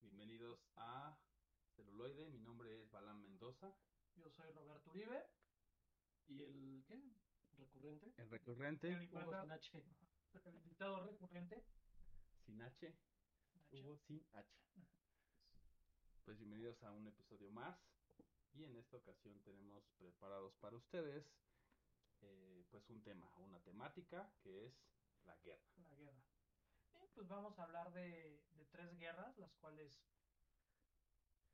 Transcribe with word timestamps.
Bienvenidos 0.00 0.66
a 0.76 1.18
Celuloide. 1.76 2.26
Mi 2.28 2.40
nombre 2.40 2.80
es 2.80 2.90
Balán 2.90 3.20
Mendoza. 3.20 3.74
Yo 4.16 4.30
soy 4.30 4.50
Roberto 4.52 4.90
Uribe. 4.90 5.26
¿Y 6.26 6.42
el 6.42 6.84
qué? 6.86 7.02
¿Recurrente? 7.58 8.12
El 8.16 8.30
recurrente. 8.30 8.88
El 8.88 9.02
invitado, 9.02 9.42
el 10.44 10.56
invitado 10.56 11.04
recurrente. 11.04 11.62
Sin 12.46 12.62
H. 12.62 12.88
H. 12.88 13.76
Hugo 13.76 13.98
sin 13.98 14.26
H. 14.32 14.48
Pues 16.24 16.38
bienvenidos 16.38 16.82
a 16.82 16.92
un 16.92 17.06
episodio 17.06 17.50
más. 17.50 17.78
Y 18.54 18.64
en 18.64 18.76
esta 18.76 18.96
ocasión 18.96 19.38
tenemos 19.42 19.84
preparados 19.98 20.54
para 20.56 20.76
ustedes 20.76 21.26
eh, 22.22 22.64
pues 22.70 22.88
un 22.88 23.02
tema, 23.02 23.30
una 23.36 23.60
temática 23.60 24.32
que 24.42 24.66
es 24.66 24.74
la 25.24 25.36
guerra. 25.44 25.68
La 25.88 25.94
guerra. 25.96 26.39
Pues 27.14 27.28
vamos 27.28 27.58
a 27.58 27.64
hablar 27.64 27.92
de, 27.92 28.42
de 28.54 28.64
tres 28.66 28.96
guerras, 28.98 29.36
las 29.38 29.52
cuales 29.56 30.00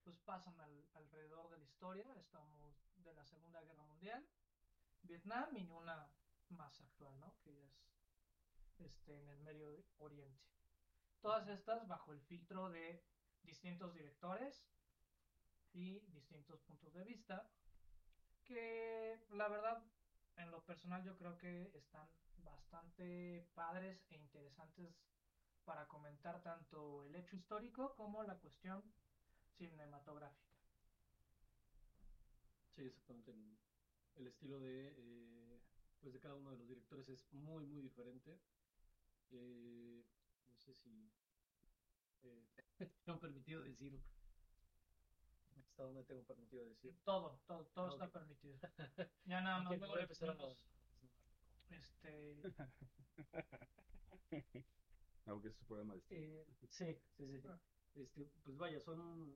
pues 0.04 0.16
pasan 0.20 0.58
al- 0.60 0.88
alrededor 0.94 1.50
de 1.50 1.58
la 1.58 1.64
historia. 1.64 2.06
Estamos 2.18 2.74
de 2.96 3.12
la 3.14 3.24
Segunda 3.24 3.60
Guerra 3.62 3.82
Mundial, 3.84 4.26
Vietnam 5.02 5.56
y 5.56 5.68
una 5.68 6.08
más 6.50 6.80
actual, 6.80 7.18
¿no? 7.18 7.36
Que 7.42 7.64
es 7.66 7.90
este, 8.78 9.18
en 9.18 9.28
el 9.28 9.40
Medio 9.40 9.84
Oriente. 9.98 10.44
Todas 11.20 11.48
estas 11.48 11.86
bajo 11.88 12.12
el 12.12 12.20
filtro 12.22 12.70
de 12.70 13.02
distintos 13.42 13.94
directores 13.94 14.64
y 15.72 16.00
distintos 16.06 16.60
puntos 16.62 16.92
de 16.94 17.04
vista 17.04 17.50
que 18.44 19.24
la 19.30 19.48
verdad 19.48 19.82
en 20.36 20.50
lo 20.50 20.64
personal 20.64 21.02
yo 21.02 21.16
creo 21.16 21.36
que 21.36 21.70
están 21.76 22.08
bastante 22.36 23.48
padres 23.54 24.04
e 24.10 24.16
interesantes 24.16 24.94
para 25.66 25.86
comentar 25.88 26.40
tanto 26.42 27.02
el 27.02 27.14
hecho 27.16 27.36
histórico 27.36 27.94
como 27.96 28.22
la 28.22 28.38
cuestión 28.38 28.82
cinematográfica. 29.58 30.46
Sí, 32.74 32.82
exactamente. 32.82 33.34
El, 34.14 34.26
estilo 34.28 34.60
de, 34.60 34.94
eh, 34.96 35.60
pues 36.00 36.12
de 36.12 36.20
cada 36.20 36.36
uno 36.36 36.50
de 36.52 36.56
los 36.58 36.68
directores 36.68 37.08
es 37.08 37.30
muy, 37.32 37.66
muy 37.66 37.82
diferente. 37.82 38.38
Eh, 39.32 40.04
no 40.52 40.56
sé 40.56 40.72
si 40.72 41.10
eh, 42.22 42.46
han 43.06 43.18
permitido 43.18 43.62
decir. 43.62 44.00
¿Hasta 45.58 45.82
dónde 45.82 46.04
tengo 46.04 46.22
permitido 46.22 46.64
decir? 46.64 46.96
Todo, 47.04 47.40
todo, 47.46 47.66
todo 47.74 47.86
Ah, 47.86 47.90
está 47.92 48.10
permitido. 48.10 48.56
Ya 49.24 49.40
nada 49.40 49.58
más 49.62 49.76
luego 49.78 49.86
voy 49.94 49.94
a 49.94 49.96
le 49.96 50.02
empezar 50.04 50.30
a- 50.30 50.56
este, 51.70 52.40
Aunque 55.26 55.48
es 55.48 55.56
su 55.56 55.64
programa 55.66 55.94
de 55.94 56.00
estilo. 56.00 56.20
Eh, 56.22 56.46
sí, 56.68 56.94
sí, 57.16 57.26
sí. 57.26 57.40
sí. 57.40 57.48
Ah. 57.48 57.60
Este, 57.94 58.26
pues 58.44 58.56
vaya, 58.56 58.78
son, 58.80 59.34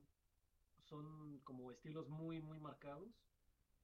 son 0.83 1.39
como 1.39 1.71
estilos 1.71 2.07
muy, 2.09 2.41
muy 2.41 2.59
marcados. 2.59 3.09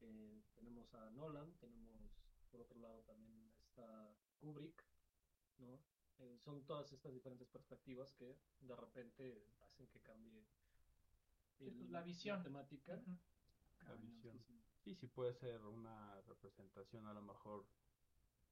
Eh, 0.01 0.41
tenemos 0.53 0.93
a 0.93 1.09
Nolan, 1.11 1.51
tenemos 1.57 1.97
por 2.51 2.61
otro 2.61 2.79
lado 2.79 3.01
también 3.03 3.51
está 3.69 4.15
Kubrick, 4.39 4.83
¿no? 5.57 5.79
Eh, 6.19 6.37
son 6.39 6.63
todas 6.65 6.91
estas 6.91 7.13
diferentes 7.13 7.47
perspectivas 7.47 8.11
que 8.13 8.37
de 8.61 8.75
repente 8.75 9.47
hacen 9.61 9.87
que 9.87 9.99
cambie 10.01 10.45
pues, 11.57 11.89
la 11.89 12.01
visión. 12.01 12.41
temática. 12.41 13.01
Cambia 13.77 14.09
visión. 14.31 14.43
Sí, 14.83 14.95
sí 14.95 15.07
puede 15.07 15.33
ser 15.33 15.63
una 15.65 16.21
representación 16.21 17.07
a 17.07 17.13
lo 17.13 17.21
mejor, 17.21 17.65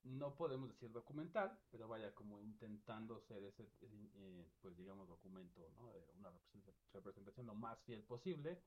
no 0.05 0.35
podemos 0.35 0.69
decir 0.69 0.91
documental, 0.91 1.59
pero 1.71 1.87
vaya 1.87 2.13
como 2.15 2.39
intentando 2.41 3.19
ser 3.19 3.43
ese, 3.43 3.63
ese, 3.81 3.95
eh, 4.15 4.45
pues 4.61 4.77
digamos, 4.77 5.07
documento, 5.07 5.71
¿no? 5.77 5.91
De 5.91 6.05
una 6.19 6.29
representa- 6.31 6.73
representación 6.93 7.47
lo 7.47 7.55
más 7.55 7.83
fiel 7.83 8.03
posible, 8.03 8.61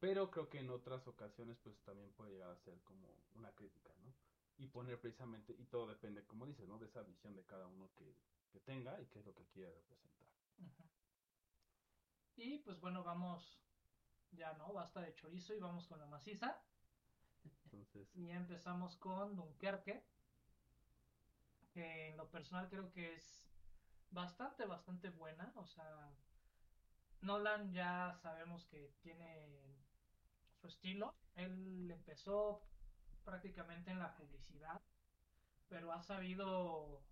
pero 0.00 0.30
creo 0.30 0.48
que 0.48 0.60
en 0.60 0.70
otras 0.70 1.06
ocasiones 1.08 1.58
pues 1.58 1.82
también 1.84 2.12
puede 2.12 2.32
llegar 2.32 2.50
a 2.50 2.56
ser 2.56 2.82
como 2.82 3.26
una 3.34 3.54
crítica, 3.54 3.94
¿no? 3.98 4.14
Y 4.58 4.68
poner 4.68 5.00
precisamente, 5.00 5.54
y 5.58 5.66
todo 5.66 5.86
depende, 5.86 6.24
como 6.26 6.46
dices, 6.46 6.66
¿no? 6.68 6.78
De 6.78 6.86
esa 6.86 7.02
visión 7.02 7.34
de 7.36 7.44
cada 7.44 7.66
uno 7.66 7.92
que, 7.94 8.16
que 8.50 8.60
tenga 8.60 9.00
y 9.00 9.06
qué 9.06 9.18
es 9.20 9.26
lo 9.26 9.34
que 9.34 9.46
quiere 9.48 9.82
representar. 9.88 10.40
Y 12.36 12.58
pues 12.58 12.80
bueno, 12.80 13.02
vamos, 13.02 13.66
ya 14.30 14.52
no, 14.54 14.72
basta 14.72 15.00
de 15.00 15.14
chorizo 15.14 15.54
y 15.54 15.58
vamos 15.60 15.86
con 15.86 15.98
la 16.00 16.06
maciza. 16.06 16.62
Entonces, 17.64 18.08
Y 18.14 18.30
empezamos 18.30 18.96
con 18.96 19.36
Dunkerque, 19.36 20.02
que 21.76 22.08
en 22.08 22.16
lo 22.16 22.26
personal 22.30 22.70
creo 22.70 22.90
que 22.90 23.12
es 23.12 23.46
bastante, 24.10 24.64
bastante 24.64 25.10
buena. 25.10 25.52
O 25.56 25.66
sea, 25.66 26.10
Nolan 27.20 27.70
ya 27.70 28.14
sabemos 28.22 28.64
que 28.64 28.94
tiene 29.02 29.76
su 30.58 30.68
estilo. 30.68 31.14
Él 31.34 31.90
empezó 31.90 32.62
prácticamente 33.26 33.90
en 33.90 33.98
la 33.98 34.16
publicidad, 34.16 34.80
pero 35.68 35.92
ha 35.92 36.00
sabido 36.02 37.02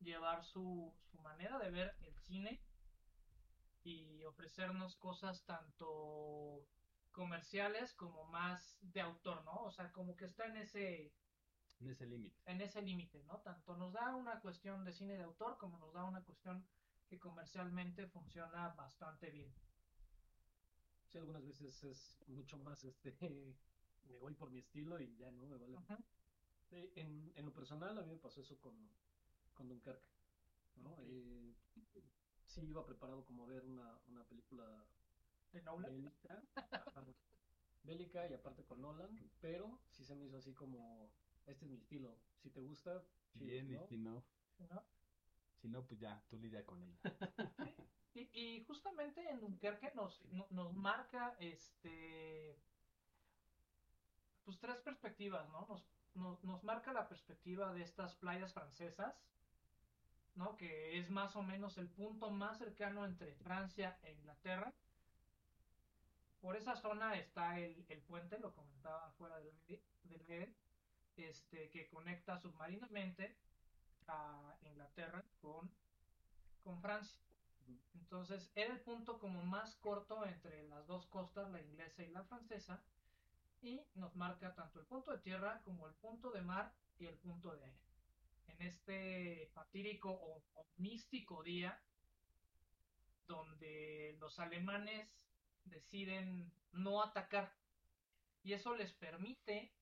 llevar 0.00 0.44
su, 0.44 0.94
su 1.10 1.18
manera 1.22 1.58
de 1.58 1.70
ver 1.70 1.96
el 2.02 2.14
cine 2.18 2.60
y 3.82 4.22
ofrecernos 4.24 4.94
cosas 4.96 5.42
tanto 5.46 6.66
comerciales 7.12 7.94
como 7.94 8.26
más 8.26 8.76
de 8.82 9.00
autor, 9.00 9.42
¿no? 9.46 9.54
O 9.64 9.70
sea, 9.70 9.90
como 9.90 10.16
que 10.16 10.26
está 10.26 10.44
en 10.44 10.58
ese 10.58 11.14
en 11.82 11.90
ese 11.90 12.06
límite. 12.06 12.36
en 12.46 12.60
ese 12.60 12.80
límite, 12.82 13.22
¿no? 13.24 13.38
Tanto 13.40 13.76
nos 13.76 13.92
da 13.92 14.14
una 14.14 14.40
cuestión 14.40 14.84
de 14.84 14.92
cine 14.92 15.16
de 15.16 15.24
autor 15.24 15.58
como 15.58 15.78
nos 15.78 15.92
da 15.92 16.04
una 16.04 16.22
cuestión 16.22 16.64
que 17.08 17.18
comercialmente 17.18 18.06
funciona 18.06 18.68
bastante 18.70 19.30
bien. 19.30 19.52
Sí, 21.10 21.18
algunas 21.18 21.44
veces 21.44 21.84
es 21.84 22.18
mucho 22.28 22.56
más 22.58 22.84
este, 22.84 23.14
me 24.08 24.16
voy 24.18 24.34
por 24.34 24.50
mi 24.50 24.58
estilo 24.60 25.00
y 25.00 25.14
ya 25.16 25.30
no 25.30 25.46
me 25.46 25.58
vale 25.58 25.76
Ujú. 25.76 25.96
Eh, 26.72 26.90
En, 26.96 27.32
en 27.36 27.44
lo 27.44 27.52
personal, 27.52 27.98
a 27.98 28.02
mí 28.02 28.12
me 28.12 28.18
pasó 28.18 28.40
eso 28.40 28.58
con, 28.58 28.74
con 29.54 29.68
Dunkerque, 29.68 30.08
¿no? 30.76 30.96
Eh, 31.02 31.54
sí 32.46 32.62
iba 32.62 32.84
preparado 32.84 33.24
como 33.24 33.44
a 33.44 33.46
ver 33.46 33.64
una, 33.66 33.98
una 34.08 34.24
película 34.24 34.64
De 35.52 35.60
Nolan. 35.62 35.90
bélica, 35.92 36.42
bélica 37.84 38.26
y 38.28 38.32
aparte 38.34 38.64
con 38.64 38.80
Nolan, 38.80 39.10
pero 39.40 39.78
sí 39.90 40.04
se 40.04 40.14
me 40.14 40.24
hizo 40.24 40.38
así 40.38 40.54
como, 40.54 41.10
este 41.46 41.64
es 41.64 41.70
mi 41.70 41.76
estilo, 41.78 42.16
si 42.42 42.50
te 42.50 42.60
gusta, 42.60 43.02
chido, 43.32 43.46
Bien, 43.46 43.70
y 43.70 43.78
si 43.88 43.96
no, 43.98 44.22
¿no? 44.70 44.82
si 45.60 45.68
no, 45.68 45.84
pues 45.86 46.00
ya, 46.00 46.22
tú 46.28 46.38
lidia 46.38 46.64
con 46.64 46.82
ella. 46.82 46.98
Y, 48.14 48.28
y 48.38 48.64
justamente 48.66 49.26
en 49.30 49.40
Dunkerque 49.40 49.90
nos, 49.94 50.22
no- 50.32 50.46
nos 50.50 50.74
marca 50.74 51.34
este 51.38 52.58
pues 54.44 54.58
tres 54.58 54.76
perspectivas, 54.80 55.48
¿no? 55.48 55.66
Nos, 55.66 55.88
nos, 56.14 56.44
nos 56.44 56.62
marca 56.62 56.92
la 56.92 57.08
perspectiva 57.08 57.72
de 57.72 57.80
estas 57.82 58.14
playas 58.16 58.52
francesas, 58.52 59.14
¿no? 60.34 60.56
Que 60.56 60.98
es 60.98 61.08
más 61.08 61.36
o 61.36 61.42
menos 61.42 61.78
el 61.78 61.88
punto 61.88 62.30
más 62.30 62.58
cercano 62.58 63.06
entre 63.06 63.34
Francia 63.36 63.98
e 64.02 64.12
Inglaterra. 64.12 64.74
Por 66.42 66.56
esa 66.56 66.76
zona 66.76 67.16
está 67.16 67.58
el, 67.60 67.82
el 67.88 68.02
puente, 68.02 68.38
lo 68.40 68.52
comentaba 68.54 69.10
fuera 69.12 69.38
del, 69.40 69.56
del 70.04 70.20
aire, 70.28 70.54
este, 71.16 71.70
que 71.70 71.88
conecta 71.88 72.38
submarinamente 72.38 73.36
a 74.08 74.56
Inglaterra 74.64 75.24
con, 75.40 75.70
con 76.64 76.80
Francia. 76.80 77.18
Entonces 77.94 78.50
era 78.54 78.74
el 78.74 78.80
punto 78.80 79.18
como 79.18 79.42
más 79.42 79.76
corto 79.76 80.26
entre 80.26 80.62
las 80.68 80.86
dos 80.86 81.06
costas, 81.06 81.50
la 81.50 81.60
inglesa 81.60 82.02
y 82.02 82.08
la 82.08 82.24
francesa, 82.24 82.82
y 83.62 83.80
nos 83.94 84.14
marca 84.16 84.54
tanto 84.54 84.80
el 84.80 84.86
punto 84.86 85.12
de 85.12 85.18
tierra 85.18 85.60
como 85.64 85.86
el 85.86 85.94
punto 85.94 86.30
de 86.30 86.42
mar 86.42 86.74
y 86.98 87.06
el 87.06 87.16
punto 87.16 87.54
de 87.54 87.64
aire. 87.64 87.78
En 88.48 88.62
este 88.62 89.50
fatídico 89.54 90.10
o, 90.10 90.42
o 90.54 90.66
místico 90.76 91.42
día, 91.42 91.80
donde 93.26 94.16
los 94.18 94.38
alemanes 94.40 95.08
deciden 95.64 96.52
no 96.72 97.02
atacar, 97.02 97.54
y 98.42 98.52
eso 98.52 98.74
les 98.74 98.92
permite 98.94 99.72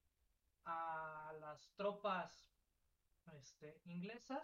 a 0.65 1.33
las 1.41 1.71
tropas 1.77 2.51
este, 3.33 3.81
inglesas 3.85 4.43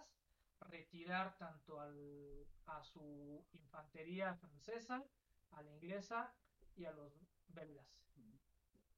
retirar 0.61 1.37
tanto 1.37 1.79
al, 1.79 2.47
a 2.65 2.83
su 2.83 3.45
infantería 3.53 4.35
francesa, 4.35 5.03
a 5.51 5.61
la 5.61 5.71
inglesa 5.71 6.33
y 6.75 6.85
a 6.85 6.91
los 6.91 7.13
belgas, 7.49 7.87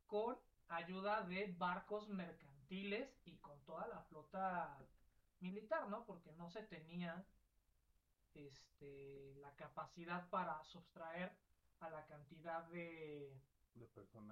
con 0.07 0.37
ayuda 0.67 1.23
de 1.23 1.53
barcos 1.57 2.09
mercantiles 2.09 3.19
y 3.25 3.37
con 3.37 3.59
toda 3.65 3.87
la 3.87 4.01
flota 4.03 4.77
militar, 5.39 5.87
¿no? 5.89 6.05
Porque 6.05 6.31
no 6.33 6.49
se 6.49 6.63
tenía 6.63 7.25
este, 8.33 9.35
la 9.35 9.55
capacidad 9.55 10.29
para 10.29 10.63
sustraer 10.63 11.35
a 11.79 11.89
la 11.89 12.05
cantidad 12.05 12.63
de, 12.65 13.33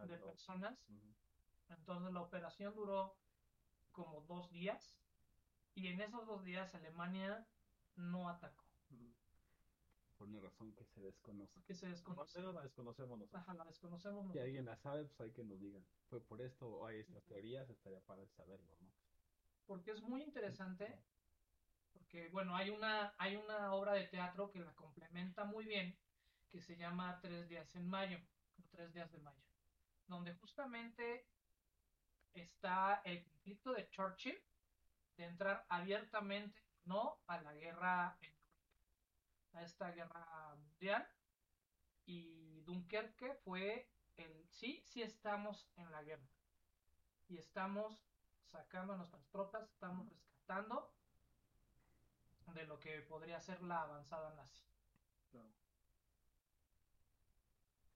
De 0.08 0.18
personas. 0.18 0.78
de. 0.88 1.27
Entonces 1.70 2.14
la 2.14 2.22
operación 2.22 2.76
duró 2.76 3.18
como 3.92 4.22
dos 4.22 4.50
días 4.52 4.98
y 5.76 5.88
en 5.88 6.02
esos 6.02 6.26
dos 6.26 6.44
días 6.44 6.74
Alemania 6.76 7.48
no 7.96 8.30
atacó. 8.30 8.66
Por 10.18 10.28
una 10.28 10.42
razón 10.42 10.74
que 10.74 10.84
se 10.84 11.00
desconoce. 11.02 11.62
que 11.64 11.76
se 11.76 11.88
desconoce. 11.88 12.40
Pero 12.40 12.52
la 12.52 12.64
desconocemos 12.64 13.20
nosotros. 13.20 13.44
Ajá, 13.44 13.54
la 13.54 13.66
desconocemos. 13.66 14.22
Si 14.22 14.28
nosotros. 14.28 14.44
alguien 14.44 14.66
la 14.66 14.76
sabe, 14.78 15.06
pues 15.06 15.22
hay 15.22 15.32
que 15.32 15.44
nos 15.44 15.60
digan. 15.60 15.86
Fue 16.10 16.20
por 16.22 16.42
esto 16.42 16.68
o 16.68 16.88
hay 16.88 17.00
estas 17.00 17.24
teorías, 17.26 17.70
estaría 17.70 18.00
para 18.02 18.26
saberlo, 18.30 18.76
¿no? 18.82 18.88
porque 19.68 19.92
es 19.92 20.02
muy 20.02 20.24
interesante, 20.24 20.98
porque 21.94 22.30
bueno, 22.30 22.56
hay 22.56 22.70
una, 22.70 23.14
hay 23.18 23.36
una 23.36 23.74
obra 23.74 23.94
de 23.94 24.08
teatro 24.08 24.50
que 24.50 24.60
la 24.60 24.74
complementa 24.74 25.44
muy 25.44 25.66
bien, 25.66 25.96
que 26.50 26.62
se 26.62 26.78
llama 26.78 27.20
Tres 27.22 27.48
días 27.50 27.76
en 27.76 27.86
mayo, 27.86 28.18
o 28.58 28.64
Tres 28.72 28.94
días 28.94 29.12
de 29.12 29.20
mayo, 29.20 29.44
donde 30.08 30.34
justamente 30.36 31.28
está 32.34 33.02
el 33.04 33.24
conflicto 33.24 33.74
de 33.74 33.90
Churchill 33.90 34.42
de 35.18 35.26
entrar 35.26 35.66
abiertamente 35.70 36.62
no 36.86 37.20
a 37.28 37.42
la 37.42 37.54
guerra 37.54 38.18
en 38.22 38.38
a 39.54 39.64
esta 39.64 39.92
guerra 39.92 40.56
mundial 40.56 41.08
y 42.06 42.62
Dunkerque 42.62 43.34
fue 43.44 43.90
el 44.18 44.48
sí, 44.50 44.82
sí 44.86 45.02
estamos 45.02 45.68
en 45.76 45.92
la 45.92 46.04
guerra 46.04 46.28
y 47.28 47.38
estamos 47.38 48.06
sacando 48.46 48.94
a 48.94 48.98
nuestras 48.98 49.28
tropas, 49.30 49.70
estamos 49.70 50.08
rescatando 50.10 50.94
de 52.54 52.66
lo 52.66 52.80
que 52.80 53.02
podría 53.02 53.42
ser 53.42 53.62
la 53.62 53.82
avanzada 53.82 54.34
nazi. 54.36 54.64
Claro. 55.32 55.52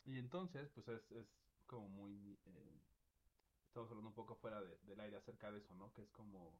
Y 0.06 0.18
entonces, 0.18 0.70
pues 0.72 0.88
es, 0.90 1.12
es 1.12 1.28
como 1.66 1.88
muy... 1.88 2.38
eh, 2.46 2.82
estamos 3.72 3.90
hablando 3.90 4.10
un 4.10 4.16
poco 4.16 4.36
fuera 4.36 4.62
de- 4.62 4.78
del 4.84 5.00
aire 5.00 5.18
acerca 5.18 5.52
de 5.52 5.60
eso, 5.60 5.74
¿no? 5.76 5.92
Que 5.94 6.04
es 6.04 6.10
como... 6.12 6.60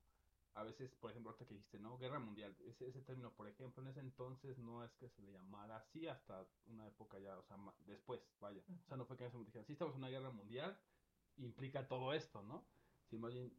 A 0.54 0.64
veces, 0.64 0.92
por 0.96 1.12
ejemplo, 1.12 1.32
ahorita 1.32 1.46
que 1.48 1.54
dijiste, 1.54 1.80
¿no? 1.80 1.98
Guerra 1.98 2.20
mundial. 2.20 2.54
Ese, 2.66 2.86
ese 2.88 3.02
término, 3.02 3.34
por 3.34 3.48
ejemplo, 3.48 3.82
en 3.82 3.88
ese 3.90 4.02
entonces 4.02 4.58
no 4.58 4.84
es 4.84 4.92
que 4.96 5.08
se 5.10 5.22
le 5.22 5.32
llamara 5.32 5.78
así 5.78 6.08
hasta 6.08 6.46
una 6.66 6.86
época 6.88 7.20
ya, 7.20 7.38
o 7.38 7.44
sea, 7.44 7.56
ma- 7.56 7.74
después, 7.86 8.22
vaya. 8.42 8.62
O 8.84 8.88
sea, 8.88 8.98
no 8.98 9.06
fue 9.06 9.16
que 9.16 9.24
en 9.24 9.28
ese 9.30 9.38
momento 9.38 9.52
dijeran, 9.52 9.66
sí, 9.66 9.74
estamos 9.74 9.94
en 9.94 10.00
una 10.00 10.10
guerra 10.10 10.30
mundial, 10.32 10.78
implica 11.38 11.88
todo 11.88 12.14
esto, 12.14 12.44
¿no? 12.44 12.66
Si 13.10 13.18
más 13.18 13.32
bien 13.32 13.54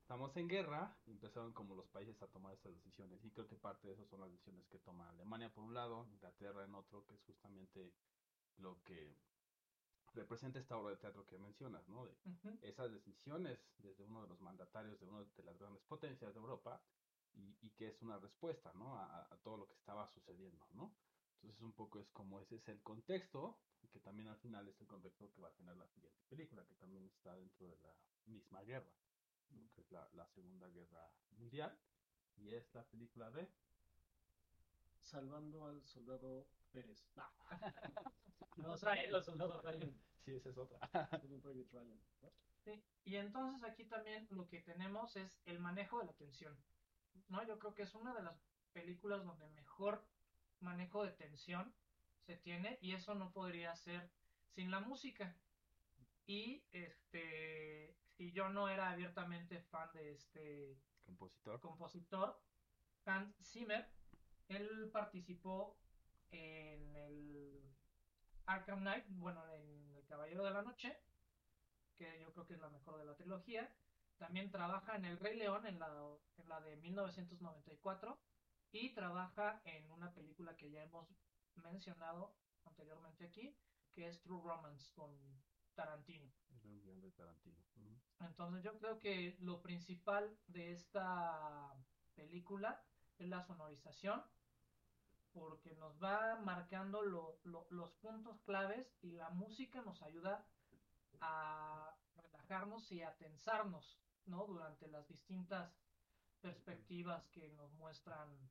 estamos 0.00 0.36
en 0.36 0.48
guerra, 0.48 0.96
empezaron 1.06 1.52
como 1.52 1.76
los 1.76 1.86
países 1.88 2.20
a 2.20 2.26
tomar 2.28 2.52
esas 2.54 2.74
decisiones. 2.74 3.24
Y 3.24 3.30
creo 3.30 3.46
que 3.46 3.54
parte 3.56 3.86
de 3.86 3.94
eso 3.94 4.04
son 4.06 4.20
las 4.20 4.30
decisiones 4.30 4.66
que 4.68 4.78
toma 4.80 5.08
Alemania 5.10 5.52
por 5.54 5.62
un 5.62 5.74
lado, 5.74 6.08
Inglaterra 6.10 6.64
en 6.64 6.74
otro, 6.74 7.06
que 7.06 7.14
es 7.14 7.22
justamente 7.22 7.92
lo 8.56 8.82
que 8.82 9.16
representa 10.14 10.58
esta 10.58 10.76
obra 10.76 10.90
de 10.90 10.96
teatro 10.96 11.26
que 11.26 11.38
mencionas, 11.38 11.86
¿no? 11.88 12.06
De 12.06 12.14
esas 12.62 12.90
decisiones 12.90 13.58
desde 13.78 14.04
uno 14.04 14.22
de 14.22 14.28
los 14.28 14.40
mandatarios 14.40 14.98
de 15.00 15.06
una 15.06 15.20
de 15.20 15.42
las 15.44 15.58
grandes 15.58 15.82
potencias 15.84 16.32
de 16.34 16.40
Europa 16.40 16.80
y, 17.34 17.56
y 17.62 17.70
que 17.70 17.88
es 17.88 18.02
una 18.02 18.18
respuesta, 18.18 18.72
¿no? 18.74 18.96
A, 18.96 19.28
a 19.30 19.36
todo 19.42 19.58
lo 19.58 19.68
que 19.68 19.74
estaba 19.74 20.08
sucediendo, 20.08 20.66
¿no? 20.74 20.94
Entonces 21.36 21.62
un 21.62 21.72
poco 21.72 22.00
es 22.00 22.08
como 22.10 22.40
ese 22.40 22.56
es 22.56 22.68
el 22.68 22.82
contexto 22.82 23.58
que 23.92 24.00
también 24.00 24.28
al 24.28 24.36
final 24.38 24.68
es 24.68 24.80
el 24.80 24.86
contexto 24.86 25.30
que 25.32 25.40
va 25.40 25.48
a 25.48 25.54
tener 25.54 25.76
la 25.76 25.86
siguiente 25.88 26.20
película, 26.28 26.64
que 26.66 26.74
también 26.74 27.04
está 27.06 27.34
dentro 27.36 27.68
de 27.68 27.76
la 27.78 27.94
misma 28.26 28.62
guerra, 28.62 28.92
¿no? 29.50 29.70
que 29.72 29.80
es 29.80 29.90
la, 29.90 30.08
la 30.14 30.26
Segunda 30.28 30.68
Guerra 30.68 31.10
Mundial 31.38 31.78
y 32.36 32.54
es 32.54 32.72
la 32.74 32.84
película 32.84 33.30
de 33.30 33.48
Salvando 35.00 35.64
al 35.66 35.82
soldado 35.86 36.46
Pérez. 36.70 37.02
Ah, 37.16 37.32
No, 38.58 38.72
al 38.72 39.24
soldado 39.24 39.60
Ryan. 39.62 39.94
Sí, 40.24 40.34
esa 40.34 40.50
es 40.50 40.58
otra. 40.58 40.78
¿no? 42.22 42.30
Sí, 42.64 42.82
Y 43.04 43.16
entonces 43.16 43.62
aquí 43.64 43.84
también 43.84 44.26
lo 44.30 44.46
que 44.48 44.60
tenemos 44.60 45.16
es 45.16 45.40
el 45.46 45.58
manejo 45.58 46.00
de 46.00 46.06
la 46.06 46.12
tensión. 46.12 46.56
¿no? 47.28 47.46
Yo 47.46 47.58
creo 47.58 47.74
que 47.74 47.82
es 47.82 47.94
una 47.94 48.14
de 48.14 48.22
las 48.22 48.38
películas 48.72 49.24
donde 49.24 49.48
mejor 49.50 50.04
manejo 50.60 51.04
de 51.04 51.12
tensión 51.12 51.72
se 52.26 52.36
tiene 52.36 52.78
y 52.82 52.92
eso 52.92 53.14
no 53.14 53.32
podría 53.32 53.74
ser 53.76 54.10
sin 54.54 54.70
la 54.70 54.80
música. 54.80 55.36
Y 56.26 56.62
este, 56.72 57.96
si 58.16 58.32
yo 58.32 58.50
no 58.50 58.68
era 58.68 58.90
abiertamente 58.90 59.60
fan 59.62 59.88
de 59.94 60.12
este 60.12 60.78
Compositor. 61.06 61.60
compositor, 61.60 62.38
Hans 63.06 63.34
Zimmer, 63.42 63.88
él 64.48 64.90
participó 64.92 65.78
en 66.30 66.94
el 66.96 67.47
Arkham 68.48 68.80
Knight, 68.80 69.04
bueno, 69.10 69.46
en 69.52 69.94
El 69.94 70.06
Caballero 70.06 70.42
de 70.42 70.50
la 70.50 70.62
Noche, 70.62 70.98
que 71.96 72.18
yo 72.18 72.32
creo 72.32 72.46
que 72.46 72.54
es 72.54 72.60
la 72.60 72.70
mejor 72.70 72.96
de 72.96 73.04
la 73.04 73.14
trilogía. 73.14 73.70
También 74.16 74.50
trabaja 74.50 74.96
en 74.96 75.04
El 75.04 75.18
Rey 75.18 75.36
León, 75.36 75.66
en 75.66 75.78
la, 75.78 75.88
en 76.38 76.48
la 76.48 76.60
de 76.62 76.76
1994, 76.76 78.18
y 78.72 78.94
trabaja 78.94 79.60
en 79.66 79.90
una 79.90 80.14
película 80.14 80.56
que 80.56 80.70
ya 80.70 80.82
hemos 80.82 81.06
mencionado 81.56 82.34
anteriormente 82.64 83.26
aquí, 83.26 83.54
que 83.92 84.08
es 84.08 84.22
True 84.22 84.40
Romance 84.42 84.94
con 84.94 85.14
Tarantino. 85.74 86.32
De. 86.48 87.12
Entonces 88.20 88.62
yo 88.64 88.78
creo 88.78 88.98
que 88.98 89.36
lo 89.40 89.60
principal 89.60 90.36
de 90.46 90.72
esta 90.72 91.74
película 92.14 92.82
es 93.18 93.28
la 93.28 93.42
sonorización, 93.42 94.22
porque 95.38 95.74
nos 95.76 96.02
va 96.02 96.36
marcando 96.40 97.02
lo- 97.02 97.40
lo- 97.44 97.66
los 97.70 97.92
puntos 97.94 98.40
claves 98.42 98.98
y 99.02 99.12
la 99.12 99.30
música 99.30 99.82
nos 99.82 100.02
ayuda 100.02 100.44
a 101.20 101.96
relajarnos 102.16 102.90
y 102.92 103.02
a 103.02 103.16
tensarnos, 103.16 104.02
¿no? 104.26 104.46
Durante 104.46 104.88
las 104.88 105.08
distintas 105.08 105.72
perspectivas 106.40 107.28
que 107.28 107.48
nos 107.50 107.72
muestran. 107.72 108.50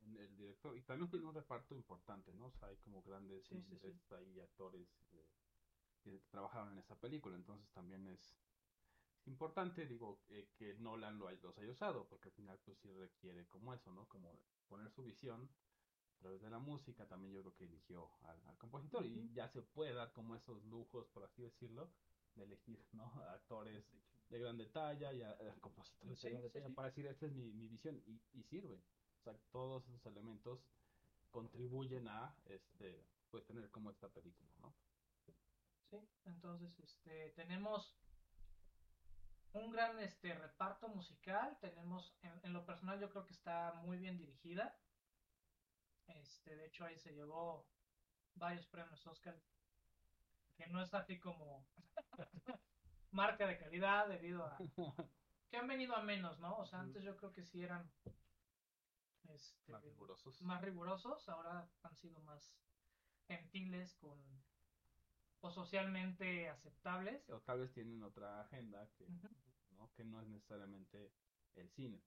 en 0.00 0.16
el 0.16 0.36
director 0.36 0.76
y 0.76 0.82
también 0.82 1.10
tiene 1.10 1.26
un 1.26 1.34
reparto 1.34 1.74
importante, 1.74 2.32
¿no? 2.34 2.46
O 2.46 2.52
sea, 2.52 2.68
hay 2.68 2.76
como 2.78 3.02
grandes 3.02 3.48
Sí, 3.48 3.62
sí, 3.62 3.78
actores 4.42 4.88
eh, 5.12 5.28
que 6.02 6.20
trabajaron 6.30 6.72
en 6.72 6.78
esa 6.78 6.98
película, 7.00 7.36
entonces 7.36 7.70
también 7.72 8.06
es 8.06 8.38
importante, 9.26 9.86
digo, 9.86 10.24
eh, 10.28 10.50
que 10.56 10.74
Nolan 10.74 11.18
lo 11.18 11.28
hay- 11.28 11.38
los 11.40 11.58
haya 11.58 11.72
usado, 11.72 12.08
porque 12.08 12.28
al 12.28 12.34
final 12.34 12.60
pues 12.64 12.78
sí 12.78 12.92
requiere 12.92 13.48
como 13.48 13.74
eso, 13.74 13.92
¿no? 13.92 14.08
Como 14.08 14.44
poner 14.68 14.90
su 14.90 15.02
visión 15.04 15.50
a 16.16 16.18
través 16.18 16.40
de 16.42 16.50
la 16.50 16.58
música, 16.58 17.06
también 17.06 17.34
yo 17.34 17.42
creo 17.42 17.54
que 17.56 17.64
eligió 17.64 18.10
al, 18.22 18.40
al 18.48 18.58
compositor 18.58 19.04
y 19.06 19.32
ya 19.34 19.48
se 19.48 19.62
puede 19.62 19.92
dar 19.94 20.12
como 20.12 20.34
esos 20.36 20.64
lujos, 20.64 21.06
por 21.08 21.24
así 21.24 21.42
decirlo, 21.42 21.90
de 22.34 22.44
elegir, 22.44 22.84
¿no? 22.92 23.04
Actores 23.30 23.84
de 24.30 24.38
gran 24.38 24.58
talla 24.72 25.12
y 25.12 25.22
a, 25.22 25.30
a 25.30 25.60
compositores 25.60 26.20
Sí, 26.20 26.28
de 26.28 26.30
gran 26.30 26.50
sí, 26.50 26.50
talla 26.50 26.68
sí. 26.68 26.74
para 26.74 26.88
decir, 26.88 27.06
esta 27.06 27.26
es 27.26 27.32
mi, 27.32 27.52
mi 27.52 27.68
visión 27.68 28.02
y, 28.06 28.20
y 28.32 28.42
sirve. 28.44 28.82
O 29.20 29.22
sea, 29.24 29.34
todos 29.52 29.86
esos 29.88 30.06
elementos 30.06 30.60
contribuyen 31.30 32.08
a 32.08 32.34
este 32.46 33.06
pues 33.30 33.44
tener 33.46 33.70
como 33.70 33.90
esta 33.90 34.08
película, 34.08 34.50
¿no? 34.60 34.74
Sí, 35.90 35.98
entonces 36.24 36.78
este 36.80 37.30
tenemos 37.30 37.96
un 39.52 39.70
gran 39.72 39.98
este 40.00 40.34
reparto 40.34 40.88
musical, 40.88 41.58
tenemos 41.60 42.14
en, 42.22 42.40
en 42.44 42.52
lo 42.52 42.64
personal 42.66 43.00
yo 43.00 43.10
creo 43.10 43.26
que 43.26 43.32
está 43.32 43.74
muy 43.84 43.98
bien 43.98 44.18
dirigida. 44.18 44.76
Este, 46.08 46.56
de 46.56 46.66
hecho 46.66 46.84
ahí 46.84 46.96
se 46.98 47.12
llevó 47.12 47.66
varios 48.34 48.66
premios 48.66 49.06
Oscar 49.06 49.36
que 50.56 50.66
no 50.68 50.80
es 50.82 50.94
así 50.94 51.18
como 51.18 51.66
marca 53.10 53.46
de 53.46 53.58
calidad 53.58 54.08
debido 54.08 54.44
a 54.44 54.56
que 55.50 55.56
han 55.56 55.66
venido 55.68 55.94
a 55.94 56.02
menos, 56.02 56.38
¿no? 56.40 56.56
O 56.56 56.66
sea, 56.66 56.80
antes 56.80 57.02
yo 57.04 57.16
creo 57.16 57.32
que 57.32 57.44
sí 57.44 57.62
eran 57.62 57.90
este, 59.28 59.72
Más 59.72 59.82
rigurosos. 59.82 60.42
más 60.42 60.62
rigurosos, 60.62 61.28
ahora 61.28 61.68
han 61.82 61.96
sido 61.96 62.20
más 62.20 62.54
gentiles 63.26 63.94
con 63.94 64.18
o 65.40 65.50
socialmente 65.50 66.48
aceptables. 66.48 67.28
O 67.30 67.40
tal 67.40 67.60
vez 67.60 67.72
tienen 67.72 68.02
otra 68.02 68.40
agenda 68.40 68.88
que. 68.96 69.06
¿no? 69.76 69.92
que 69.92 70.04
no 70.04 70.20
es 70.20 70.28
necesariamente 70.28 71.12
el 71.54 71.68
cine. 71.70 72.02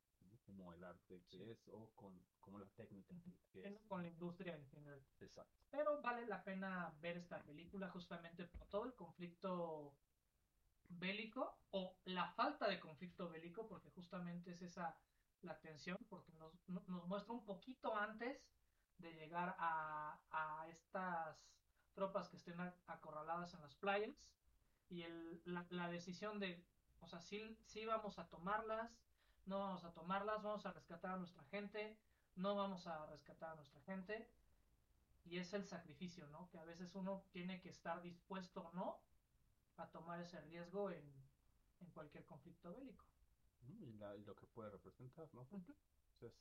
Como 0.50 0.74
el 0.74 0.84
arte 0.84 1.24
que 1.30 1.52
es 1.52 1.68
o 1.70 1.92
con 1.96 2.20
como 2.40 2.60
la 2.60 2.66
técnica 2.70 3.16
que 3.52 3.62
es. 3.68 3.82
con 3.88 4.02
la 4.02 4.10
industria 4.10 4.56
en 4.56 4.68
general. 4.70 5.02
Exacto. 5.20 5.60
Pero 5.70 6.02
vale 6.02 6.26
la 6.26 6.44
pena 6.44 6.94
ver 7.02 7.18
esta 7.18 7.44
película 7.44 7.90
justamente 7.90 8.46
por 8.46 8.68
todo 8.68 8.86
el 8.86 8.94
conflicto 8.96 9.94
bélico 10.90 11.62
o 11.72 12.00
la 12.06 12.28
falta 12.32 12.68
de 12.68 12.80
conflicto 12.80 13.30
bélico, 13.30 13.68
porque 13.68 13.90
justamente 13.92 14.52
es 14.52 14.62
esa 14.62 14.98
la 15.42 15.60
tensión, 15.62 15.98
porque 16.10 16.34
nos, 16.34 16.54
no- 16.68 16.84
nos 16.88 17.08
muestra 17.08 17.34
un 17.34 17.46
poquito 17.46 17.96
antes 17.96 18.50
de 18.98 19.14
llegar 19.14 19.56
a, 19.60 20.20
a 20.32 20.68
estas 20.70 21.38
tropas 21.94 22.30
que 22.30 22.38
estén 22.38 22.60
acorraladas 22.88 23.54
en 23.54 23.62
las 23.62 23.76
playas 23.76 24.34
y 24.90 25.04
el, 25.04 25.42
la, 25.46 25.66
la 25.70 25.90
decisión 25.90 26.40
de, 26.40 26.66
o 27.00 27.08
sea, 27.08 27.22
sí, 27.22 27.58
sí 27.64 27.86
vamos 27.86 28.20
a 28.20 28.28
tomarlas, 28.30 28.92
no 29.46 29.60
vamos 29.60 29.84
a 29.84 29.94
tomarlas, 29.94 30.42
vamos 30.44 30.66
a 30.66 30.72
rescatar 30.72 31.12
a 31.14 31.18
nuestra 31.18 31.44
gente, 31.46 31.98
no 32.36 32.56
vamos 32.56 32.86
a 32.88 33.06
rescatar 33.08 33.52
a 33.52 33.56
nuestra 33.56 33.82
gente 33.82 34.28
y 35.26 35.38
es 35.38 35.54
el 35.54 35.66
sacrificio, 35.66 36.28
¿no? 36.28 36.50
Que 36.50 36.58
a 36.60 36.66
veces 36.66 36.96
uno 36.96 37.24
tiene 37.32 37.60
que 37.62 37.70
estar 37.70 38.02
dispuesto 38.02 38.62
o 38.62 38.72
no 38.74 38.98
a 39.78 39.88
tomar 39.92 40.20
ese 40.22 40.40
riesgo 40.42 40.92
en, 40.92 41.04
en 41.82 41.90
cualquier 41.92 42.26
conflicto 42.26 42.74
bélico. 42.74 43.06
Y, 43.68 43.94
la- 43.94 44.16
y 44.16 44.24
lo 44.24 44.36
que 44.36 44.48
puede 44.48 44.70
representar, 44.72 45.30
¿no? 45.34 45.48
Entonces, 45.52 46.34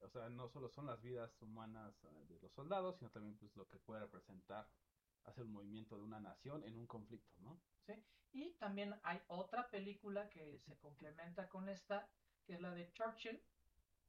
o 0.00 0.08
sea, 0.08 0.28
no 0.30 0.48
solo 0.48 0.68
son 0.68 0.86
las 0.86 1.00
vidas 1.02 1.30
humanas 1.42 1.94
eh, 2.04 2.26
de 2.28 2.38
los 2.40 2.52
soldados, 2.52 2.96
sino 2.96 3.10
también 3.10 3.36
pues 3.36 3.54
lo 3.56 3.68
que 3.68 3.78
puede 3.78 4.00
representar 4.00 4.66
hacer 5.24 5.44
un 5.44 5.52
movimiento 5.52 5.96
de 5.96 6.02
una 6.02 6.20
nación 6.20 6.64
en 6.64 6.76
un 6.76 6.86
conflicto, 6.86 7.38
¿no? 7.40 7.60
¿sí? 7.86 7.94
Y 8.32 8.52
también 8.54 8.94
hay 9.02 9.20
otra 9.28 9.68
película 9.70 10.28
que 10.30 10.58
se 10.60 10.76
complementa 10.78 11.48
con 11.48 11.68
esta, 11.68 12.08
que 12.46 12.54
es 12.54 12.60
la 12.60 12.72
de 12.72 12.92
Churchill, 12.92 13.40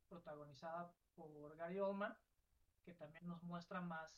protagonizada 0.09 0.93
por 1.15 1.55
Gary 1.57 1.79
Oldman, 1.79 2.15
que 2.83 2.93
también 2.93 3.25
nos 3.27 3.41
muestra 3.43 3.81
más 3.81 4.11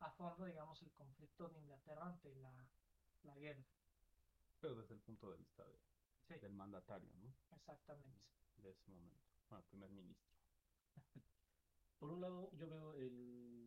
a 0.00 0.10
fondo, 0.10 0.44
digamos, 0.44 0.80
el 0.82 0.90
conflicto 0.92 1.48
de 1.48 1.58
Inglaterra 1.60 2.06
ante 2.06 2.34
la, 2.36 2.52
la 3.24 3.34
guerra. 3.36 3.64
Pero 4.60 4.74
desde 4.76 4.94
el 4.94 5.00
punto 5.00 5.30
de 5.30 5.38
vista 5.38 5.64
de, 5.64 5.78
Sí, 6.28 6.34
del 6.40 6.52
mandatario, 6.52 7.08
¿no? 7.14 7.32
exactamente. 7.56 8.20
De 8.62 8.70
ese 8.70 8.90
momento. 8.90 9.22
Bueno, 9.48 9.64
primer 9.70 9.90
ministro. 9.90 10.34
Por 11.98 12.10
un 12.10 12.20
lado, 12.20 12.50
yo 12.52 12.68
veo 12.68 12.92
el, 12.94 13.65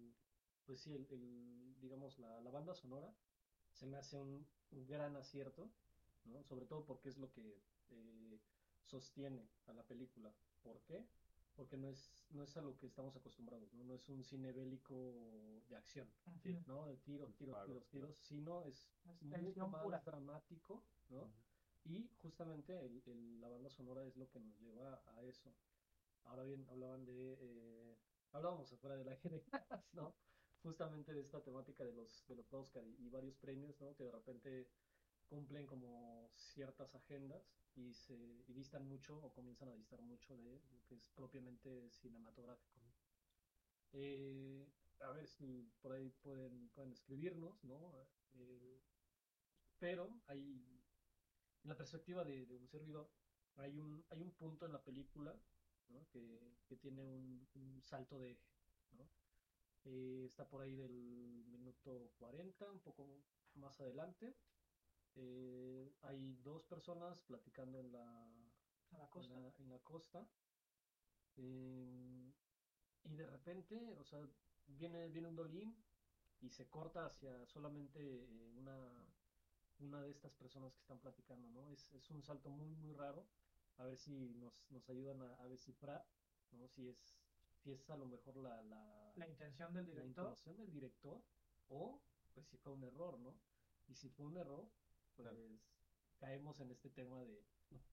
pues 0.70 0.82
sí, 0.82 0.94
el, 0.94 1.08
el, 1.10 1.76
digamos, 1.82 2.20
la, 2.20 2.40
la 2.42 2.52
banda 2.52 2.76
sonora 2.76 3.12
se 3.72 3.88
me 3.88 3.98
hace 3.98 4.20
un, 4.20 4.46
un 4.70 4.86
gran 4.86 5.16
acierto, 5.16 5.72
¿no? 6.26 6.44
Sobre 6.44 6.68
todo 6.68 6.86
porque 6.86 7.10
es 7.10 7.18
lo 7.18 7.32
que 7.32 7.60
eh, 7.90 8.40
sostiene 8.84 9.50
a 9.66 9.74
la 9.74 9.82
película. 9.82 10.32
¿Por 10.62 10.80
qué? 10.84 11.08
Porque 11.56 11.76
no 11.76 11.90
es, 11.90 12.28
no 12.30 12.44
es 12.44 12.56
a 12.56 12.62
lo 12.62 12.78
que 12.78 12.86
estamos 12.86 13.16
acostumbrados, 13.16 13.74
¿no? 13.74 13.84
No 13.84 13.96
es 13.96 14.08
un 14.10 14.24
cine 14.24 14.52
bélico 14.52 15.64
de 15.68 15.76
acción. 15.76 16.08
¿no? 16.68 16.86
De 16.86 16.98
tiros, 16.98 17.36
tiros, 17.36 17.56
Disparos, 17.56 17.66
tiros, 17.66 17.90
tiros, 17.90 18.16
sino 18.28 18.62
es 18.62 18.88
Es 19.32 19.58
más 19.58 19.82
pura. 19.82 20.00
dramático, 20.06 20.84
¿no? 21.10 21.32
Y 21.84 22.12
justamente 22.22 22.80
el- 22.86 23.02
el- 23.08 23.42
la 23.42 23.50
banda 23.50 23.72
sonora 23.72 24.06
es 24.06 24.16
lo 24.18 24.30
que 24.30 24.40
nos 24.40 24.60
lleva 24.60 25.02
a 25.08 25.24
eso. 25.24 25.52
Ahora 26.26 26.44
bien, 26.44 26.64
hablaban 26.70 27.06
de, 27.06 27.38
eh, 27.42 27.98
hablábamos 28.34 28.72
afuera 28.72 28.96
del 28.98 29.10
aire, 29.10 29.44
¿no? 29.94 30.14
Justamente 30.62 31.14
de 31.14 31.22
esta 31.22 31.42
temática 31.42 31.84
de 31.86 31.94
los, 31.94 32.26
de 32.28 32.36
los 32.36 32.54
Oscar 32.54 32.84
y, 32.86 33.10
varios 33.10 33.36
premios, 33.38 33.80
¿no? 33.80 33.96
Que 33.96 34.04
de 34.04 34.12
repente 34.12 34.68
cumplen 35.28 35.66
como 35.66 36.30
ciertas 36.36 36.94
agendas 36.96 37.44
y 37.76 37.94
se 37.94 38.16
y 38.48 38.54
distan 38.54 38.88
mucho 38.88 39.18
o 39.18 39.32
comienzan 39.32 39.70
a 39.70 39.76
distar 39.76 40.02
mucho 40.02 40.36
de 40.36 40.60
lo 40.72 40.84
que 40.88 40.96
es 40.96 41.08
propiamente 41.16 41.90
cinematográfico. 41.92 42.80
Eh, 43.94 44.68
a 45.02 45.12
ver 45.12 45.28
si 45.28 45.72
por 45.82 45.94
ahí 45.94 46.10
pueden, 46.22 46.70
pueden 46.70 46.92
escribirnos, 46.92 47.64
¿no? 47.64 47.94
Eh, 48.34 48.82
pero 49.80 50.10
hay, 50.28 50.62
en 51.64 51.70
la 51.70 51.78
perspectiva 51.78 52.24
de, 52.24 52.46
de 52.46 52.58
un 52.58 52.68
servidor, 52.68 53.10
hay 53.56 53.78
un, 53.78 54.04
hay 54.10 54.22
un 54.22 54.32
punto 54.32 54.66
en 54.66 54.74
la 54.74 54.84
película, 54.84 55.36
¿no? 55.90 56.08
que, 56.10 56.58
que 56.68 56.76
tiene 56.78 57.04
un, 57.04 57.48
un 57.56 57.82
salto 57.84 58.20
de 58.20 58.32
eje, 58.32 58.52
¿no? 58.92 59.08
Eh, 59.86 60.24
está 60.26 60.48
por 60.48 60.62
ahí 60.62 60.76
del 60.76 61.44
minuto 61.48 62.12
40, 62.18 62.70
un 62.72 62.80
poco 62.80 63.24
más 63.56 63.80
adelante. 63.82 64.36
Eh, 65.16 65.94
hay 66.04 66.36
dos 66.44 66.64
personas 66.66 67.22
platicando 67.24 67.80
en 67.80 67.92
la, 67.92 68.28
A 68.94 68.98
la 69.00 69.06
en 69.06 69.10
costa. 69.10 69.34
la, 69.42 69.54
en 69.60 69.70
la 69.70 69.80
costa. 69.80 70.28
eh, 71.38 72.34
y 73.04 73.16
de 73.16 73.26
repente, 73.26 73.96
o 74.00 74.04
sea, 74.04 74.20
viene, 74.68 75.10
viene 75.10 75.28
un 75.30 75.36
dolín 75.36 75.76
y 76.42 76.50
se 76.50 76.70
corta 76.70 77.06
hacia 77.06 77.46
solamente 77.48 78.00
eh, 78.02 78.52
una, 78.58 78.78
una 79.80 80.02
de 80.04 80.12
estas 80.12 80.34
personas 80.34 80.74
que 80.74 80.82
están 80.82 81.00
platicando, 81.00 81.50
¿no? 81.50 81.70
Es, 81.72 81.92
es 81.94 82.10
un 82.12 82.24
salto 82.24 82.50
muy, 82.50 82.76
muy 82.76 82.94
raro. 82.94 83.28
A 83.78 83.86
ver 83.86 83.98
si 83.98 84.36
nos, 84.36 84.70
nos 84.72 84.90
ayudan 84.90 85.22
a, 85.22 85.42
a 85.42 85.48
descifrar, 85.48 86.06
¿no? 86.52 86.68
Si 86.70 86.88
es, 86.88 87.18
si 87.56 87.72
es 87.72 87.90
a 87.90 87.98
lo 87.98 88.06
mejor 88.06 88.38
la, 88.38 88.62
la, 88.64 89.09
La 89.20 89.28
intención 89.28 89.74
del 89.74 89.86
la 89.86 89.92
director. 89.92 90.26
intención 90.26 90.58
del 90.58 90.72
director 90.72 91.24
o 91.70 92.02
pues 92.34 92.48
si 92.48 92.58
fue 92.58 92.74
un 92.74 92.84
error, 92.84 93.20
¿no? 93.20 93.36
Y 93.88 93.96
si 93.96 94.10
fue 94.10 94.26
un 94.26 94.38
error, 94.38 94.70
pues 95.16 95.30
Claro. 95.30 95.60
caemos 96.20 96.60
en 96.60 96.72
este 96.72 96.90
tema 96.90 97.24
de, 97.26 97.44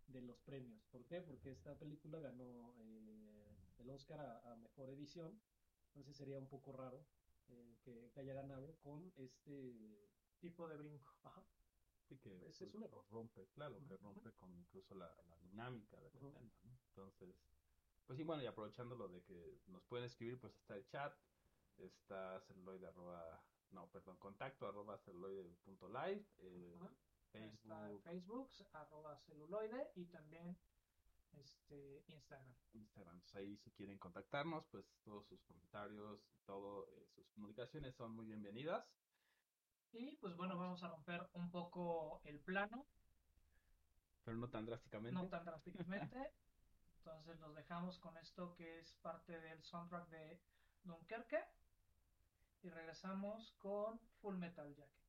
de 0.09 0.21
los 0.23 0.39
premios. 0.41 0.85
¿Por 0.87 1.05
qué? 1.07 1.21
Porque 1.21 1.51
esta 1.51 1.77
película 1.79 2.21
ganó 2.21 2.75
eh, 2.79 3.57
el 3.79 3.91
Oscar 3.91 4.21
a, 4.21 4.53
a 4.53 4.57
mejor 4.57 4.91
edición, 4.91 5.41
entonces 5.89 6.17
sería 6.17 6.39
un 6.39 6.49
poco 6.49 6.73
raro 6.73 7.07
eh, 7.49 7.77
que, 7.83 8.11
que 8.13 8.21
haya 8.21 8.35
ganado 8.35 8.77
con 8.81 9.13
este... 9.17 10.11
tipo 10.41 10.69
de 10.69 10.77
brinco. 10.77 11.11
Ajá, 11.25 11.45
Sí, 12.09 12.17
que 12.19 12.37
Ese 12.37 12.49
es 12.49 12.59
pues, 12.59 12.75
un 12.75 12.83
error. 12.85 13.05
rompe, 13.11 13.49
claro, 13.49 13.83
que 13.89 13.97
rompe 13.97 14.33
con 14.35 14.55
incluso 14.55 14.95
la, 14.95 15.09
la 15.29 15.39
dinámica 15.41 15.97
de 16.01 16.11
la. 16.11 16.21
Entonces, 16.41 16.66
pues 18.07 18.17
sí, 18.17 18.23
bueno, 18.25 18.43
y 18.43 18.47
aprovechando 18.47 18.95
lo 18.95 19.09
de 19.09 19.23
que 19.23 19.61
nos 19.67 19.83
pueden 19.85 20.07
escribir, 20.07 20.39
pues 20.39 20.55
está 20.57 20.77
el 20.77 20.87
chat, 20.87 21.15
está 21.79 22.41
celuloide 22.41 22.87
arroba, 22.87 23.43
no, 23.71 23.89
perdón, 23.91 24.17
contacto 24.19 24.67
arroba 24.67 24.99
celuloide 24.99 25.45
punto 25.65 25.89
live, 25.89 26.25
eh, 26.39 26.75
Ajá. 26.81 26.91
Está 27.33 27.89
Facebook, 28.05 28.49
Facebook, 28.51 28.51
arroba 28.73 29.19
celuloide 29.27 29.91
y 29.95 30.07
también 30.07 30.57
este 31.33 32.03
Instagram. 32.09 32.55
Instagram. 32.73 33.17
Entonces, 33.17 33.37
ahí 33.37 33.57
si 33.59 33.71
quieren 33.73 33.99
contactarnos, 33.99 34.65
pues 34.71 34.87
todos 35.05 35.27
sus 35.27 35.43
comentarios, 35.43 36.21
todo, 36.47 36.87
eh, 36.89 37.07
sus 37.15 37.27
comunicaciones 37.29 37.95
son 37.95 38.13
muy 38.13 38.25
bienvenidas. 38.27 38.87
Y 39.93 40.17
pues 40.17 40.35
bueno, 40.37 40.57
vamos 40.57 40.83
a 40.83 40.89
romper 40.89 41.29
un 41.35 41.51
poco 41.51 42.21
el 42.25 42.41
plano, 42.41 42.87
Pero 44.25 44.37
no 44.39 44.49
tan 44.49 44.65
drásticamente. 44.67 45.13
no 45.13 45.29
tan 45.29 45.45
drásticamente. 45.45 46.33
Entonces 47.07 47.39
los 47.39 47.55
dejamos 47.55 48.01
con 48.01 48.17
esto 48.17 48.53
que 48.57 48.81
es 48.81 48.93
parte 48.95 49.41
del 49.41 49.63
soundtrack 49.63 50.09
de 50.09 50.41
Dunkerque. 50.83 51.39
Y 52.63 52.69
regresamos 52.69 53.53
con 53.59 54.01
Full 54.21 54.37
Metal 54.37 54.75
Jacket. 54.75 55.07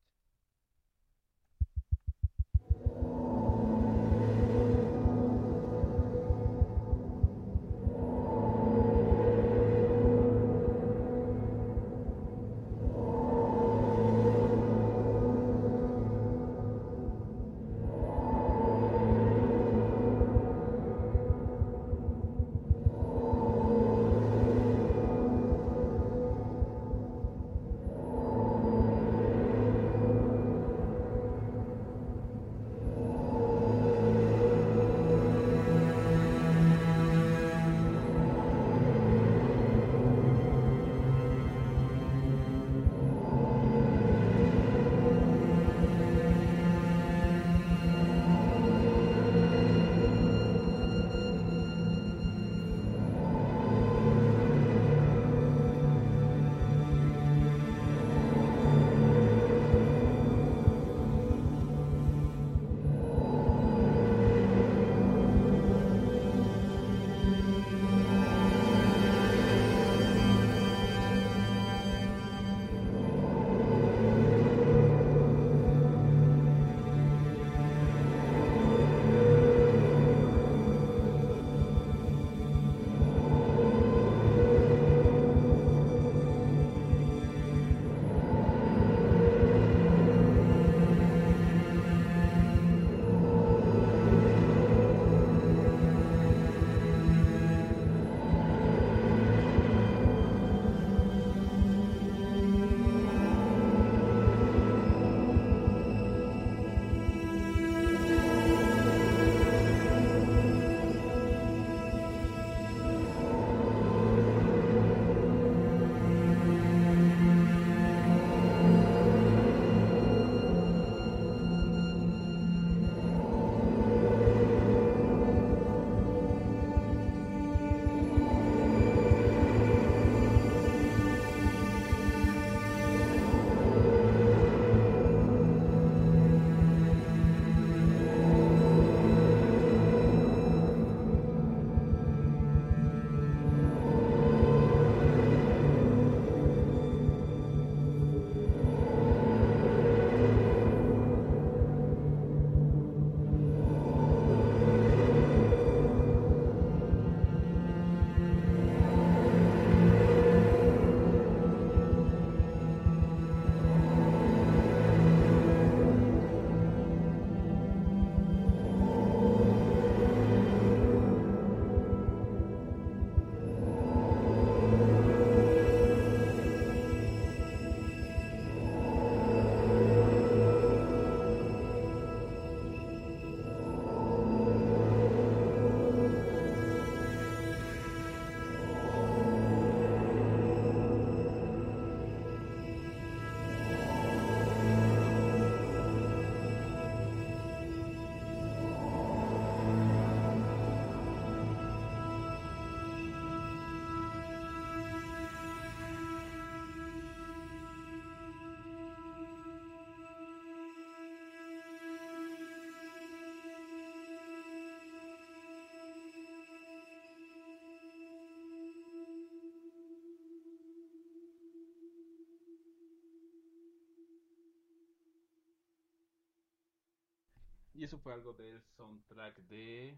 Y 227.78 227.84
eso 227.84 227.96
fue 228.00 228.12
algo 228.12 228.32
del 228.32 228.60
soundtrack 228.76 229.38
de 229.46 229.96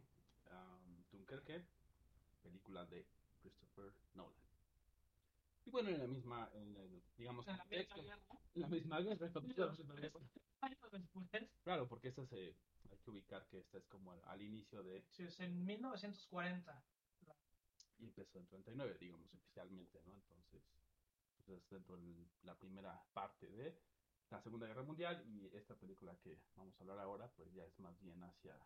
um, 0.50 1.02
Dunkerque, 1.10 1.64
película 2.42 2.84
de 2.84 3.06
Christopher 3.40 3.90
Nolan. 4.12 4.38
Y 5.64 5.70
bueno, 5.70 5.88
en 5.88 5.98
la 5.98 6.06
misma, 6.06 6.50
en 6.52 6.76
el, 6.76 7.02
digamos, 7.16 7.48
En 7.48 7.56
la 7.56 7.62
contexto, 7.62 7.96
misma 7.96 8.16
guerra, 8.20 8.40
en 8.54 8.60
la 8.60 8.68
misma 8.68 9.00
guerra, 9.00 9.30
años 10.60 10.92
después, 10.92 11.48
Claro, 11.64 11.88
porque 11.88 12.08
esta 12.08 12.26
se, 12.26 12.54
hay 12.90 12.98
que 13.02 13.10
ubicar 13.10 13.46
que 13.48 13.60
esta 13.60 13.78
es 13.78 13.86
como 13.86 14.12
al, 14.12 14.20
al 14.26 14.42
inicio 14.42 14.82
de, 14.82 15.02
sí, 15.12 15.22
es 15.22 15.40
en 15.40 15.64
1940. 15.64 16.84
y 17.96 18.04
empezó 18.04 18.40
en 18.40 18.46
39, 18.46 18.98
digamos, 19.00 19.32
oficialmente, 19.32 20.02
¿no? 20.04 20.12
Entonces, 20.16 20.62
pues 21.34 21.48
es 21.48 21.70
dentro 21.70 21.96
de 21.96 22.28
la 22.42 22.58
primera 22.58 23.02
parte 23.14 23.46
de 23.46 23.74
la 24.30 24.40
Segunda 24.40 24.66
Guerra 24.66 24.82
Mundial 24.82 25.22
y 25.26 25.46
esta 25.56 25.74
película 25.74 26.16
que 26.22 26.38
vamos 26.56 26.74
a 26.78 26.82
hablar 26.84 26.98
ahora, 27.00 27.28
pues 27.36 27.52
ya 27.52 27.64
es 27.64 27.78
más 27.80 28.00
bien 28.00 28.22
hacia 28.22 28.56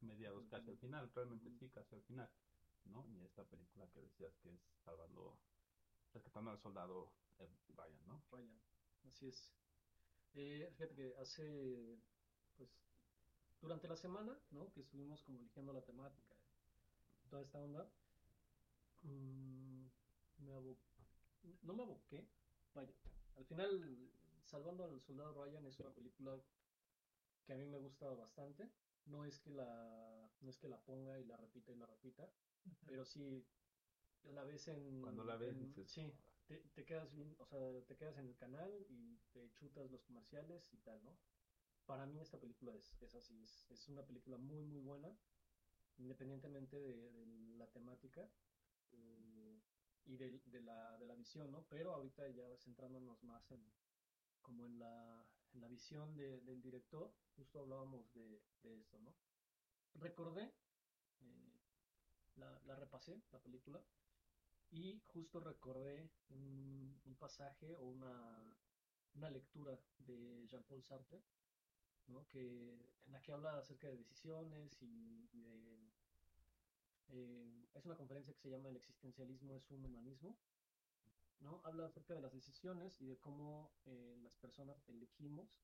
mediados, 0.00 0.46
casi 0.48 0.70
al 0.70 0.78
final, 0.78 1.10
realmente 1.14 1.50
sí, 1.50 1.68
casi 1.70 1.94
al 1.96 2.02
final, 2.02 2.30
¿no? 2.84 3.04
Y 3.08 3.22
esta 3.24 3.44
película 3.44 3.88
que 3.88 4.00
decías 4.00 4.36
que 4.38 4.50
es 4.54 4.60
salvando, 4.84 5.36
rescatando 6.12 6.50
al 6.50 6.58
soldado 6.58 7.12
eh, 7.40 7.48
Ryan, 7.76 8.06
¿no? 8.06 8.22
Ryan, 8.30 8.60
así 9.08 9.26
es. 9.26 9.52
Eh, 10.34 10.68
fíjate 10.76 10.94
que 10.94 11.14
hace, 11.16 11.98
pues, 12.56 12.70
durante 13.60 13.88
la 13.88 13.96
semana, 13.96 14.38
¿no? 14.50 14.70
Que 14.72 14.80
estuvimos 14.80 15.22
como 15.22 15.38
eligiendo 15.38 15.72
la 15.72 15.82
temática, 15.82 16.36
toda 17.28 17.42
esta 17.42 17.58
onda, 17.58 17.90
mm, 19.02 19.86
me 20.38 20.52
abo- 20.54 20.78
no 21.62 21.74
me 21.74 21.82
aboqué, 21.82 22.24
vaya, 22.74 22.92
al 23.36 23.44
final, 23.44 24.10
Salvando 24.50 24.84
al 24.84 25.00
Soldado 25.00 25.32
Ryan 25.32 25.66
es 25.66 25.78
una 25.80 25.90
película 25.94 26.40
que 27.44 27.52
a 27.52 27.56
mí 27.56 27.66
me 27.66 27.78
gusta 27.78 28.12
bastante, 28.14 28.70
no 29.06 29.24
es 29.24 29.38
que 29.38 29.50
la, 29.50 30.30
no 30.40 30.50
es 30.50 30.58
que 30.58 30.68
la 30.68 30.84
ponga 30.84 31.18
y 31.18 31.24
la 31.24 31.36
repita 31.36 31.72
y 31.72 31.76
la 31.76 31.86
repita, 31.86 32.30
pero 32.86 33.04
sí 33.04 33.46
la 34.22 34.44
ves 34.44 34.68
en... 34.68 35.00
Cuando 35.02 35.24
la 35.24 35.36
ves 35.36 35.50
en- 35.50 35.60
dices, 35.60 35.90
sí, 35.90 36.12
te, 36.46 36.58
te 36.74 36.84
quedas 36.84 37.10
bien, 37.10 37.36
o 37.38 37.46
sea, 37.46 37.82
te 37.86 37.96
quedas 37.96 38.18
en 38.18 38.26
el 38.26 38.36
canal 38.36 38.86
y 38.88 39.18
te 39.32 39.52
chutas 39.54 39.90
los 39.90 40.02
comerciales 40.02 40.72
y 40.72 40.78
tal, 40.78 41.02
¿no? 41.04 41.18
Para 41.86 42.06
mí 42.06 42.20
esta 42.20 42.38
película 42.40 42.74
es, 42.74 42.96
es 43.00 43.14
así, 43.14 43.42
es, 43.42 43.66
es 43.70 43.88
una 43.88 44.06
película 44.06 44.36
muy 44.38 44.64
muy 44.64 44.80
buena, 44.80 45.18
independientemente 45.96 46.80
de, 46.80 47.10
de 47.12 47.26
la 47.26 47.70
temática 47.72 48.30
eh, 48.92 49.62
y 50.04 50.16
de, 50.16 50.40
de 50.44 50.60
la, 50.60 50.96
de 50.98 51.06
la 51.06 51.14
visión, 51.14 51.50
¿no? 51.50 51.66
Pero 51.68 51.92
ahorita 51.94 52.28
ya 52.30 52.56
centrándonos 52.56 53.22
más 53.24 53.50
en 53.50 53.74
como 54.48 54.64
en 54.64 54.78
la, 54.78 55.26
en 55.52 55.60
la 55.60 55.68
visión 55.68 56.16
de- 56.16 56.40
del 56.40 56.62
director, 56.62 57.12
justo 57.36 57.60
hablábamos 57.60 58.10
de, 58.14 58.40
de 58.62 58.80
esto, 58.80 58.98
¿no? 59.00 59.14
Recordé, 59.94 60.44
eh, 61.20 61.52
la, 62.36 62.58
la 62.64 62.74
repasé, 62.74 63.20
la 63.30 63.40
película, 63.40 63.78
y 64.70 65.02
justo 65.06 65.38
recordé 65.40 66.10
un, 66.30 66.98
pasaje 67.18 67.74
o 67.76 67.82
una, 67.82 68.56
una 69.14 69.28
lectura 69.30 69.76
de 69.98 70.46
Jean-Paul 70.46 70.82
Sartre, 70.82 71.20
¿no? 72.06 72.26
que, 72.28 72.40
en 73.06 73.12
la 73.12 73.20
que 73.20 73.32
habla 73.32 73.58
acerca 73.58 73.88
de 73.88 73.96
decisiones 73.96 74.80
y, 74.80 75.28
y 75.32 75.40
de... 75.42 75.90
eh, 77.08 77.66
es 77.74 77.84
una 77.84 77.96
conferencia 77.96 78.32
que 78.32 78.40
se 78.40 78.50
llama 78.50 78.68
El 78.70 78.76
existencialismo 78.76 79.56
es 79.56 79.68
un 79.72 79.84
humanismo, 79.84 80.38
¿no? 81.40 81.60
Habla 81.64 81.86
acerca 81.86 82.14
de 82.14 82.20
las 82.20 82.32
decisiones 82.32 83.00
y 83.00 83.06
de 83.06 83.18
cómo 83.18 83.70
eh, 83.86 84.16
las 84.22 84.36
personas 84.36 84.88
elegimos 84.88 85.60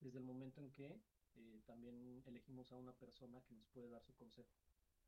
desde 0.00 0.18
el 0.18 0.24
momento 0.24 0.60
en 0.60 0.70
que 0.72 1.00
eh, 1.34 1.62
también 1.66 2.22
elegimos 2.26 2.70
a 2.72 2.76
una 2.76 2.92
persona 2.92 3.42
que 3.42 3.54
nos 3.54 3.66
puede 3.68 3.88
dar 3.88 4.02
su 4.02 4.14
consejo. 4.14 4.50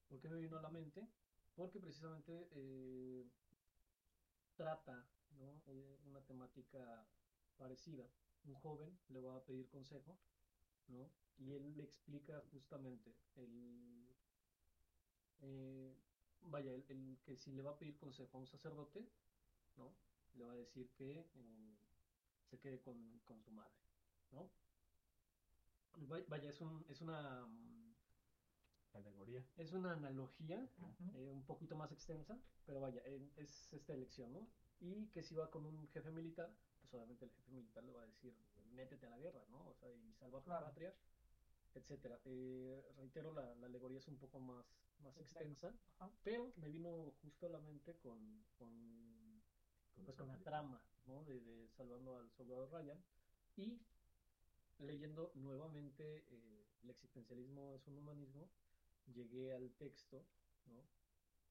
¿Por 0.08 0.20
qué 0.20 0.28
me 0.28 0.38
vino 0.38 0.58
a 0.58 0.62
la 0.62 0.70
mente? 0.70 1.08
Porque 1.54 1.80
precisamente 1.80 2.48
eh, 2.52 3.26
trata 4.56 5.06
¿no? 5.30 5.62
Una 6.04 6.20
temática 6.24 7.06
parecida. 7.56 8.08
Un 8.44 8.54
joven 8.54 8.98
le 9.08 9.20
va 9.20 9.36
a 9.36 9.44
pedir 9.44 9.68
consejo, 9.68 10.18
¿no? 10.88 11.10
Y 11.38 11.52
él 11.52 11.76
le 11.76 11.82
explica 11.82 12.40
justamente 12.52 13.16
el, 13.34 14.04
vaya, 16.42 16.72
el, 16.72 16.84
el 16.88 17.18
que 17.24 17.36
si 17.36 17.52
le 17.52 17.62
va 17.62 17.72
a 17.72 17.78
pedir 17.78 17.96
consejo 17.96 18.36
a 18.36 18.40
un 18.40 18.46
sacerdote, 18.46 19.08
¿no? 19.76 19.94
Le 20.34 20.44
va 20.44 20.52
a 20.52 20.56
decir 20.56 20.90
que 20.94 21.28
eh, 21.34 21.76
se 22.50 22.58
quede 22.58 22.80
con, 22.80 23.20
con 23.20 23.42
su 23.42 23.50
madre, 23.52 23.74
¿no? 24.32 24.50
Va- 26.10 26.24
Vaya, 26.28 26.48
es, 26.50 26.60
un, 26.60 26.84
es 26.88 27.00
una 27.00 27.46
mm, 27.46 27.94
Alegoría. 28.94 29.44
es 29.56 29.72
una 29.72 29.92
analogía 29.92 30.68
eh, 31.14 31.30
un 31.30 31.44
poquito 31.44 31.76
más 31.76 31.90
extensa, 31.92 32.38
pero 32.66 32.80
vaya, 32.80 33.00
eh, 33.04 33.20
es 33.36 33.72
esta 33.72 33.92
elección, 33.92 34.32
¿no? 34.32 34.48
Y 34.80 35.06
que 35.08 35.22
si 35.22 35.34
va 35.34 35.50
con 35.50 35.64
un 35.66 35.86
jefe 35.88 36.10
militar, 36.10 36.50
pues 36.80 36.92
obviamente 36.94 37.24
el 37.24 37.30
jefe 37.32 37.50
militar 37.52 37.84
le 37.84 37.92
va 37.92 38.02
a 38.02 38.06
decir, 38.06 38.34
métete 38.72 39.06
a 39.06 39.10
la 39.10 39.18
guerra, 39.18 39.44
¿no? 39.50 39.66
O 39.68 39.74
sea, 39.74 39.90
y 39.90 40.12
salva 40.14 40.40
tu 40.40 40.44
Claro. 40.46 40.66
patria, 40.66 40.94
etcétera. 41.74 42.20
Eh, 42.24 42.82
reitero, 42.96 43.32
la, 43.32 43.54
la 43.54 43.66
alegoría 43.66 43.98
es 43.98 44.08
un 44.08 44.18
poco 44.18 44.38
más, 44.40 44.66
más 44.98 45.16
extensa, 45.18 45.72
Ajá. 45.98 46.10
pero 46.22 46.52
me 46.56 46.68
vino 46.68 47.12
justo 47.22 47.46
a 47.46 47.50
la 47.50 47.58
mente 47.60 47.96
con, 47.98 48.44
con, 48.58 49.13
pues, 50.02 50.16
con 50.16 50.28
la 50.28 50.36
película. 50.36 50.44
trama, 50.44 50.82
¿no? 51.06 51.24
De, 51.24 51.40
de 51.40 51.68
Salvando 51.68 52.16
al 52.16 52.30
Soldado 52.30 52.66
Ryan. 52.66 53.02
Y 53.56 53.80
leyendo 54.78 55.32
nuevamente 55.34 56.24
eh, 56.28 56.66
El 56.82 56.90
existencialismo 56.90 57.74
es 57.74 57.86
un 57.86 57.96
humanismo, 57.98 58.48
llegué 59.06 59.52
al 59.54 59.72
texto, 59.72 60.24
¿no? 60.66 60.84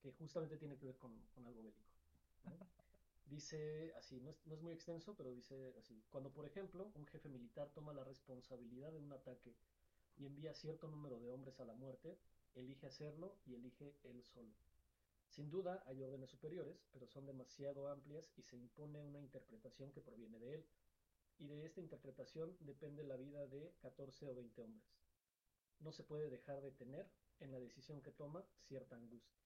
Que 0.00 0.12
justamente 0.12 0.56
tiene 0.56 0.76
que 0.76 0.86
ver 0.86 0.98
con, 0.98 1.18
con 1.34 1.46
algo 1.46 1.62
bélico. 1.62 1.92
¿no? 2.44 2.58
Dice 3.26 3.92
así, 3.96 4.20
no 4.20 4.30
es, 4.30 4.46
no 4.46 4.54
es 4.54 4.60
muy 4.60 4.72
extenso, 4.72 5.14
pero 5.16 5.30
dice 5.32 5.74
así, 5.78 6.04
cuando 6.10 6.30
por 6.32 6.46
ejemplo 6.46 6.90
un 6.94 7.06
jefe 7.06 7.28
militar 7.30 7.70
toma 7.72 7.92
la 7.94 8.04
responsabilidad 8.04 8.92
de 8.92 8.98
un 8.98 9.12
ataque 9.12 9.56
y 10.16 10.26
envía 10.26 10.52
cierto 10.54 10.88
número 10.88 11.18
de 11.18 11.30
hombres 11.30 11.58
a 11.58 11.64
la 11.64 11.74
muerte, 11.74 12.18
elige 12.54 12.86
hacerlo 12.86 13.38
y 13.46 13.54
elige 13.54 13.96
él 14.04 14.22
solo. 14.24 14.54
Sin 15.34 15.50
duda 15.50 15.82
hay 15.86 16.00
órdenes 16.00 16.30
superiores, 16.30 16.86
pero 16.92 17.08
son 17.08 17.26
demasiado 17.26 17.88
amplias 17.88 18.32
y 18.36 18.42
se 18.42 18.56
impone 18.56 19.02
una 19.02 19.18
interpretación 19.18 19.90
que 19.90 20.00
proviene 20.00 20.38
de 20.38 20.54
él. 20.54 20.64
Y 21.40 21.48
de 21.48 21.66
esta 21.66 21.80
interpretación 21.80 22.56
depende 22.60 23.02
la 23.02 23.16
vida 23.16 23.44
de 23.48 23.74
14 23.80 24.28
o 24.28 24.34
20 24.36 24.62
hombres. 24.62 24.86
No 25.80 25.90
se 25.90 26.04
puede 26.04 26.30
dejar 26.30 26.60
de 26.62 26.70
tener 26.70 27.10
en 27.40 27.50
la 27.50 27.58
decisión 27.58 28.00
que 28.00 28.12
toma 28.12 28.44
cierta 28.68 28.94
angustia. 28.94 29.42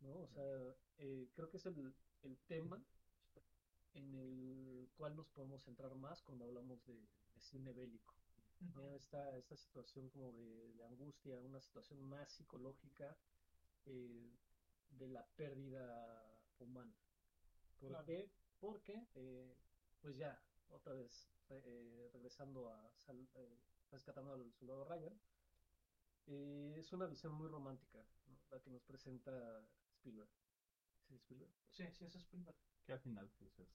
¿no? 0.00 0.20
O 0.20 0.26
sea, 0.26 0.76
eh, 0.98 1.30
creo 1.34 1.48
que 1.48 1.56
es 1.56 1.64
el, 1.64 1.94
el 2.22 2.36
tema 2.46 2.84
en 3.94 4.14
el 4.14 4.90
cual 4.98 5.16
nos 5.16 5.28
podemos 5.28 5.62
centrar 5.62 5.94
más 5.94 6.20
cuando 6.20 6.44
hablamos 6.44 6.84
de, 6.84 6.92
de 6.92 7.40
cine 7.40 7.72
bélico. 7.72 8.12
¿no? 8.74 8.92
Esta, 8.92 9.34
esta 9.38 9.56
situación 9.56 10.10
como 10.10 10.30
de, 10.32 10.74
de 10.74 10.84
angustia, 10.84 11.40
una 11.40 11.62
situación 11.62 12.02
más 12.02 12.30
psicológica 12.32 13.16
eh, 13.86 14.30
de 14.90 15.08
la 15.08 15.26
pérdida 15.36 16.40
humana. 16.58 16.96
¿Por 17.78 17.90
Claro. 17.90 18.04
qué? 18.06 18.30
Porque, 18.60 19.06
eh, 19.14 19.54
pues 20.00 20.16
ya, 20.16 20.40
otra 20.68 20.94
vez, 20.94 21.28
eh, 21.50 22.08
regresando 22.12 22.68
a 22.70 22.90
sal- 22.96 23.28
eh, 23.34 23.58
rescatando 23.90 24.32
al 24.32 24.52
soldado 24.54 24.84
Ryan, 24.84 25.18
eh, 26.26 26.74
es 26.78 26.92
una 26.92 27.06
visión 27.06 27.32
muy 27.34 27.48
romántica, 27.48 28.04
¿no? 28.26 28.36
la 28.50 28.60
que 28.60 28.70
nos 28.70 28.82
presenta 28.82 29.64
Spielberg. 29.90 30.30
¿Sí, 31.06 31.14
Spielberg? 31.16 31.50
Sí, 31.70 31.82
es 31.84 32.00
Spielberg. 32.16 32.56
Que 32.84 32.92
al 32.92 33.00
final, 33.00 33.30
pues 33.38 33.58
es. 33.58 33.68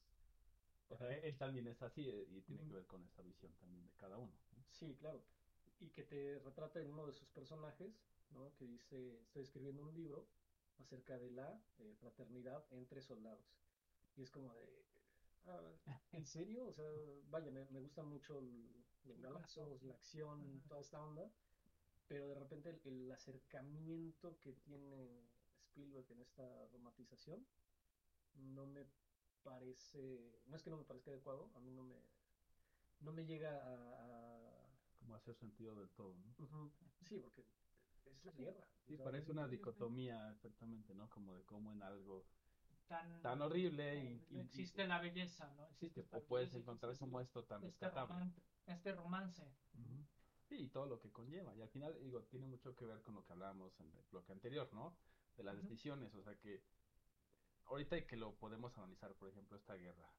O 0.90 0.98
sea, 0.98 1.10
él 1.16 1.38
también 1.38 1.68
es 1.68 1.82
así 1.82 2.02
y 2.10 2.42
tiene 2.42 2.66
que 2.66 2.74
ver 2.74 2.86
con 2.86 3.04
esa 3.06 3.22
visión 3.22 3.54
también 3.56 3.86
de 3.86 3.94
cada 3.94 4.18
uno. 4.18 4.34
¿no? 4.52 4.66
Sí, 4.72 4.96
claro. 4.98 5.24
Y 5.80 5.90
que 5.92 6.04
te 6.04 6.40
retrata 6.40 6.82
en 6.82 6.90
uno 6.92 7.08
de 7.08 7.14
sus 7.14 7.30
personajes, 7.30 7.94
¿no? 8.32 8.54
Que 8.56 8.66
dice, 8.68 9.22
estoy 9.22 9.44
escribiendo 9.44 9.84
un 9.84 9.94
libro 9.94 10.28
acerca 10.82 11.18
de 11.18 11.30
la 11.32 11.64
eh, 11.80 11.96
fraternidad 12.00 12.66
entre 12.72 13.02
soldados. 13.02 13.46
Y 14.16 14.22
es 14.24 14.32
como 14.32 14.54
de, 14.54 14.86
ah, 15.46 15.74
¿en 16.14 16.26
serio? 16.26 16.68
O 16.68 16.72
sea, 16.72 16.86
vaya, 17.30 17.52
me, 17.52 17.66
me 17.66 17.80
gustan 17.80 18.08
mucho 18.08 18.40
el- 18.40 18.86
los 19.04 19.20
balazos, 19.20 19.82
la 19.84 19.94
acción, 19.96 20.58
Ujú. 20.58 20.68
toda 20.68 20.82
esta 20.82 21.02
onda. 21.02 21.32
Pero 22.08 22.28
de 22.28 22.36
repente 22.36 22.70
el, 22.70 22.82
el 22.86 23.12
acercamiento 23.12 24.38
que 24.40 24.54
tiene 24.54 25.30
Spielberg 25.56 26.12
en 26.12 26.20
esta 26.22 26.68
romantización 26.68 27.46
no 28.34 28.66
me 28.66 28.86
parece, 29.44 30.44
no 30.48 30.56
es 30.56 30.62
que 30.64 30.70
no 30.70 30.78
me 30.78 30.84
parezca 30.84 31.12
adecuado, 31.12 31.50
a 31.56 31.60
mí 31.60 31.72
no 31.72 31.84
me, 31.84 31.96
no 33.00 33.12
me 33.12 33.26
llega 33.26 33.52
a- 33.58 33.94
a 34.06 34.68
Como 35.00 35.16
hacer 35.16 35.36
sentido 35.36 35.76
del 35.76 35.90
todo. 35.92 36.14
¿no? 36.16 36.46
Ujú. 36.46 36.72
Sí, 37.08 37.18
porque 37.20 37.44
es 38.06 38.26
la 38.26 38.32
guerra. 38.32 38.68
Sí, 38.88 38.98
parece 38.98 39.32
una 39.32 39.48
dicotomía, 39.48 40.32
exactamente, 40.32 40.94
¿no? 40.94 41.10
Como 41.10 41.34
de 41.36 41.44
cómo 41.44 41.72
en 41.72 41.82
algo 41.84 42.26
Tan, 42.88 43.22
tan 43.22 43.42
horrible 43.42 43.96
y, 43.96 44.26
y- 44.30 44.38
y- 44.38 44.40
existe 44.42 44.86
la 44.86 45.00
belleza, 45.00 45.50
¿no? 45.56 45.68
existe, 45.72 46.06
o 46.12 46.22
puedes 46.24 46.50
belleza 46.50 46.58
y 46.58 46.62
encontrar 46.62 46.98
como 46.98 47.20
esto 47.22 47.44
tan 47.44 47.62
este, 47.62 47.86
rescatable. 47.86 48.14
roman- 48.14 48.34
este 48.68 48.92
romance. 48.94 49.44
Ujú. 49.74 50.06
Sí, 50.50 50.56
y 50.64 50.68
todo 50.68 50.86
lo 50.86 51.00
que 51.00 51.12
conlleva. 51.12 51.56
Y 51.56 51.62
al 51.62 51.70
final, 51.70 51.98
digo, 52.04 52.24
tiene 52.24 52.46
mucho 52.48 52.76
que 52.76 52.86
ver 52.86 53.02
con 53.02 53.16
lo 53.16 53.24
que 53.24 53.34
hablábamos 53.34 53.80
en 53.80 53.88
el 53.88 54.04
bloque 54.12 54.32
anterior, 54.34 54.68
¿no? 54.74 54.94
De 55.38 55.44
las 55.44 55.56
Ujú. 55.56 55.64
decisiones, 55.64 56.14
o 56.14 56.22
sea 56.24 56.36
que 56.36 56.62
ahorita 57.66 58.02
que 58.06 58.18
lo 58.18 58.36
podemos 58.38 58.78
analizar, 58.78 59.16
por 59.16 59.30
ejemplo, 59.30 59.58
esta 59.58 59.76
guerra, 59.76 60.14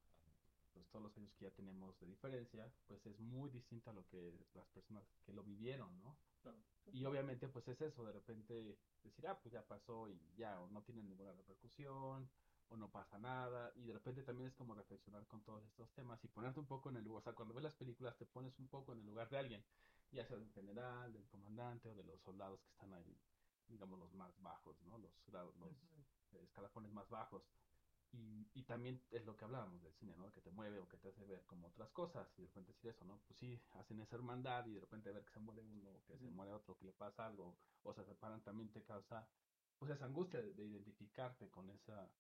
pues 0.73 0.89
todos 0.89 1.05
los 1.05 1.17
años 1.17 1.33
que 1.35 1.45
ya 1.45 1.51
tenemos 1.51 1.99
de 2.01 2.07
diferencia, 2.07 2.73
pues 2.87 3.05
es 3.07 3.19
muy 3.21 3.51
distinta 3.51 3.91
a 3.91 3.95
lo 3.95 4.07
que 4.09 4.33
las 4.55 4.69
personas 4.69 5.05
que 5.25 5.33
lo 5.33 5.43
vivieron, 5.43 5.99
¿no? 6.01 6.17
Claro. 6.43 6.59
Y 6.93 7.05
obviamente 7.05 7.49
pues 7.49 7.67
es 7.69 7.81
eso, 7.81 8.05
de 8.05 8.13
repente 8.13 8.79
decir, 9.03 9.27
ah, 9.27 9.39
pues 9.41 9.53
ya 9.53 9.67
pasó 9.67 10.09
y 10.09 10.21
ya, 10.37 10.61
o 10.61 10.69
no 10.69 10.83
tiene 10.83 11.03
ninguna 11.03 11.33
repercusión, 11.33 12.29
o 12.69 12.77
no 12.77 12.91
pasa 12.91 13.19
nada, 13.19 13.73
y 13.77 13.85
de 13.85 13.93
repente 13.93 14.23
también 14.23 14.49
es 14.49 14.55
como 14.55 14.75
reflexionar 14.75 15.27
con 15.27 15.43
todos 15.43 15.65
estos 15.67 15.93
temas 15.93 16.23
y 16.25 16.29
ponerte 16.29 16.59
un 16.59 16.67
poco 16.67 16.89
en 16.89 16.97
el 16.97 17.05
lugar, 17.05 17.21
o 17.21 17.25
sea, 17.25 17.35
cuando 17.35 17.55
ves 17.55 17.65
las 17.65 17.75
películas 17.75 18.17
te 18.17 18.25
pones 18.25 18.59
un 18.59 18.69
poco 18.69 18.93
en 18.93 19.01
el 19.01 19.07
lugar 19.07 19.29
de 19.29 19.39
alguien, 19.39 19.65
ya 20.11 20.27
sea 20.27 20.39
del 20.39 20.51
general, 20.53 21.13
del 21.13 21.27
comandante 21.29 21.91
o 21.91 21.95
de 21.95 22.05
los 22.05 22.21
soldados 22.23 22.61
que 22.63 22.71
están 22.71 22.93
ahí, 22.95 23.17
digamos 23.69 23.99
los 23.99 24.13
más 24.15 24.41
bajos, 24.41 24.81
¿no? 24.83 24.99
Los, 24.99 25.13
los 26.33 26.43
escalafones 26.43 26.93
más 26.93 27.09
bajos. 27.09 27.43
Y, 28.13 28.51
y 28.55 28.65
también 28.65 29.03
es 29.11 29.25
lo 29.25 29.37
que 29.37 29.45
hablábamos 29.47 29.83
del 29.83 29.95
cine, 29.95 30.15
¿no? 30.17 30.33
Que 30.33 30.43
te 30.43 30.51
mueve 30.51 30.79
o 30.81 30.89
que 30.89 30.99
te 30.99 31.09
hace 31.09 31.25
ver 31.25 31.47
como 31.47 31.69
otras 31.69 31.91
cosas. 31.93 32.33
Y 32.39 32.43
de 32.43 32.49
repente 32.49 32.73
decir 32.73 32.91
eso, 32.91 33.05
¿no? 33.07 33.23
Pues 33.27 33.39
sí, 33.39 33.65
hacen 33.73 34.01
esa 34.01 34.17
hermandad 34.17 34.67
y 34.67 34.75
de 34.75 34.81
repente 34.81 35.13
ver 35.13 35.25
que 35.25 35.33
se 35.33 35.41
muere 35.41 35.63
uno, 35.63 36.03
que 36.07 36.19
se 36.19 36.31
muere 36.31 36.53
otro, 36.53 36.77
que 36.77 36.85
le 36.87 36.93
pasa 36.93 37.27
algo, 37.27 37.59
o 37.83 37.95
se 37.95 38.05
separan, 38.05 38.43
también 38.45 38.71
te 38.71 38.85
causa, 38.85 39.31
pues 39.79 39.91
esa 39.93 40.05
angustia 40.07 40.41
de, 40.43 40.53
de 40.55 40.65
identificarte 40.67 41.51
con 41.51 41.71
esa, 41.71 42.13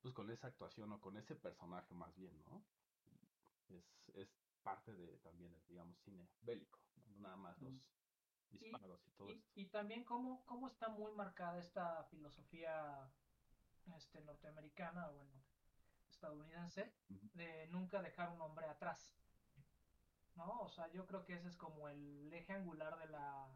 pues 0.00 0.14
con 0.14 0.30
esa 0.30 0.48
actuación 0.48 0.92
o 0.92 1.00
con 1.00 1.16
ese 1.16 1.36
personaje 1.36 1.94
más 1.94 2.14
bien, 2.16 2.42
¿no? 2.44 2.68
Es, 3.68 4.10
es 4.14 4.36
parte 4.62 4.94
de 4.94 5.18
también, 5.18 5.54
el, 5.54 5.64
digamos, 5.66 5.98
cine 6.00 6.28
bélico, 6.40 6.78
nada 7.18 7.36
más 7.36 7.60
los 7.62 7.74
disparos 8.50 9.06
y 9.06 9.12
todo 9.12 9.32
Y, 9.32 9.32
esto. 9.32 9.48
y 9.54 9.70
también 9.70 10.04
cómo, 10.04 10.44
cómo 10.46 10.66
está 10.68 10.88
muy 10.88 11.12
marcada 11.12 11.58
esta 11.58 12.04
filosofía 12.04 13.14
este, 13.96 14.20
norteamericana, 14.22 15.08
bueno, 15.08 15.30
estadounidense, 16.08 16.92
de 17.34 17.66
nunca 17.68 18.02
dejar 18.02 18.30
un 18.30 18.40
hombre 18.42 18.66
atrás. 18.66 19.14
¿No? 20.36 20.60
O 20.60 20.68
sea, 20.68 20.88
yo 20.92 21.06
creo 21.06 21.24
que 21.24 21.34
ese 21.34 21.48
es 21.48 21.56
como 21.56 21.88
el 21.88 22.32
eje 22.32 22.52
angular 22.52 22.98
de 22.98 23.08
la, 23.08 23.48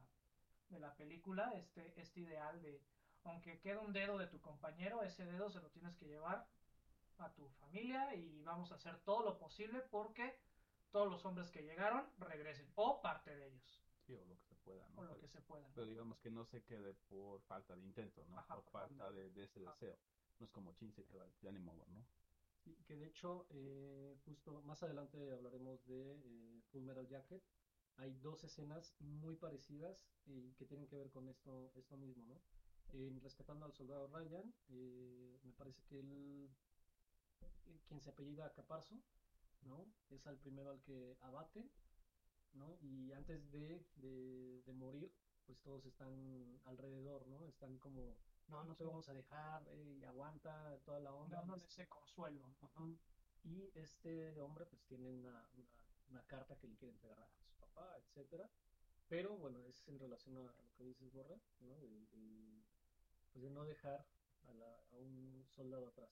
de 0.68 0.79
la 0.81 0.94
película, 0.97 1.53
este, 1.55 1.99
este 2.01 2.20
ideal 2.20 2.61
de, 2.62 2.83
aunque 3.25 3.61
quede 3.61 3.79
un 3.79 3.92
dedo 3.92 4.18
de 4.18 4.27
tu 4.27 4.40
compañero, 4.40 5.03
ese 5.03 5.25
dedo 5.25 5.49
se 5.51 5.61
lo 5.61 5.70
tienes 5.70 5.97
que 5.97 6.07
llevar 6.07 6.47
a 7.18 7.33
tu 7.33 7.49
familia 7.61 8.14
y 8.16 8.42
vamos 8.42 8.73
a 8.73 8.75
hacer 8.75 8.99
todo 9.01 9.25
lo 9.25 9.38
posible 9.38 9.81
porque 9.90 10.38
todos 10.90 11.09
los 11.11 11.25
hombres 11.25 11.51
que 11.51 11.62
llegaron 11.62 12.07
regresen, 12.18 12.70
o 12.75 13.01
parte 13.01 13.35
de 13.35 13.47
ellos, 13.49 13.81
Sí, 14.07 14.14
o 14.16 14.25
lo 14.27 14.37
que 14.37 14.44
se 14.44 14.55
pueda, 14.57 14.87
¿no? 14.90 15.01
o 15.01 15.05
lo 15.05 15.09
Pero- 15.11 15.20
que 15.20 15.29
se 15.29 15.40
pueda. 15.40 15.66
pero 15.75 15.87
digamos 15.87 16.18
que 16.18 16.31
no 16.31 16.44
se 16.44 16.62
quede 16.64 16.92
por 17.09 17.40
falta 17.42 17.75
de 17.77 17.83
intento, 17.83 18.23
¿no? 18.27 18.38
Ajá, 18.38 18.57
por 18.57 18.64
por 18.64 18.73
falta 18.73 19.11
de, 19.12 19.31
de 19.31 19.44
ese 19.44 19.61
Ajá. 19.61 19.70
deseo. 19.73 19.97
No 20.38 20.44
es 20.47 20.51
como 20.53 20.73
chin 20.75 20.92
se 20.92 21.05
queda, 21.05 21.29
ya 21.42 21.51
ni 21.53 21.59
modo, 21.61 21.85
¿no? 21.88 22.05
Sí, 22.64 22.75
que 22.87 22.97
de 22.97 23.07
hecho, 23.07 23.47
eh, 23.51 24.16
justo 24.25 24.62
más 24.62 24.83
adelante 24.83 25.31
hablaremos 25.33 25.85
de 25.87 26.12
eh, 26.12 26.62
Full 26.70 26.83
Metal 26.83 27.07
Jacket. 27.07 27.42
Hay 27.97 28.12
dos 28.14 28.42
escenas 28.42 28.94
muy 29.01 29.37
parecidas 29.37 30.09
y 30.27 30.53
que 30.55 30.64
tienen 30.66 30.87
que 30.88 30.97
ver 30.97 31.11
con 31.11 31.29
esto, 31.29 31.73
esto 31.77 31.97
mismo, 31.97 32.25
¿no? 32.27 32.40
En 32.92 33.20
Rescatando 33.20 33.66
al 33.66 33.73
Soldado 33.73 34.07
Ryan, 34.09 34.53
eh, 34.68 35.38
me 35.42 35.53
parece 35.53 35.83
que 35.85 36.01
él, 36.01 36.51
eh, 37.40 37.81
quien 37.87 38.01
se 38.01 38.11
apellida 38.11 38.53
Caparzo, 38.53 39.01
¿no? 39.62 39.92
Es 40.11 40.27
al 40.27 40.38
primero 40.38 40.70
al 40.70 40.81
que 40.83 41.16
abaten, 41.20 41.70
¿no? 42.55 42.79
Y 42.81 43.12
antes 43.12 43.51
de, 43.51 43.87
de, 43.97 44.62
de 44.64 44.73
morir, 44.73 45.12
pues 45.47 45.61
todos 45.61 45.85
están 45.87 46.61
alrededor, 46.64 47.27
¿no? 47.29 47.47
Están 47.47 47.79
como, 47.79 48.16
no, 48.48 48.64
no 48.64 48.74
te 48.76 48.85
vamos 48.85 49.09
a 49.09 49.14
dejar, 49.14 49.66
eh, 49.68 49.96
y 50.00 50.04
aguanta 50.04 50.78
toda 50.85 51.00
la 51.00 51.12
onda. 51.12 51.37
dándole 51.38 51.64
ese 51.66 51.88
consuelo. 51.88 52.54
Y 53.44 53.70
este 53.74 54.40
hombre 54.40 54.64
pues 54.66 54.83
tiene 54.85 55.11
una, 55.11 55.30
una, 55.54 55.68
una 56.11 56.22
carta 56.26 56.57
que 56.57 56.66
le 56.68 56.76
quiere 56.76 56.92
entregar 56.94 57.18
a 57.20 57.28
su 57.28 57.54
papá, 57.59 57.96
etcétera. 57.98 58.50
Pero 59.09 59.37
bueno, 59.37 59.62
es 59.66 59.87
en 59.88 59.98
relación 59.98 60.37
a 60.38 60.42
lo 60.62 60.74
que 60.76 60.85
dices, 60.85 61.12
Borra, 61.12 61.37
¿no? 61.61 61.78
De, 61.78 62.07
de, 62.07 62.64
pues 63.33 63.42
de 63.42 63.50
no 63.50 63.64
dejar 63.64 64.07
a, 64.48 64.52
la, 64.54 64.74
a 64.92 64.96
un 64.96 65.44
soldado 65.50 65.88
atrás. 65.88 66.11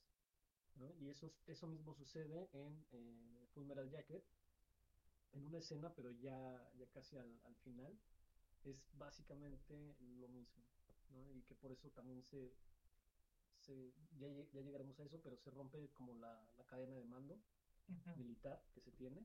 ¿no? 0.75 0.92
Y 0.99 1.09
eso, 1.09 1.27
es- 1.27 1.42
eso 1.47 1.66
mismo 1.66 1.95
sucede 1.95 2.49
en 2.53 2.85
eh, 2.92 3.47
Full 3.55 3.64
Metal 3.64 3.88
Jacket, 3.90 4.25
en 5.33 5.45
una 5.47 5.59
escena, 5.59 5.92
pero 5.95 6.11
ya, 6.11 6.71
ya 6.75 6.87
casi 6.88 7.16
al, 7.16 7.40
al 7.45 7.57
final, 7.57 7.99
es 8.64 8.77
básicamente 8.92 9.97
lo 10.01 10.29
mismo. 10.29 10.62
¿No? 11.12 11.31
Y 11.33 11.42
que 11.42 11.55
por 11.55 11.72
eso 11.72 11.90
también 11.90 12.22
se, 12.22 12.53
se 13.66 13.92
ya, 14.18 14.29
ya 14.53 14.61
llegaremos 14.61 14.98
a 15.01 15.05
eso, 15.05 15.20
pero 15.22 15.37
se 15.37 15.51
rompe 15.51 15.90
como 15.92 16.14
la, 16.14 16.42
la 16.57 16.64
cadena 16.64 16.96
de 16.96 17.05
mando 17.05 17.38
militar 18.16 18.62
que 18.75 18.81
se 18.81 18.90
tiene 18.92 19.25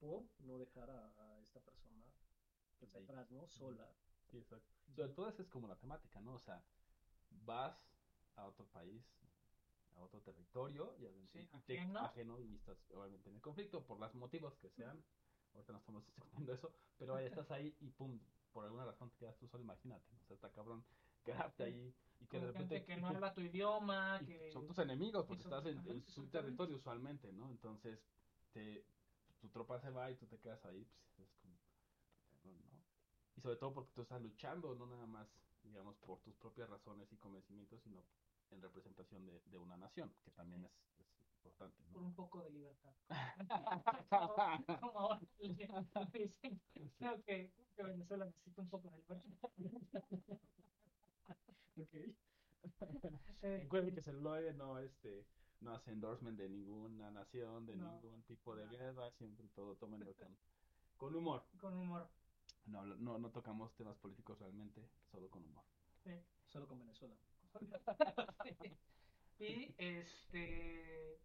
por 0.00 0.24
no 0.40 0.58
dejar 0.58 0.90
a, 0.90 1.06
a 1.18 1.40
esta 1.40 1.60
persona 1.60 2.04
pues, 2.78 2.90
Sí. 2.92 2.98
atrás, 2.98 3.30
¿no? 3.30 3.46
Sola. 3.48 3.88
Sí, 4.30 4.38
exacto. 4.38 4.66
Sobre 4.94 5.12
todo 5.14 5.28
esa 5.28 5.42
es 5.42 5.48
como 5.48 5.68
la 5.68 5.76
temática, 5.76 6.20
¿no? 6.20 6.34
O 6.34 6.38
sea, 6.38 6.62
vas 7.30 7.76
a 8.36 8.46
otro 8.46 8.66
país, 8.66 9.02
a 9.96 10.00
otro 10.02 10.20
territorio 10.22 10.94
y, 10.98 11.06
Sí, 11.32 11.38
y 11.38 11.46
te- 11.46 11.52
ajeno. 11.56 12.00
ajeno 12.00 12.40
y 12.40 12.54
estás 12.56 12.76
obviamente 12.92 13.30
en 13.30 13.36
el 13.36 13.42
conflicto 13.42 13.86
por 13.86 13.98
los 13.98 14.14
motivos 14.14 14.54
que 14.58 14.68
sean. 14.70 15.02
Ahorita 15.54 15.72
no 15.72 15.78
estamos 15.78 16.04
discutiendo 16.06 16.52
eso, 16.52 16.70
pero 16.98 17.14
vaya, 17.14 17.28
estás 17.28 17.50
ahí 17.50 17.74
y 17.80 17.90
pum, 17.90 18.18
por 18.52 18.64
alguna 18.64 18.84
razón 18.84 19.10
te 19.10 19.16
quedas 19.16 19.38
tú 19.38 19.46
solo, 19.48 19.62
imagínate. 19.64 20.04
¿no? 20.12 20.18
O 20.20 20.24
sea, 20.26 20.34
está 20.34 20.52
cabrón 20.52 20.84
quedarte 21.26 21.64
ahí 21.64 21.94
y 22.20 22.26
que 22.26 22.40
de 22.40 22.46
repente 22.46 22.74
gente 22.80 22.86
que 22.86 23.00
no 23.00 23.08
habla 23.08 23.34
tu 23.34 23.40
idioma, 23.40 24.22
que 24.24 24.50
son 24.52 24.66
tus 24.66 24.78
enemigos 24.78 25.24
porque 25.26 25.42
son- 25.42 25.52
estás 25.52 25.66
en, 25.66 25.78
ajá, 25.78 25.90
en 25.90 26.02
su 26.06 26.26
territorio 26.30 26.76
usualmente, 26.76 27.32
¿no? 27.32 27.50
Entonces, 27.50 27.98
te, 28.52 28.86
tu 29.40 29.48
tropa 29.50 29.78
se 29.80 29.90
va 29.90 30.10
y 30.10 30.16
tú 30.16 30.26
te 30.26 30.38
quedas 30.38 30.64
ahí, 30.64 30.88
pues 31.16 31.28
es 31.28 31.36
como, 31.36 31.58
¿no? 32.44 32.84
Y 33.36 33.40
sobre 33.40 33.56
todo 33.56 33.74
porque 33.74 33.92
tú 33.92 34.02
estás 34.02 34.20
luchando, 34.22 34.74
no 34.74 34.86
nada 34.86 35.06
más, 35.06 35.28
digamos, 35.62 35.96
por 35.98 36.22
tus 36.22 36.36
propias 36.36 36.70
razones 36.70 37.12
y 37.12 37.18
convencimientos, 37.18 37.82
sino 37.82 38.08
en 38.50 38.62
representación 38.62 39.26
de, 39.26 39.40
de 39.44 39.58
una 39.58 39.76
nación, 39.76 40.16
que 40.24 40.30
también 40.30 40.64
es, 40.64 40.72
es 40.98 41.06
importante, 41.34 41.82
por 41.92 42.02
un 42.02 42.14
poco 42.14 42.42
de 42.42 42.50
libertad. 42.50 42.94
como, 44.80 44.98
ahora 44.98 45.30
dicen, 46.12 46.60
creo 46.98 47.22
que, 47.22 47.52
que 47.76 47.82
Venezuela 47.82 48.24
necesita 48.26 48.62
un 48.62 48.68
poco 48.70 48.88
de 48.90 48.96
libertad. 48.96 49.20
Eh, 53.42 53.58
Recuerden 53.62 53.94
que 53.94 54.02
Celuloide 54.02 54.52
no, 54.54 54.78
este, 54.78 55.24
no 55.60 55.72
hace 55.72 55.92
endorsement 55.92 56.36
de 56.38 56.48
ninguna 56.48 57.10
nación, 57.10 57.64
de 57.66 57.76
No, 57.76 57.92
ningún 57.92 58.22
tipo 58.24 58.56
de 58.56 58.66
guerra, 58.66 59.10
siempre 59.12 59.46
todo 59.54 59.76
tómenlo 59.76 60.12
con, 60.14 60.36
con 60.96 61.14
humor. 61.14 61.44
con 61.60 61.76
humor. 61.76 62.08
No, 62.66 62.84
no, 62.84 63.18
no 63.18 63.30
tocamos 63.30 63.72
temas 63.76 63.96
políticos 63.98 64.38
realmente, 64.40 64.82
solo 65.12 65.30
con 65.30 65.44
humor. 65.44 65.64
Sí. 66.02 66.10
Solo 66.46 66.66
con 66.66 66.78
Venezuela. 66.80 67.14
y 69.38 69.74
este 69.78 71.20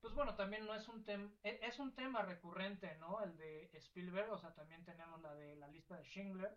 pues 0.00 0.14
bueno 0.14 0.34
también 0.36 0.64
no 0.64 0.74
es 0.74 0.88
un 0.88 1.04
tema 1.04 1.30
es 1.42 1.78
un 1.78 1.92
tema 1.94 2.22
recurrente 2.22 2.96
no 2.98 3.22
el 3.22 3.36
de 3.36 3.68
Spielberg 3.74 4.30
o 4.30 4.38
sea 4.38 4.54
también 4.54 4.84
tenemos 4.84 5.20
la 5.20 5.34
de 5.34 5.56
la 5.56 5.68
lista 5.68 5.96
de 5.96 6.04
Schindler 6.04 6.56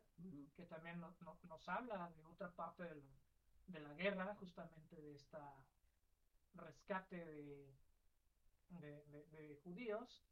que 0.55 0.65
también 0.65 0.99
no- 0.99 1.15
no- 1.21 1.39
nos 1.43 1.67
habla 1.69 2.09
de 2.15 2.23
otra 2.25 2.51
parte 2.55 2.83
de 2.83 2.95
la, 2.95 3.03
de 3.71 3.79
la 3.79 3.93
guerra 3.93 4.35
justamente 4.35 4.95
de 4.95 5.13
esta 5.15 5.53
rescate 6.55 7.17
de 7.25 7.75
de, 8.69 9.03
de- 9.07 9.25
de 9.27 9.55
judíos. 9.63 10.23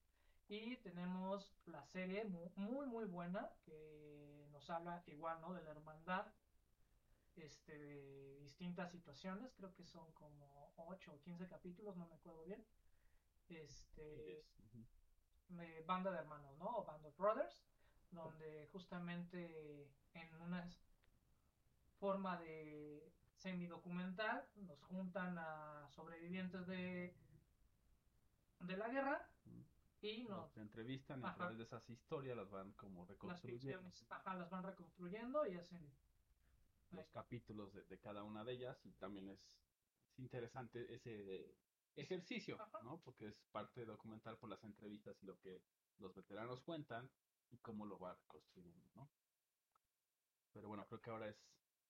Y 0.48 0.78
tenemos 0.78 1.54
la 1.66 1.84
serie 1.86 2.24
mu- 2.26 2.52
muy 2.56 2.86
muy 2.88 3.06
buena 3.06 3.52
que 3.66 4.48
nos 4.52 4.70
habla 4.70 5.04
igual 5.08 5.40
no 5.42 5.54
de 5.54 5.62
la 5.64 5.72
hermandad 5.72 6.26
este, 7.36 7.78
de 7.78 8.40
distintas 8.40 8.92
situaciones, 8.92 9.54
creo 9.56 9.74
que 9.76 9.86
son 9.86 10.12
como 10.14 10.74
8 10.78 11.14
o 11.14 11.22
15 11.22 11.48
capítulos, 11.48 11.96
no 11.96 12.06
me 12.08 12.16
acuerdo 12.16 12.44
bien, 12.44 12.66
este, 13.50 14.44
de 15.50 15.82
Banda 15.84 16.12
de 16.12 16.18
Hermanos, 16.20 16.58
¿no? 16.58 16.68
O 16.78 16.84
Band 16.86 17.06
of 17.06 17.18
Brothers, 17.18 17.64
donde 18.12 18.68
justamente 18.74 19.88
en 20.14 20.42
una 20.42 20.68
forma 22.00 22.38
de 22.40 23.12
semidocumental 23.40 24.46
nos 24.56 24.82
juntan 24.84 25.38
a 25.38 25.88
sobrevivientes 25.92 26.68
de, 26.68 27.16
de 28.60 28.78
la 28.78 28.90
guerra 28.90 29.30
Ujú. 29.46 29.66
y 30.02 30.24
nos, 30.24 30.56
entrevistan 30.58 31.22
y 31.22 31.26
a 31.26 31.34
través 31.36 31.58
de 31.58 31.64
esas 31.64 31.90
historias 31.90 32.36
las 32.38 32.50
van 32.50 32.74
como 32.74 33.02
las 33.02 33.10
reconstruyendo. 33.10 33.82
ficciones, 33.90 34.06
ajá, 34.12 34.36
las 34.36 34.50
van 34.50 34.64
reconstruyendo 34.64 35.46
y 35.48 35.56
hacen 35.56 35.90
los 36.92 37.08
capítulos 37.10 37.74
de, 37.74 37.84
de 37.84 38.00
cada 38.00 38.24
una 38.24 38.44
de 38.44 38.54
ellas 38.54 38.78
y 38.86 38.92
también 38.94 39.30
es, 39.30 39.40
es 40.12 40.20
interesante 40.20 40.94
ese 40.94 41.56
ejercicio, 41.96 42.60
Ajá. 42.62 42.82
¿no? 42.84 43.00
Porque 43.02 43.28
es 43.28 43.36
parte 43.52 43.86
documental 43.86 44.38
por 44.38 44.50
las 44.50 44.64
entrevistas 44.64 45.22
y 45.22 45.26
lo 45.26 45.40
que 45.40 45.62
los 46.00 46.14
veteranos 46.16 46.62
cuentan 46.62 47.10
y 47.52 47.58
cómo 47.58 47.86
lo 47.86 48.00
va 48.00 48.18
construyendo, 48.28 48.90
¿no? 48.96 49.10
Pero 50.54 50.68
bueno, 50.68 50.86
creo 50.88 51.02
que 51.02 51.10
ahora 51.10 51.28
es 51.30 51.38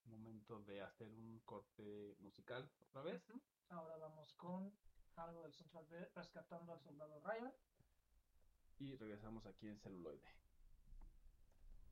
momento 0.05 0.59
de 0.61 0.81
hacer 0.81 1.07
un 1.07 1.39
corte 1.45 2.15
musical 2.19 2.69
otra 2.81 3.01
vez. 3.01 3.21
Ahora 3.69 3.97
vamos 3.97 4.33
con 4.33 4.73
algo 5.15 5.43
del 5.43 5.53
Central 5.53 5.87
de 5.89 6.05
Rescatando 6.15 6.73
al 6.73 6.81
Soldado 6.81 7.19
Ryan. 7.21 7.53
Y 8.79 8.95
regresamos 8.95 9.45
aquí 9.45 9.67
en 9.67 9.79
celuloide. 9.79 10.23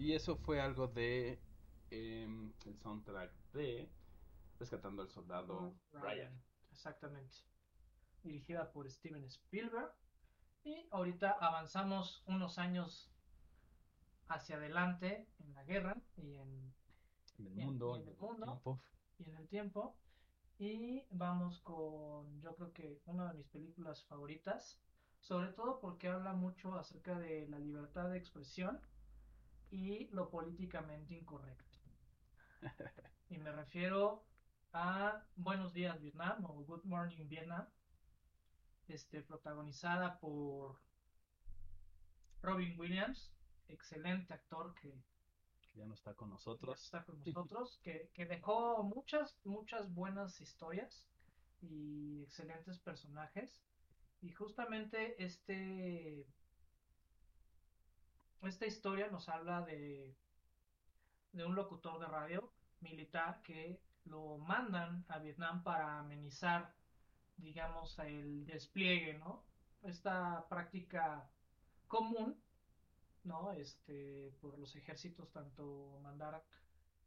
Y 0.05 0.13
eso 0.13 0.37
fue 0.37 0.61
algo 0.61 0.87
de 0.87 1.41
em, 1.91 2.53
el 2.67 2.77
soundtrack 2.79 3.33
de 3.55 3.89
Rescatando 4.59 5.01
al 5.01 5.09
Soldado 5.09 5.75
Ryan. 5.95 6.43
Exactamente. 6.71 7.39
Dirigida 8.23 8.71
por 8.71 8.87
Steven 8.91 9.25
Spielberg. 9.25 9.91
Y 10.63 10.87
ahorita 10.91 11.31
avanzamos 11.41 12.23
unos 12.27 12.59
años 12.59 13.11
hacia 14.29 14.57
adelante 14.57 15.27
en 15.39 15.55
la 15.55 15.65
guerra 15.65 15.97
y 16.19 16.35
en, 16.35 16.75
En 17.39 17.47
el 17.47 17.55
mundo, 17.55 17.97
en 17.97 18.03
en 18.03 18.09
el 18.09 18.13
el 18.15 18.21
mundo. 18.21 18.45
tiempo. 18.45 18.81
y 19.21 19.31
en 19.31 19.37
el 19.37 19.49
tiempo. 19.49 19.97
Y 20.59 21.07
vamos 21.13 21.61
con, 21.61 22.43
yo 22.43 22.55
creo 22.57 22.75
que 22.75 23.01
una 23.07 23.29
de 23.33 23.39
mis 23.39 23.49
películas 23.49 24.05
favoritas, 24.05 24.79
sobre 25.21 25.51
todo 25.55 25.81
porque 25.81 26.09
habla 26.09 26.35
mucho 26.35 26.75
acerca 26.75 27.19
de 27.19 27.49
la 27.49 27.59
libertad 27.59 28.11
de 28.11 28.19
expresión 28.19 28.79
y 29.75 30.07
lo 30.13 30.31
políticamente 30.31 31.15
incorrecto. 31.15 31.79
Y 33.29 33.39
me 33.39 33.51
refiero 33.51 34.25
a 34.73 35.21
Buenos 35.35 35.73
días 35.73 36.01
Vietnam 36.01 36.45
o 36.45 36.63
Good 36.63 36.85
Morning 36.85 37.27
Vietnam, 37.27 37.67
este, 38.87 39.23
protagonizada 39.23 40.21
por 40.21 40.79
Robin 42.41 42.79
Williams, 42.79 43.33
excelente 43.67 44.33
actor 44.33 44.75
que 44.77 44.95
ya 45.75 45.85
no 45.87 45.95
está 45.95 46.15
con 46.15 46.31
nosotros. 46.31 46.81
está 46.81 47.05
con 47.05 47.19
nosotros, 47.19 47.81
que, 47.83 48.11
que 48.15 48.27
dejó 48.27 48.85
muchas, 48.85 49.37
muchas 49.43 49.93
buenas 49.93 50.41
historias 50.41 51.09
y 51.61 52.23
excelentes 52.23 52.79
personajes. 52.79 53.61
Y 54.21 54.31
justamente 54.31 55.23
este, 55.23 56.29
esta 58.43 58.67
historia 58.67 59.09
nos 59.09 59.29
habla 59.29 59.63
de, 59.63 60.17
de 61.33 61.45
un 61.45 61.55
locutor 61.55 61.99
de 61.99 62.07
radio 62.07 62.53
militar 62.81 63.41
que 63.43 63.81
lo 64.05 64.39
mandan 64.39 65.05
a 65.09 65.19
Vietnam 65.19 65.63
para 65.63 65.99
amenizar, 65.99 66.75
digamos, 67.37 67.99
el 67.99 68.45
despliegue, 68.47 69.19
¿no? 69.19 69.45
Esta 69.83 70.47
práctica 70.49 71.29
común, 71.89 72.41
¿no? 73.25 73.53
Este, 73.53 74.33
por 74.41 74.59
los 74.59 74.77
ejércitos, 74.77 75.31
tanto 75.33 75.99
mandar 76.03 76.43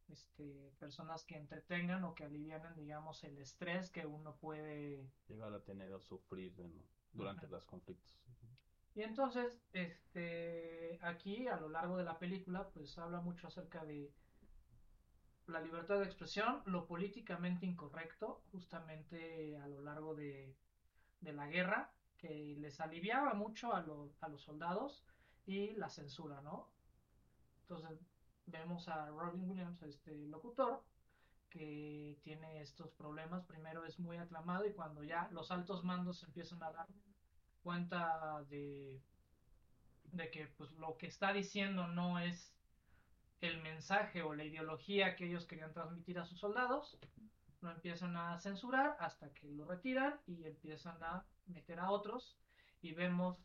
este, 0.10 0.72
personas 0.80 1.24
que 1.24 1.36
entretengan 1.38 2.04
o 2.04 2.16
que 2.16 2.24
alivianen, 2.24 2.76
digamos, 2.76 3.24
el 3.24 3.38
estrés 3.38 3.90
que 3.90 4.06
uno 4.06 4.36
puede 4.36 5.10
Llegar 5.28 5.54
a 5.54 5.64
tener 5.64 5.94
o 5.94 6.00
sufrir 6.00 6.58
¿no? 6.58 6.72
durante 7.14 7.48
los 7.48 7.66
conflictos. 7.66 8.18
Y 8.98 9.02
entonces, 9.02 9.62
este, 9.72 11.00
aquí 11.02 11.48
a 11.48 11.56
lo 11.56 11.70
largo 11.70 11.96
de 11.96 12.04
la 12.04 12.20
película, 12.20 12.68
pues 12.74 12.98
habla 12.98 13.22
mucho 13.22 13.48
acerca 13.48 13.86
de 13.86 14.12
la 15.48 15.60
libertad 15.62 15.98
de 16.00 16.06
expresión, 16.06 16.62
lo 16.66 16.86
políticamente 16.86 17.66
incorrecto, 17.66 18.44
justamente 18.52 19.58
a 19.58 19.68
lo 19.68 19.82
largo 19.82 20.14
de, 20.14 20.56
de 21.22 21.34
la 21.34 21.48
guerra, 21.48 21.92
que 22.18 22.56
les 22.60 22.80
aliviaba 22.82 23.34
mucho 23.34 23.74
a, 23.74 23.82
lo- 23.82 24.14
a 24.22 24.28
los 24.30 24.42
soldados 24.44 25.06
y 25.46 25.74
la 25.76 25.90
censura, 25.90 26.42
¿no? 26.42 26.70
Entonces 27.64 28.00
vemos 28.48 28.88
a 28.90 29.08
Robin 29.10 29.50
Williams, 29.50 29.82
este 29.84 30.28
locutor, 30.28 30.84
que 31.50 32.20
tiene 32.24 32.62
estos 32.62 32.92
problemas. 32.94 33.46
Primero 33.46 33.86
es 33.86 34.00
muy 34.00 34.18
aclamado 34.18 34.66
y 34.66 34.74
cuando 34.74 35.04
ya 35.04 35.30
los 35.32 35.52
altos 35.52 35.84
mandos 35.84 36.24
empiezan 36.24 36.64
a 36.64 36.72
dar 36.72 36.88
cuenta 37.68 38.46
de, 38.50 38.98
de 40.14 40.32
que 40.32 40.48
pues 40.58 40.72
lo 40.80 40.98
que 40.98 41.08
está 41.08 41.34
diciendo 41.34 41.86
no 41.86 42.18
es 42.18 42.56
el 43.42 43.62
mensaje 43.62 44.22
o 44.22 44.34
la 44.34 44.46
ideología 44.46 45.18
que 45.18 45.26
ellos 45.26 45.46
querían 45.46 45.74
transmitir 45.74 46.18
a 46.18 46.24
sus 46.24 46.40
soldados, 46.40 46.98
lo 47.60 47.70
empiezan 47.70 48.16
a 48.16 48.40
censurar 48.40 48.96
hasta 49.02 49.34
que 49.34 49.50
lo 49.52 49.66
retiran 49.66 50.18
y 50.28 50.46
empiezan 50.46 50.96
a 51.04 51.26
meter 51.48 51.82
a 51.82 51.92
otros. 51.92 52.38
Y 52.82 52.94
vemos 52.94 53.38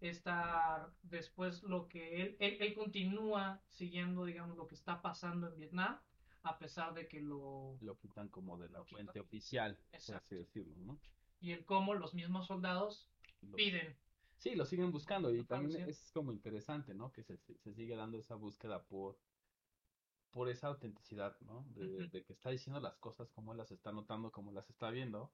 esta 0.00 0.88
después 1.02 1.64
lo 1.64 1.88
que 1.88 2.22
él, 2.22 2.36
él, 2.38 2.58
él 2.60 2.72
continúa 2.72 3.60
siguiendo 3.70 4.26
digamos 4.26 4.56
lo 4.56 4.68
que 4.68 4.76
está 4.76 5.02
pasando 5.02 5.48
en 5.48 5.56
Vietnam 5.56 5.98
a 6.44 6.56
pesar 6.56 6.94
de 6.94 7.08
que 7.08 7.20
lo 7.20 7.76
Lo 7.80 7.98
quitan 7.98 8.28
como 8.28 8.58
de 8.58 8.68
la 8.68 8.84
fuente 8.84 9.18
oficial, 9.18 9.76
por 10.06 10.14
así 10.14 10.36
decirlo, 10.36 10.76
¿no? 10.76 11.00
y 11.40 11.52
el 11.52 11.64
cómo 11.64 11.94
los 11.94 12.14
mismos 12.14 12.46
soldados 12.46 13.06
Lo- 13.50 13.56
piden 13.56 13.96
Sí, 14.38 14.54
lo 14.54 14.64
siguen 14.66 14.92
buscando 14.92 15.34
y 15.34 15.44
también 15.44 15.88
es 15.88 16.10
como 16.12 16.30
interesante, 16.32 16.94
¿no? 16.94 17.10
Que 17.10 17.22
se, 17.22 17.38
se 17.38 17.72
sigue 17.72 17.96
dando 17.96 18.18
esa 18.18 18.34
búsqueda 18.34 18.82
por, 18.84 19.18
por 20.30 20.48
esa 20.48 20.68
autenticidad, 20.68 21.40
¿no? 21.40 21.64
De, 21.74 22.22
que 22.22 22.32
está 22.32 22.50
diciendo 22.50 22.80
las 22.80 22.98
cosas 22.98 23.30
como 23.30 23.52
él 23.52 23.58
las 23.58 23.70
está 23.72 23.92
notando, 23.92 24.30
como 24.30 24.52
las 24.52 24.68
está 24.68 24.90
viendo 24.90 25.30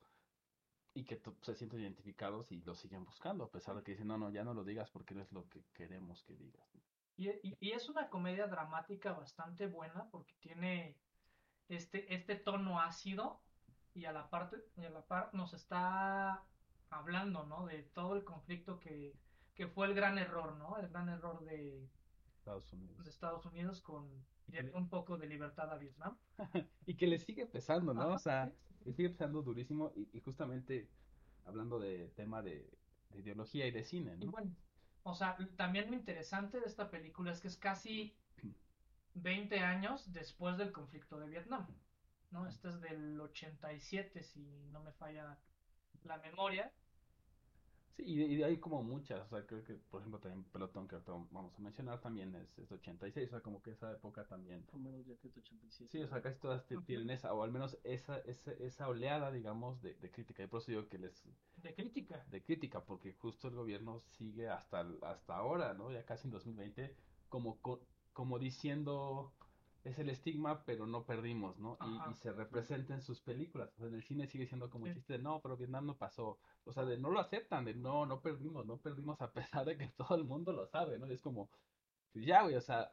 y 0.95 1.05
que 1.05 1.21
se 1.43 1.55
sienten 1.55 1.81
identificados 1.81 2.53
y 2.53 2.63
lo 2.63 2.75
siguen 2.75 3.05
buscando, 3.05 3.45
a 3.45 3.51
pesar 3.51 3.75
de 3.77 3.83
que 3.83 3.93
dicen, 3.93 4.07
no, 4.07 4.19
no, 4.19 4.31
ya 4.31 4.45
no 4.45 4.55
lo 4.55 4.63
digas 4.63 4.91
porque 4.91 5.15
no 5.15 5.23
es 5.23 5.33
lo 5.33 5.49
que 5.49 5.65
queremos 5.73 6.23
que 6.23 6.35
digas. 6.37 6.75
¿no? 6.75 6.81
Y, 7.17 7.29
y- 7.31 7.57
y 7.61 7.73
es 7.73 7.89
una 7.89 8.09
comedia 8.09 8.47
dramática 8.47 9.13
bastante 9.13 9.67
buena 9.67 10.09
porque 10.11 10.35
tiene 10.41 10.97
este, 11.69 12.15
este 12.15 12.37
tono 12.37 12.81
ácido 12.81 13.41
y 13.95 14.05
a 14.05 14.13
la 14.13 14.31
parte 14.31 14.57
y 14.77 14.85
a 14.85 14.91
la 14.91 15.07
par 15.07 15.35
nos 15.35 15.55
está 15.55 16.47
hablando, 16.93 17.45
¿no? 17.47 17.67
De 17.67 17.83
todo 17.83 18.15
el 18.17 18.25
conflicto 18.25 18.79
que, 18.79 19.17
que 19.55 19.67
fue 19.69 19.87
el 19.87 19.95
gran 19.95 20.19
error, 20.19 20.57
¿no? 20.57 20.77
El 20.79 20.89
gran 20.89 21.09
error 21.09 21.45
de, 21.45 21.89
Estados 22.39 22.73
Unidos. 22.73 23.05
de 23.05 23.11
Estados 23.11 23.47
Unidos 23.47 23.81
con 23.83 24.25
un 24.75 24.89
poco 24.89 25.17
de 25.17 25.27
libertad 25.27 25.71
a 25.71 25.77
Vietnam. 25.79 26.17
Y 26.87 26.97
que 26.97 27.07
le 27.07 27.19
sigue 27.19 27.47
pesando, 27.47 27.95
¿no? 27.95 28.03
Ajá, 28.03 28.15
O 28.15 28.19
sea, 28.19 28.51
sí. 28.51 28.85
le 28.85 28.93
sigue 28.93 29.11
pesando 29.11 29.43
durísimo 29.43 29.93
y, 29.97 30.09
y 30.13 30.21
justamente 30.21 30.91
hablando 31.45 31.79
de 31.79 32.09
tema 32.11 32.43
de, 32.43 32.71
de 33.11 33.19
ideología 33.21 33.67
y 33.67 33.71
de 33.71 33.85
cine, 33.85 34.17
Y 34.21 34.27
¿no? 34.27 34.33
bueno, 34.33 34.55
o 35.03 35.15
sea, 35.15 35.37
también 35.57 35.91
lo 35.91 35.97
interesante 35.97 36.61
de 36.61 36.67
esta 36.67 36.91
película 36.91 37.33
es 37.33 37.41
que 37.41 37.49
es 37.49 37.57
casi 37.57 38.17
20 39.15 39.59
años 39.61 40.13
después 40.13 40.57
del 40.59 40.73
conflicto 40.73 41.19
de 41.19 41.29
Vietnam, 41.29 41.67
¿no? 42.31 42.47
Este 42.47 42.69
es 42.69 42.81
del 42.81 43.21
87, 43.21 44.23
si 44.23 44.41
no 44.73 44.81
me 44.83 44.93
falla 44.93 45.39
la 46.05 46.19
memoria. 46.19 46.73
Sí, 47.95 48.05
y 48.07 48.17
de, 48.17 48.25
y 48.25 48.37
de 48.37 48.45
ahí 48.47 48.59
como 48.59 48.83
muchas, 48.83 49.21
o 49.27 49.29
sea, 49.29 49.47
creo 49.47 49.63
que, 49.65 49.75
por 49.75 50.01
ejemplo, 50.01 50.19
también 50.19 50.45
Pelotón, 50.45 50.89
que 50.89 50.95
ahorita 50.95 51.13
vamos 51.13 51.55
a 51.59 51.61
mencionar, 51.61 52.01
también 52.01 52.35
es, 52.35 52.59
es 52.59 52.73
86, 52.73 53.29
o 53.29 53.31
sea, 53.33 53.41
como 53.43 53.61
que 53.63 53.73
esa 53.73 53.93
época 53.93 54.27
también. 54.27 54.65
Romero 54.73 55.03
Jacket 55.03 55.37
87. 55.37 55.93
Sí, 55.93 56.03
o 56.03 56.09
sea, 56.09 56.23
casi 56.23 56.41
todas 56.41 56.65
tienen 56.87 57.11
esa, 57.11 57.35
o 57.35 57.43
al 57.43 57.53
menos 57.53 57.79
esa, 57.85 58.19
esa, 58.21 58.53
esa 58.53 58.89
oleada, 58.89 59.31
digamos, 59.31 59.83
de, 59.83 59.95
de 59.95 60.11
crítica. 60.11 60.43
Y 60.43 60.47
por 60.47 60.63
eso 60.63 60.71
digo 60.73 60.89
que 60.89 60.99
les, 60.99 61.23
De 61.63 61.75
crítica. 61.75 62.25
de 62.31 62.43
crítica, 62.43 62.85
porque 62.87 63.13
justo 63.13 63.49
el 63.49 63.55
gobierno 63.57 64.01
sigue 64.01 64.49
hasta, 64.49 64.87
hasta 65.03 65.37
ahora, 65.37 65.75
¿no? 65.75 65.93
Ya 65.93 66.05
casi 66.07 66.29
en 66.29 66.33
2020, 66.33 66.97
como, 67.29 67.61
co- 67.61 67.87
como 68.15 68.39
diciendo, 68.39 69.35
es 69.85 69.99
el 69.99 70.11
estigma, 70.11 70.65
pero 70.65 70.87
no 70.87 71.05
perdimos, 71.05 71.59
¿no? 71.59 71.77
Y, 71.81 72.15
se 72.15 72.33
representa 72.33 72.95
en 72.95 73.03
sus 73.03 73.21
películas. 73.21 73.71
O 73.75 73.79
sea, 73.79 73.89
en 73.89 73.95
el 73.95 74.03
cine 74.03 74.29
sigue 74.29 74.47
siendo 74.47 74.71
como 74.71 74.87
Sí. 74.87 74.95
chiste 74.95 75.15
de, 75.15 75.19
no, 75.19 75.41
pero 75.41 75.57
Vietnam 75.57 75.87
no 75.87 75.97
pasó. 75.97 76.39
O 76.65 76.73
sea, 76.73 76.85
de 76.85 76.99
no 76.99 77.11
lo 77.11 77.19
aceptan, 77.19 77.65
de 77.65 77.75
no, 77.75 78.07
no 78.07 78.21
perdimos, 78.21 78.65
no 78.65 78.77
perdimos 78.79 79.21
a 79.21 79.33
pesar 79.33 79.65
de 79.65 79.77
que 79.77 79.89
todo 79.97 80.15
el 80.15 80.25
mundo 80.25 80.53
lo 80.53 80.67
sabe, 80.67 80.99
¿no? 80.99 81.07
Y 81.09 81.15
es 81.15 81.21
como, 81.21 81.51
pues 82.13 82.25
ya, 82.25 82.43
güey, 82.43 82.55
o 82.55 82.61
sea, 82.61 82.93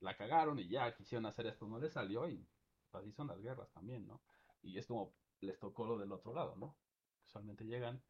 la 0.00 0.16
cagaron 0.16 0.58
y 0.58 0.68
ya 0.68 0.94
quisieron 0.96 1.26
hacer 1.26 1.46
esto, 1.46 1.66
no 1.66 1.78
les 1.78 1.92
salió 1.92 2.28
y 2.28 2.44
así 2.92 3.12
son 3.12 3.28
las 3.28 3.40
guerras 3.40 3.70
también, 3.72 4.06
¿no? 4.06 4.20
Y 4.62 4.78
es 4.78 4.86
como, 4.86 5.12
les 5.40 5.58
tocó 5.58 5.86
lo 5.86 5.98
del 5.98 6.10
otro 6.10 6.34
lado, 6.34 6.56
¿no? 6.56 6.76
Usualmente 7.24 7.64
llegan, 7.64 8.02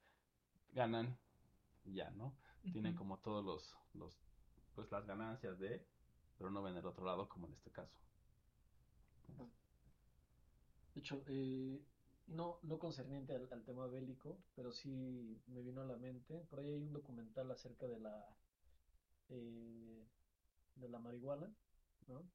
ganan 0.73 1.19
y 1.85 1.95
ya, 1.95 2.11
¿no? 2.11 2.35
Tienen 2.73 2.95
como 2.95 3.19
todos 3.19 3.45
los, 3.45 3.77
los, 3.95 4.19
pues 4.75 4.91
las 4.91 5.07
ganancias 5.07 5.59
de, 5.59 5.87
pero 6.39 6.51
no 6.51 6.63
ven 6.63 6.77
el 6.77 6.87
otro 6.87 7.05
lado 7.05 7.29
como 7.29 7.47
en 7.47 7.55
este 7.55 7.71
caso. 7.71 7.95
De 10.95 11.01
hecho, 11.01 11.23
eh, 11.27 11.85
no, 12.29 12.59
no 12.63 12.79
concerniente 12.79 13.35
al, 13.35 13.65
tema 13.65 13.87
bélico, 13.87 14.39
pero 14.55 14.73
sí 14.73 15.41
me 15.47 15.63
vino 15.63 15.83
a 15.83 15.85
la 15.85 15.97
mente. 15.97 16.47
Por 16.49 16.61
ahí 16.61 16.71
hay 16.71 16.83
un 16.83 16.93
documental 16.93 17.51
acerca 17.51 17.87
de 17.87 18.01
la 18.01 18.27
eh, 19.29 20.07
de 20.77 20.89
la 20.89 20.99
marihuana, 20.99 21.53
¿no? 22.07 22.29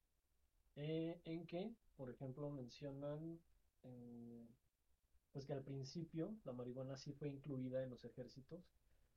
Eh, 0.76 1.20
en 1.24 1.46
que, 1.46 1.74
por 1.96 2.10
ejemplo, 2.10 2.50
mencionan 2.50 3.40
eh, 3.82 4.46
pues 5.32 5.46
que 5.46 5.52
al 5.52 5.62
principio 5.62 6.34
la 6.44 6.52
marihuana 6.52 6.96
sí 6.96 7.12
fue 7.12 7.28
incluida 7.28 7.82
en 7.82 7.90
los 7.90 8.04
ejércitos 8.04 8.64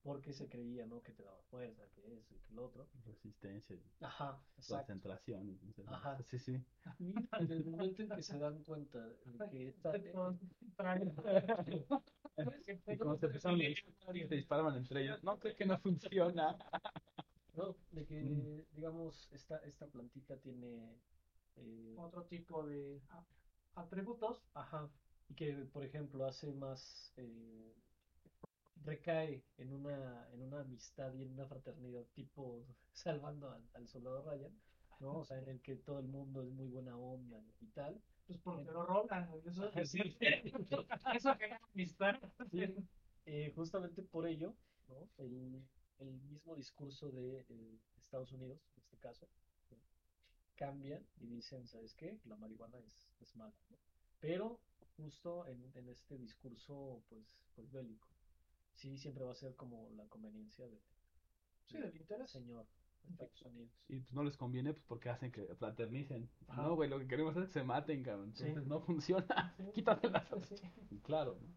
porque 0.05 0.33
se 0.33 0.47
creía, 0.47 0.85
¿no? 0.85 1.01
Que 1.01 1.11
te 1.13 1.23
daba 1.23 1.41
fuerza, 1.49 1.81
que 1.95 2.13
eso 2.13 2.35
y 2.35 2.37
que 2.47 2.53
lo 2.53 2.65
otro. 2.65 2.85
Resistencia, 3.05 3.75
Ajá, 4.01 4.39
exacto. 4.55 4.85
concentración. 4.93 5.49
entonces, 5.63 5.87
Ajá. 5.87 6.21
Sí, 6.23 6.37
sí. 6.37 6.63
En 6.99 7.51
el 7.51 7.65
momento 7.65 8.03
en 8.03 8.09
que 8.09 8.21
se 8.21 8.37
dan 8.37 8.63
cuenta 8.63 9.03
de 9.07 9.49
que 9.49 9.67
esta, 9.69 9.93
Y 12.87 12.97
como 12.97 13.17
se 13.17 13.25
empezaron 13.25 13.59
a 13.59 14.13
se 14.13 14.35
disparaban 14.35 14.77
entre 14.77 15.03
ellos, 15.03 15.23
no, 15.23 15.39
creo 15.39 15.55
que 15.55 15.65
no 15.65 15.79
funciona. 15.79 16.55
no, 17.55 17.75
de 17.91 18.05
que, 18.05 18.21
Mm. 18.21 18.75
digamos, 18.75 19.27
esta, 19.31 19.57
esta 19.59 19.87
plantita 19.87 20.37
tiene, 20.37 20.77
eh, 21.57 21.95
Otro 21.97 22.23
tipo 22.25 22.63
de 22.67 23.01
atributos. 23.73 24.43
ajá, 24.53 24.87
y 25.29 25.33
que, 25.33 25.53
por 25.73 25.83
ejemplo, 25.83 26.25
hace 26.25 26.53
más, 26.53 27.11
eh, 27.17 27.73
recae 28.83 29.43
en 29.57 29.73
una, 29.73 30.27
en 30.31 30.41
una 30.41 30.61
amistad 30.61 31.13
y 31.13 31.23
en 31.23 31.31
una 31.31 31.47
fraternidad 31.47 32.05
tipo 32.13 32.65
salvando 32.93 33.51
al, 33.51 33.63
al 33.73 33.87
soldado 33.87 34.21
Ryan, 34.23 34.51
¿no? 34.99 35.19
O 35.19 35.25
sea, 35.25 35.37
en 35.39 35.49
el 35.49 35.61
que 35.61 35.75
todo 35.75 35.99
el 35.99 36.07
mundo 36.07 36.43
es 36.43 36.49
muy 36.51 36.67
buena 36.67 36.97
onda 36.97 37.43
y 37.59 37.67
tal. 37.67 38.01
Pues 38.27 38.39
porque 38.39 38.71
lo 38.71 38.85
güey, 38.85 39.43
Eso, 39.45 39.71
sí. 39.85 40.17
eso 41.15 41.37
que 41.37 41.57
amistad. 41.73 42.15
Sí, 42.51 42.63
eh, 43.25 43.51
justamente 43.55 44.01
por 44.03 44.27
ello, 44.27 44.55
¿no? 44.87 45.09
El, 45.17 45.61
el 45.99 46.11
mismo 46.21 46.55
discurso 46.55 47.11
de 47.11 47.45
eh, 47.49 47.79
Estados 47.97 48.31
Unidos, 48.31 48.59
en 48.75 48.83
este 48.83 48.97
caso, 48.97 49.27
¿no? 49.69 49.77
cambian 50.55 51.05
y 51.17 51.27
dicen, 51.27 51.67
¿sabes 51.67 51.93
qué? 51.95 52.19
La 52.25 52.35
marihuana 52.37 52.79
es, 52.79 53.09
es 53.19 53.35
mala, 53.35 53.53
¿no? 53.69 53.77
Pero 54.19 54.59
justo 54.95 55.45
en, 55.47 55.71
en 55.75 55.89
este 55.89 56.17
discurso, 56.17 57.03
pues, 57.09 57.41
pues 57.53 57.71
bélico, 57.71 58.07
sí 58.75 58.97
siempre 58.97 59.23
va 59.25 59.31
a 59.31 59.35
ser 59.35 59.55
como 59.55 59.89
la 59.95 60.07
conveniencia 60.07 60.67
de, 60.67 60.79
Sí, 61.65 61.77
del 61.77 61.95
interés. 61.95 62.29
señor, 62.29 62.67
Estados 63.09 63.41
Unidos. 63.43 63.71
Y 63.87 63.99
pues 63.99 64.13
no 64.13 64.23
les 64.23 64.37
conviene 64.37 64.73
pues 64.73 64.85
porque 64.87 65.09
hacen 65.09 65.31
que 65.31 65.45
fraternicen. 65.55 66.29
No, 66.55 66.75
güey, 66.75 66.89
lo 66.89 66.99
que 66.99 67.07
queremos 67.07 67.35
es 67.37 67.47
que 67.47 67.51
se 67.53 67.63
maten, 67.63 68.03
cabrón. 68.03 68.33
Sí. 68.35 68.43
Entonces 68.43 68.67
no 68.67 68.81
funciona. 68.81 69.55
Sí. 69.57 69.71
Quítatelas. 69.73 70.27
Sí. 70.47 70.99
Claro, 71.03 71.37
¿no? 71.41 71.47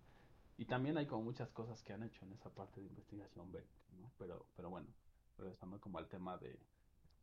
Y 0.56 0.64
también 0.64 0.96
hay 0.98 1.06
como 1.06 1.22
muchas 1.22 1.50
cosas 1.52 1.82
que 1.82 1.92
han 1.92 2.02
hecho 2.02 2.24
en 2.24 2.32
esa 2.32 2.50
parte 2.54 2.80
de 2.80 2.86
investigación 2.88 3.50
¿no? 3.52 4.10
Pero, 4.18 4.46
pero 4.56 4.70
bueno, 4.70 4.88
regresando 5.36 5.80
como 5.80 5.98
al 5.98 6.08
tema 6.08 6.36
de, 6.38 6.58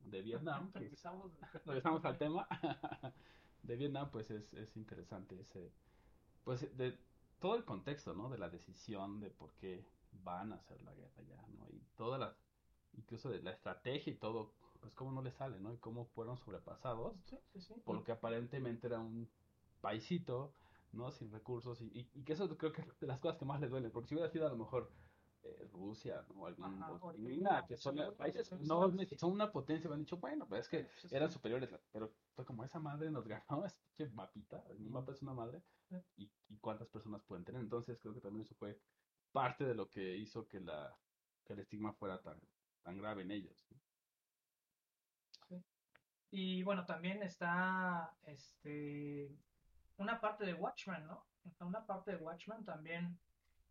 de 0.05 0.21
Vietnam, 0.21 0.71
que 0.71 0.77
es- 0.79 0.83
Regresamos. 0.85 1.31
regresamos 1.65 2.05
al 2.05 2.17
tema 2.17 2.47
de 3.63 3.75
Vietnam, 3.75 4.09
pues 4.11 4.31
es, 4.31 4.53
es 4.53 4.75
interesante 4.77 5.39
ese, 5.41 5.71
pues 6.43 6.61
de 6.77 6.97
todo 7.39 7.55
el 7.55 7.65
contexto, 7.65 8.13
¿no? 8.13 8.29
De 8.29 8.37
la 8.37 8.49
decisión 8.49 9.19
de 9.19 9.29
por 9.29 9.53
qué 9.55 9.85
van 10.23 10.53
a 10.53 10.55
hacer 10.55 10.81
la 10.83 10.93
guerra 10.93 11.21
ya, 11.27 11.35
¿no? 11.57 11.67
Y 11.69 11.81
toda 11.95 12.17
la, 12.17 12.35
incluso 12.93 13.29
de 13.29 13.41
la 13.41 13.51
estrategia 13.51 14.11
y 14.13 14.17
todo, 14.17 14.53
pues 14.79 14.93
cómo 14.93 15.11
no 15.11 15.21
le 15.21 15.31
sale, 15.31 15.59
¿no? 15.59 15.73
Y 15.73 15.77
cómo 15.77 16.05
fueron 16.05 16.37
sobrepasados 16.37 17.15
Sí, 17.25 17.37
sí, 17.53 17.61
sí. 17.61 17.73
por 17.83 17.95
lo 17.95 18.03
que 18.03 18.11
aparentemente 18.11 18.87
era 18.87 18.99
un 18.99 19.29
paisito, 19.81 20.53
¿no? 20.93 21.11
Sin 21.11 21.31
recursos, 21.31 21.81
y, 21.81 21.85
y, 21.85 22.09
y 22.13 22.23
que 22.23 22.33
eso 22.33 22.47
creo 22.57 22.71
que 22.71 22.81
es 22.81 22.99
de 22.99 23.07
las 23.07 23.19
cosas 23.19 23.37
que 23.37 23.45
más 23.45 23.59
le 23.59 23.67
duelen, 23.67 23.91
porque 23.91 24.09
si 24.09 24.15
hubiera 24.15 24.31
sido 24.31 24.47
a 24.47 24.49
lo 24.49 24.57
mejor 24.57 24.89
eh, 25.45 25.69
Rusia, 25.71 26.25
¿no? 26.33 26.45
Algún, 26.47 26.81
Ajá, 26.83 26.99
China, 27.15 27.65
que 27.67 27.77
son 27.77 27.95
países, 28.17 28.47
sí, 28.47 28.55
no, 28.61 28.91
son 29.17 29.31
una 29.31 29.51
potencia, 29.51 29.87
me 29.89 29.93
han 29.95 30.01
dicho, 30.01 30.17
bueno, 30.17 30.47
pero 30.49 30.59
es 30.59 30.67
que 30.67 30.89
Sí, 31.01 31.07
sí. 31.09 31.15
eran 31.15 31.29
superiores, 31.31 31.69
pero 31.91 32.11
fue 32.33 32.45
como 32.45 32.63
esa 32.63 32.79
madre 32.79 33.11
nos 33.11 33.27
ganó, 33.27 33.43
ese 33.65 33.77
pinche 33.95 34.13
mapita, 34.13 34.63
el 34.69 34.79
mapa 34.89 35.11
es 35.11 35.21
una 35.21 35.33
madre, 35.33 35.61
Sí. 35.89 35.97
y, 36.17 36.31
y 36.49 36.57
cuántas 36.57 36.87
personas 36.89 37.21
pueden 37.23 37.45
tener, 37.45 37.61
entonces 37.61 37.99
creo 38.01 38.13
que 38.13 38.21
también 38.21 38.41
eso 38.43 38.55
fue 38.55 38.79
parte 39.31 39.65
de 39.65 39.75
lo 39.75 39.87
que 39.89 40.17
hizo 40.17 40.47
que 40.47 40.59
la 40.59 40.97
que 41.43 41.53
el 41.53 41.59
estigma 41.59 41.93
fuera 41.93 42.19
tan, 42.21 42.39
tan 42.81 42.97
grave 42.97 43.21
en 43.21 43.29
ellos. 43.31 43.67
Y 46.31 46.63
bueno, 46.63 46.85
también 46.85 47.21
está 47.23 48.13
este 48.23 49.31
una 49.97 50.19
parte 50.19 50.45
de 50.45 50.53
Watchmen, 50.53 51.05
¿no? 51.05 51.23
Una 51.59 51.85
parte 51.85 52.11
de 52.11 52.17
Watchmen 52.17 52.65
también 52.65 53.17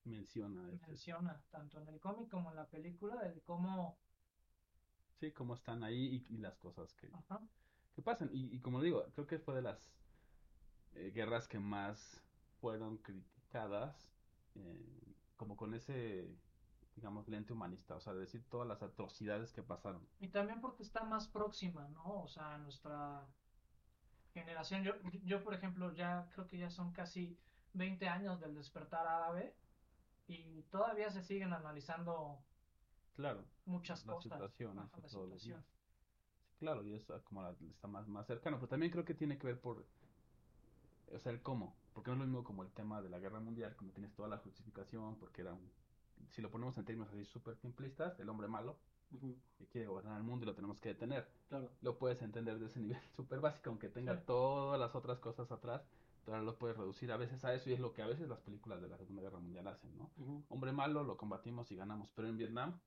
Menciona 0.04 0.70
este, 0.70 0.86
menciona, 0.88 1.42
tanto 1.50 1.80
en 1.80 1.88
el 1.88 1.98
cómic 1.98 2.28
como 2.28 2.50
en 2.50 2.56
la 2.56 2.66
película, 2.66 3.22
el 3.22 3.42
cómo 3.42 3.98
sí, 5.18 5.32
cómo 5.32 5.54
están 5.54 5.82
ahí 5.82 6.24
y, 6.28 6.34
y 6.34 6.38
las 6.38 6.58
cosas 6.58 6.92
que, 6.94 7.08
ajá, 7.12 7.40
que 7.94 8.02
pasan. 8.02 8.30
Y, 8.32 8.54
y 8.54 8.60
como 8.60 8.82
digo, 8.82 9.06
creo 9.14 9.26
que 9.26 9.38
fue 9.38 9.54
de 9.54 9.62
las 9.62 9.94
eh, 10.94 11.10
guerras 11.14 11.48
que 11.48 11.58
más 11.58 12.22
fueron 12.60 12.98
criticadas, 12.98 14.12
eh, 14.54 15.14
como 15.36 15.56
con 15.56 15.74
ese, 15.74 16.28
digamos, 16.96 17.28
lente 17.28 17.52
humanista, 17.52 17.96
o 17.96 18.00
sea, 18.00 18.14
decir 18.14 18.44
todas 18.48 18.68
las 18.68 18.82
atrocidades 18.82 19.52
que 19.52 19.62
pasaron. 19.62 20.06
Y 20.20 20.28
también 20.28 20.60
porque 20.60 20.82
está 20.82 21.04
más 21.04 21.28
próxima, 21.28 21.88
¿no? 21.88 22.22
O 22.22 22.28
sea, 22.28 22.58
nuestra 22.58 23.26
generación, 24.32 24.82
yo, 24.82 24.94
yo 25.24 25.42
por 25.42 25.54
ejemplo, 25.54 25.92
ya 25.94 26.28
creo 26.34 26.46
que 26.46 26.58
ya 26.58 26.70
son 26.70 26.92
casi 26.92 27.38
20 27.72 28.08
años 28.08 28.40
del 28.40 28.54
despertar 28.54 29.06
árabe 29.06 29.54
y 30.26 30.62
todavía 30.70 31.10
se 31.10 31.22
siguen 31.22 31.52
analizando 31.52 32.38
Claro, 33.16 33.44
muchas 33.66 34.04
las 34.06 34.16
cosas. 34.16 34.32
situaciones 34.32 34.84
Ajá, 34.84 35.00
la 35.02 35.08
situación. 35.08 35.64
claro, 36.58 36.82
y 36.84 36.94
eso 36.94 37.22
como 37.24 37.42
la- 37.42 37.54
está 37.70 37.88
más, 37.88 38.08
más 38.08 38.26
cercano, 38.26 38.56
pero 38.56 38.68
también 38.68 38.90
creo 38.90 39.04
que 39.04 39.14
tiene 39.14 39.38
que 39.38 39.46
ver 39.46 39.60
por, 39.60 39.84
o 41.12 41.18
sea, 41.18 41.32
el 41.32 41.42
cómo, 41.42 41.74
porque 41.92 42.10
no 42.10 42.14
es 42.16 42.20
lo 42.20 42.26
mismo 42.26 42.44
como 42.44 42.62
el 42.62 42.70
tema 42.72 43.00
de 43.02 43.08
la 43.10 43.18
guerra 43.18 43.40
mundial, 43.40 43.76
como 43.76 43.92
tienes 43.92 44.12
toda 44.14 44.28
la 44.28 44.38
justificación, 44.38 45.16
porque 45.16 45.42
era 45.42 45.52
un, 45.52 45.70
si 46.30 46.42
lo 46.42 46.50
ponemos 46.50 46.76
en 46.78 46.84
términos 46.84 47.12
así 47.12 47.24
súper 47.24 47.56
simplistas, 47.56 48.18
el 48.18 48.28
hombre 48.28 48.48
malo 48.48 48.76
que 49.58 49.66
quiere 49.66 49.86
gobernar 49.86 50.16
el 50.16 50.24
mundo 50.24 50.44
y 50.44 50.46
lo 50.46 50.54
tenemos 50.54 50.80
que 50.80 50.88
detener. 50.88 51.28
Claro. 51.48 51.70
Lo 51.82 51.98
puedes 51.98 52.20
entender 52.22 52.58
de 52.58 52.66
ese 52.66 52.80
nivel 52.80 53.00
súper 53.14 53.40
básico, 53.40 53.70
aunque 53.70 53.88
tenga 53.88 54.16
Sí. 54.16 54.22
todas 54.26 54.80
las 54.80 54.94
otras 54.96 55.20
cosas 55.20 55.52
atrás, 55.52 55.82
pero 56.24 56.42
lo 56.42 56.56
puedes 56.56 56.76
reducir 56.76 57.12
a 57.12 57.16
veces 57.16 57.44
a 57.44 57.54
eso 57.54 57.70
y 57.70 57.74
es 57.74 57.80
lo 57.80 57.92
que 57.92 58.02
a 58.02 58.06
veces 58.06 58.28
las 58.28 58.40
películas 58.40 58.80
de 58.80 58.88
la 58.88 58.96
Segunda 58.96 59.22
Guerra 59.22 59.38
Mundial 59.38 59.66
hacen, 59.68 59.96
¿no? 59.96 60.10
Hombre 60.48 60.72
malo, 60.72 61.04
lo 61.04 61.16
combatimos 61.16 61.70
y 61.70 61.76
ganamos, 61.76 62.10
pero 62.14 62.28
en 62.28 62.36
Vietnam, 62.36 62.78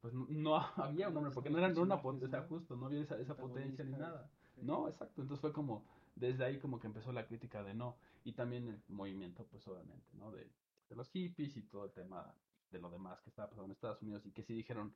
pues 0.00 0.14
no, 0.14 0.26
no 0.28 0.56
había 0.76 1.08
un 1.08 1.16
hombre, 1.16 1.32
porque 1.32 1.50
no 1.50 1.58
era 1.58 1.68
una 1.80 2.00
potencia, 2.00 2.40
¿no? 2.40 2.48
justo, 2.48 2.76
no 2.76 2.86
había 2.86 3.00
esa, 3.00 3.18
esa 3.18 3.36
potencia 3.36 3.84
ni 3.84 3.92
nada. 3.92 4.30
No, 4.62 4.88
exacto, 4.88 5.20
entonces 5.20 5.40
fue 5.40 5.52
como, 5.52 5.84
desde 6.14 6.44
ahí 6.44 6.58
como 6.58 6.80
que 6.80 6.86
empezó 6.86 7.12
la 7.12 7.26
crítica 7.26 7.62
de 7.62 7.74
no, 7.74 7.96
y 8.24 8.32
también 8.32 8.68
el 8.68 8.82
movimiento, 8.88 9.46
pues 9.50 9.66
obviamente, 9.68 10.08
¿no? 10.14 10.30
De, 10.30 10.50
de 10.88 10.96
los 10.96 11.10
hippies 11.10 11.56
y 11.56 11.62
todo 11.62 11.84
el 11.84 11.92
tema 11.92 12.34
de 12.70 12.80
lo 12.80 12.90
demás 12.90 13.20
que 13.22 13.30
estaba 13.30 13.48
pasando 13.48 13.66
en 13.66 13.72
Estados 13.72 14.02
Unidos 14.02 14.24
y 14.26 14.32
que 14.32 14.42
sí 14.42 14.54
dijeron, 14.54 14.94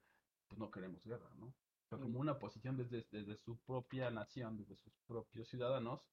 pues 0.49 0.59
no 0.59 0.71
queremos 0.71 1.05
guerra, 1.05 1.31
¿no? 1.39 1.53
Fue 1.89 1.99
como 1.99 2.21
una 2.21 2.39
posición 2.39 2.77
desde, 2.77 3.05
desde 3.11 3.37
su 3.37 3.59
propia 3.59 4.11
nación, 4.11 4.57
desde 4.57 4.77
sus 4.77 4.93
propios 5.09 5.49
ciudadanos. 5.49 6.09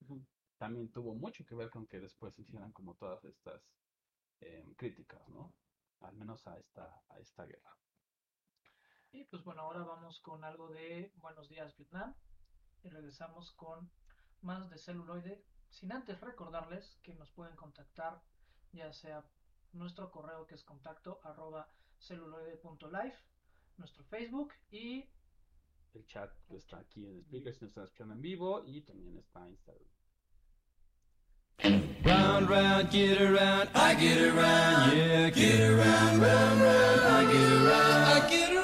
También 0.58 0.92
tuvo 0.92 1.14
mucho 1.14 1.46
que 1.46 1.56
ver 1.56 1.70
con 1.70 1.88
que 1.88 2.00
después 2.00 2.38
hicieran 2.40 2.72
como 2.72 2.96
todas 2.96 3.24
estas 3.26 3.62
eh, 4.42 4.74
críticas, 4.78 5.28
¿no? 5.30 5.54
Al 6.02 6.16
menos 6.16 6.46
a 6.48 6.58
esta, 6.58 7.04
a 7.10 7.20
esta 7.20 7.46
guerra. 7.46 7.76
Y 9.12 9.24
pues 9.26 9.44
bueno, 9.44 9.62
ahora 9.62 9.84
vamos 9.84 10.20
con 10.20 10.44
algo 10.44 10.70
de 10.70 11.12
Buenos 11.18 11.50
Días 11.50 11.76
Vietnam 11.78 12.14
y 12.84 12.90
regresamos 12.90 13.52
con 13.54 13.90
más 14.42 14.70
de 14.70 14.78
celuloide, 14.78 15.44
sin 15.70 15.92
antes 15.92 16.20
recordarles 16.22 17.00
que 17.04 17.14
nos 17.16 17.32
pueden 17.32 17.56
contactar 17.56 18.22
ya 18.74 18.92
sea 18.94 19.26
nuestro 19.74 20.12
correo 20.12 20.46
que 20.46 20.56
es 20.56 20.64
contacto 20.64 21.20
arroba 21.24 21.70
celuloide.life, 22.00 23.18
nuestro 23.78 24.04
Facebook 24.06 24.54
y 24.70 25.10
El 25.94 26.06
chat 26.06 26.32
que 26.48 26.58
está 26.58 26.80
aquí 26.80 27.06
en 27.06 27.24
Speakers, 27.24 27.62
nos 27.62 27.70
está 27.70 27.84
escuchando 27.84 28.14
en 28.14 28.22
vivo 28.22 28.64
y 28.66 28.82
también 28.82 29.18
está 29.18 29.48
Instagram. 29.50 29.88
Round, 31.64 32.48
round, 32.48 32.92
get 32.92 33.20
around, 33.20 33.70
I 33.74 33.96
get 33.96 34.22
around, 34.22 34.96
yeah, 34.96 35.30
get 35.32 35.60
around, 35.60 36.22
round, 36.22 36.62
round, 36.62 37.02
I 37.02 37.34
get 37.34 37.52
around, 37.52 38.24
I 38.24 38.30
get 38.30 38.50
around, 38.52 38.57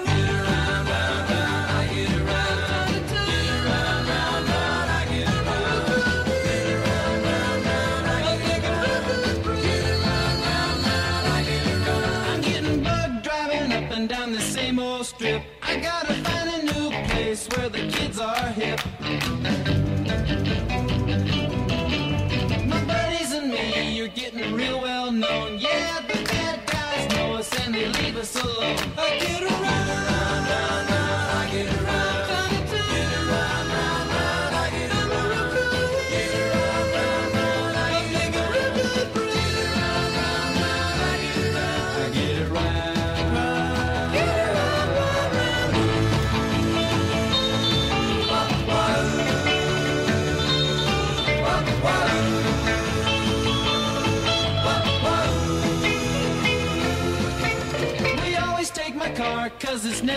alone. 28.44 28.78
I 28.98 29.20
get 29.20 29.44
around, 29.44 29.63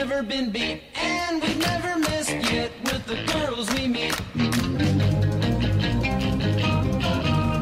never 0.09 0.23
been 0.23 0.51
beat 0.51 0.83
And 0.95 1.43
we've 1.43 1.59
never 1.59 1.99
missed 1.99 2.31
yet 2.53 2.71
with 2.85 3.05
the 3.07 3.17
girls 3.33 3.69
we 3.75 3.89
meet. 3.89 4.15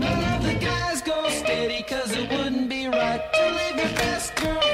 None 0.03 0.25
of 0.35 0.45
the 0.45 0.55
guys 0.61 1.01
go 1.01 1.29
steady 1.31 1.83
cause 1.85 2.13
it 2.13 2.31
wouldn't 2.31 2.69
be 2.69 2.87
right 2.87 3.23
To 3.33 3.47
leave 3.51 3.77
your 3.77 3.95
best 3.97 4.37
girl 4.37 4.74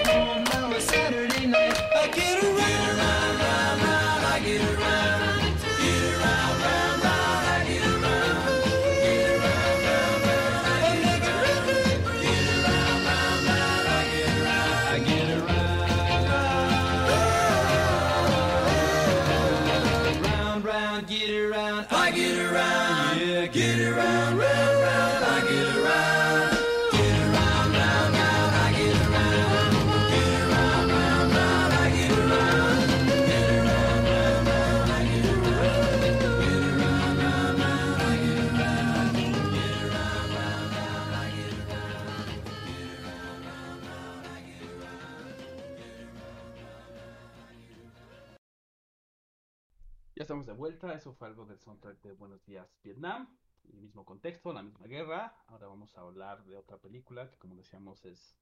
vuelta, 50.80 50.98
eso 50.98 51.12
fue 51.12 51.28
algo 51.28 51.44
del 51.44 51.58
soundtrack 51.58 52.00
de 52.02 52.12
Buenos 52.12 52.42
Días 52.46 52.66
Vietnam, 52.82 53.28
el 53.70 53.80
mismo 53.80 54.06
contexto, 54.06 54.52
la 54.52 54.62
misma 54.62 54.86
guerra. 54.86 55.36
Ahora 55.48 55.66
vamos 55.66 55.96
a 55.96 56.00
hablar 56.00 56.44
de 56.44 56.56
otra 56.56 56.78
película 56.78 57.30
que 57.30 57.36
como 57.36 57.56
decíamos 57.56 58.04
es 58.06 58.34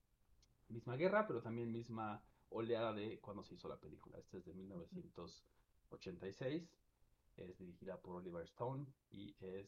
misma 0.68 0.94
guerra, 0.96 1.26
pero 1.26 1.42
también 1.42 1.72
misma 1.72 2.22
oleada 2.50 2.92
de 2.92 3.18
cuando 3.18 3.42
se 3.42 3.54
hizo 3.54 3.68
la 3.68 3.80
película. 3.80 4.18
Esta 4.18 4.36
es 4.36 4.44
de 4.44 4.54
1986, 4.54 6.78
es 7.38 7.58
dirigida 7.58 8.00
por 8.00 8.14
Oliver 8.16 8.44
Stone 8.44 8.86
y 9.10 9.34
es, 9.40 9.66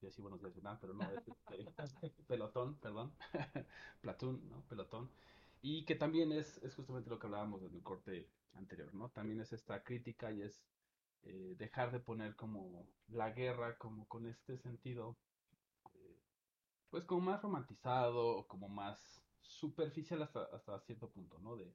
yo 0.00 0.08
decía 0.08 0.22
Buenos 0.22 0.40
Días 0.40 0.54
Vietnam, 0.54 0.78
pero 0.80 0.94
no, 0.94 1.02
es 1.10 1.24
este, 1.82 2.10
Pelotón, 2.28 2.76
perdón, 2.76 3.12
Platoon, 4.00 4.48
¿no? 4.48 4.62
Pelotón. 4.68 5.10
Y 5.60 5.84
que 5.84 5.96
también 5.96 6.30
es, 6.30 6.58
es 6.58 6.72
justamente 6.74 7.10
lo 7.10 7.18
que 7.18 7.26
hablábamos 7.26 7.64
en 7.64 7.74
el 7.74 7.82
corte 7.82 8.28
anterior, 8.54 8.94
¿no? 8.94 9.08
También 9.08 9.40
es 9.40 9.52
esta 9.52 9.82
crítica 9.82 10.30
y 10.30 10.42
es 10.42 10.62
eh, 11.22 11.54
dejar 11.58 11.92
de 11.92 12.00
poner 12.00 12.36
como 12.36 12.86
la 13.08 13.30
guerra 13.32 13.78
como 13.78 14.06
con 14.08 14.26
este 14.26 14.58
sentido 14.58 15.16
eh, 15.94 16.20
pues 16.90 17.04
como 17.04 17.22
más 17.22 17.42
romantizado 17.42 18.38
o 18.38 18.46
como 18.48 18.68
más 18.68 19.22
superficial 19.42 20.22
hasta, 20.22 20.44
hasta 20.44 20.78
cierto 20.80 21.10
punto, 21.10 21.38
¿no? 21.38 21.56
De, 21.56 21.66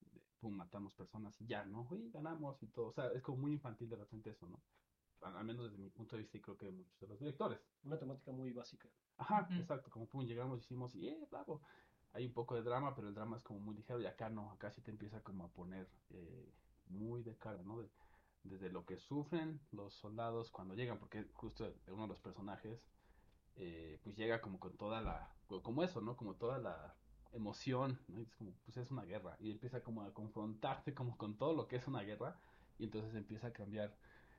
de, 0.00 0.20
pum, 0.40 0.54
matamos 0.54 0.94
personas 0.94 1.40
y 1.40 1.46
ya, 1.46 1.64
¿no? 1.64 1.88
Y 1.92 2.10
ganamos 2.10 2.62
y 2.62 2.68
todo, 2.68 2.88
o 2.88 2.92
sea, 2.92 3.06
es 3.12 3.22
como 3.22 3.38
muy 3.38 3.52
infantil 3.52 3.88
de 3.88 3.96
repente 3.96 4.30
eso, 4.30 4.48
¿no? 4.48 4.60
Al, 5.22 5.36
al 5.36 5.44
menos 5.44 5.70
desde 5.70 5.82
mi 5.82 5.90
punto 5.90 6.16
de 6.16 6.22
vista 6.22 6.38
y 6.38 6.40
creo 6.40 6.56
que 6.56 6.66
de 6.66 6.72
muchos 6.72 6.98
de 7.00 7.08
los 7.08 7.18
directores. 7.18 7.60
Una 7.84 7.98
temática 7.98 8.32
muy 8.32 8.52
básica. 8.52 8.88
Ajá, 9.16 9.48
exacto, 9.58 9.90
como 9.90 10.06
pum, 10.06 10.24
llegamos 10.24 10.58
y 10.58 10.62
hicimos, 10.62 10.94
y 10.94 11.08
eh, 11.08 11.26
bravo. 11.30 11.62
Hay 12.12 12.26
un 12.26 12.32
poco 12.32 12.54
de 12.54 12.62
drama, 12.62 12.94
pero 12.94 13.08
el 13.08 13.14
drama 13.14 13.36
es 13.36 13.42
como 13.42 13.60
muy 13.60 13.74
ligero 13.76 14.00
y 14.00 14.06
acá 14.06 14.28
no, 14.30 14.50
acá 14.50 14.70
sí 14.70 14.80
te 14.82 14.90
empieza 14.90 15.22
como 15.22 15.44
a 15.44 15.52
poner 15.52 15.86
eh, 16.10 16.54
muy 16.86 17.22
de 17.22 17.36
cara, 17.36 17.62
¿no? 17.62 17.80
De- 17.80 17.90
desde 18.48 18.70
lo 18.70 18.84
que 18.86 18.98
sufren 18.98 19.60
los 19.72 19.94
soldados 19.94 20.50
cuando 20.50 20.74
llegan, 20.74 20.98
porque 20.98 21.26
justo 21.34 21.72
uno 21.88 22.02
de 22.02 22.08
los 22.08 22.20
personajes, 22.20 22.88
eh, 23.56 24.00
pues 24.02 24.16
llega 24.16 24.40
como 24.40 24.58
con 24.60 24.76
toda 24.76 25.00
la, 25.02 25.34
co- 25.46 25.62
como 25.62 25.82
eso, 25.82 26.00
¿no? 26.00 26.16
Como 26.16 26.34
toda 26.36 26.58
la 26.58 26.94
emoción, 27.32 27.98
¿no? 28.08 28.20
Y 28.20 28.24
es 28.24 28.34
como, 28.36 28.52
pues 28.64 28.76
es 28.76 28.90
una 28.90 29.04
guerra, 29.04 29.36
y 29.40 29.50
empieza 29.50 29.82
como 29.82 30.02
a 30.02 30.12
confrontarse 30.14 30.94
como 30.94 31.16
con 31.16 31.36
todo 31.38 31.54
lo 31.54 31.68
que 31.68 31.76
es 31.76 31.86
una 31.88 32.02
guerra, 32.02 32.38
y 32.78 32.84
entonces 32.84 33.14
empieza 33.14 33.48
a 33.48 33.52
cambiar 33.52 33.96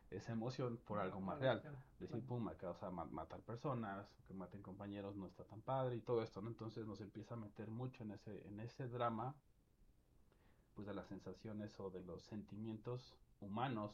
esa 0.09 0.31
emoción 0.33 0.77
por 0.85 0.99
algo 0.99 1.19
más 1.21 1.39
real 1.39 1.63
decir, 1.99 2.25
pum, 2.25 2.47
acá, 2.49 2.69
o 2.71 2.75
sea, 2.75 2.91
ma- 2.91 3.05
matar 3.05 3.41
personas, 3.41 4.07
que 4.27 4.33
maten 4.33 4.61
compañeros 4.61 5.15
no 5.15 5.27
está 5.27 5.43
tan 5.45 5.61
padre 5.61 5.95
y 5.97 6.01
todo 6.01 6.21
esto, 6.23 6.41
¿no? 6.41 6.49
Entonces 6.49 6.85
nos 6.87 7.01
empieza 7.01 7.33
a 7.35 7.37
meter 7.37 7.69
mucho 7.69 8.03
en 8.03 8.11
ese, 8.11 8.47
en 8.47 8.59
ese 8.59 8.87
drama, 8.87 9.35
pues 10.75 10.87
de 10.87 10.93
las 10.93 11.07
sensaciones 11.07 11.77
o 11.79 11.89
de 11.89 12.01
los 12.03 12.23
sentimientos 12.23 13.17
humanos, 13.41 13.91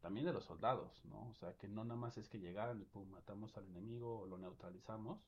también 0.00 0.26
de 0.26 0.32
los 0.32 0.44
soldados, 0.44 1.02
¿no? 1.04 1.28
O 1.30 1.34
sea, 1.34 1.56
que 1.56 1.68
no 1.68 1.84
nada 1.84 1.98
más 1.98 2.18
es 2.18 2.28
que 2.28 2.38
llegaran 2.38 2.80
y 2.80 2.84
pum, 2.84 3.08
matamos 3.10 3.56
al 3.56 3.66
enemigo 3.66 4.20
o 4.20 4.26
lo 4.26 4.36
neutralizamos 4.38 5.18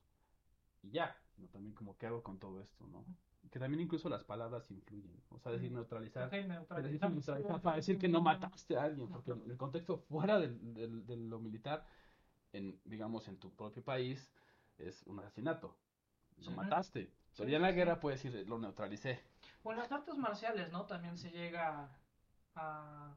y 0.83 0.91
ya, 0.91 1.17
sino 1.35 1.49
también 1.49 1.75
como 1.75 1.97
qué 1.97 2.07
hago 2.07 2.23
con 2.23 2.39
todo 2.39 2.61
esto, 2.61 2.87
¿no? 2.87 3.05
Que 3.51 3.59
también 3.59 3.81
incluso 3.81 4.09
las 4.09 4.25
palabras 4.25 4.71
influyen, 4.71 5.23
o 5.31 5.39
sea, 5.39 5.53
decir 5.53 5.71
neutralizar 5.73 6.25
Ok, 6.25 6.31
pero 6.33 6.49
neutralizamos. 6.49 7.17
decir 7.17 7.35
neutralizar 7.35 7.63
para 7.63 7.77
decir 7.77 7.99
que 7.99 8.09
no 8.09 8.21
mataste 8.21 8.77
a 8.77 8.83
alguien, 8.85 9.09
porque 9.09 9.31
el 9.33 9.57
contexto 9.57 9.99
fuera 9.99 10.39
de 10.41 10.49
lo 11.17 11.39
militar, 11.39 11.87
en, 12.53 12.79
digamos, 12.85 13.29
en 13.29 13.39
tu 13.39 13.51
propio 13.55 13.83
país, 13.85 14.31
es 14.79 15.03
un 15.05 15.21
asesinato. 15.21 15.77
Lo 16.39 16.51
Sí. 16.51 16.51
mataste. 16.51 17.13
Pero 17.37 17.47
Sí, 17.47 17.51
ya 17.53 17.57
en 17.57 17.63
la 17.63 17.71
sí. 17.71 17.77
guerra 17.77 18.01
puedes 18.01 18.23
decir, 18.23 18.47
lo 18.49 18.59
neutralicé, 18.59 19.21
O 19.63 19.73
en 19.73 19.79
las 19.79 19.91
artes 19.93 20.17
marciales, 20.17 20.71
¿no? 20.73 20.85
También 20.87 21.17
se 21.17 21.31
llega 21.31 21.89
a, 22.57 23.15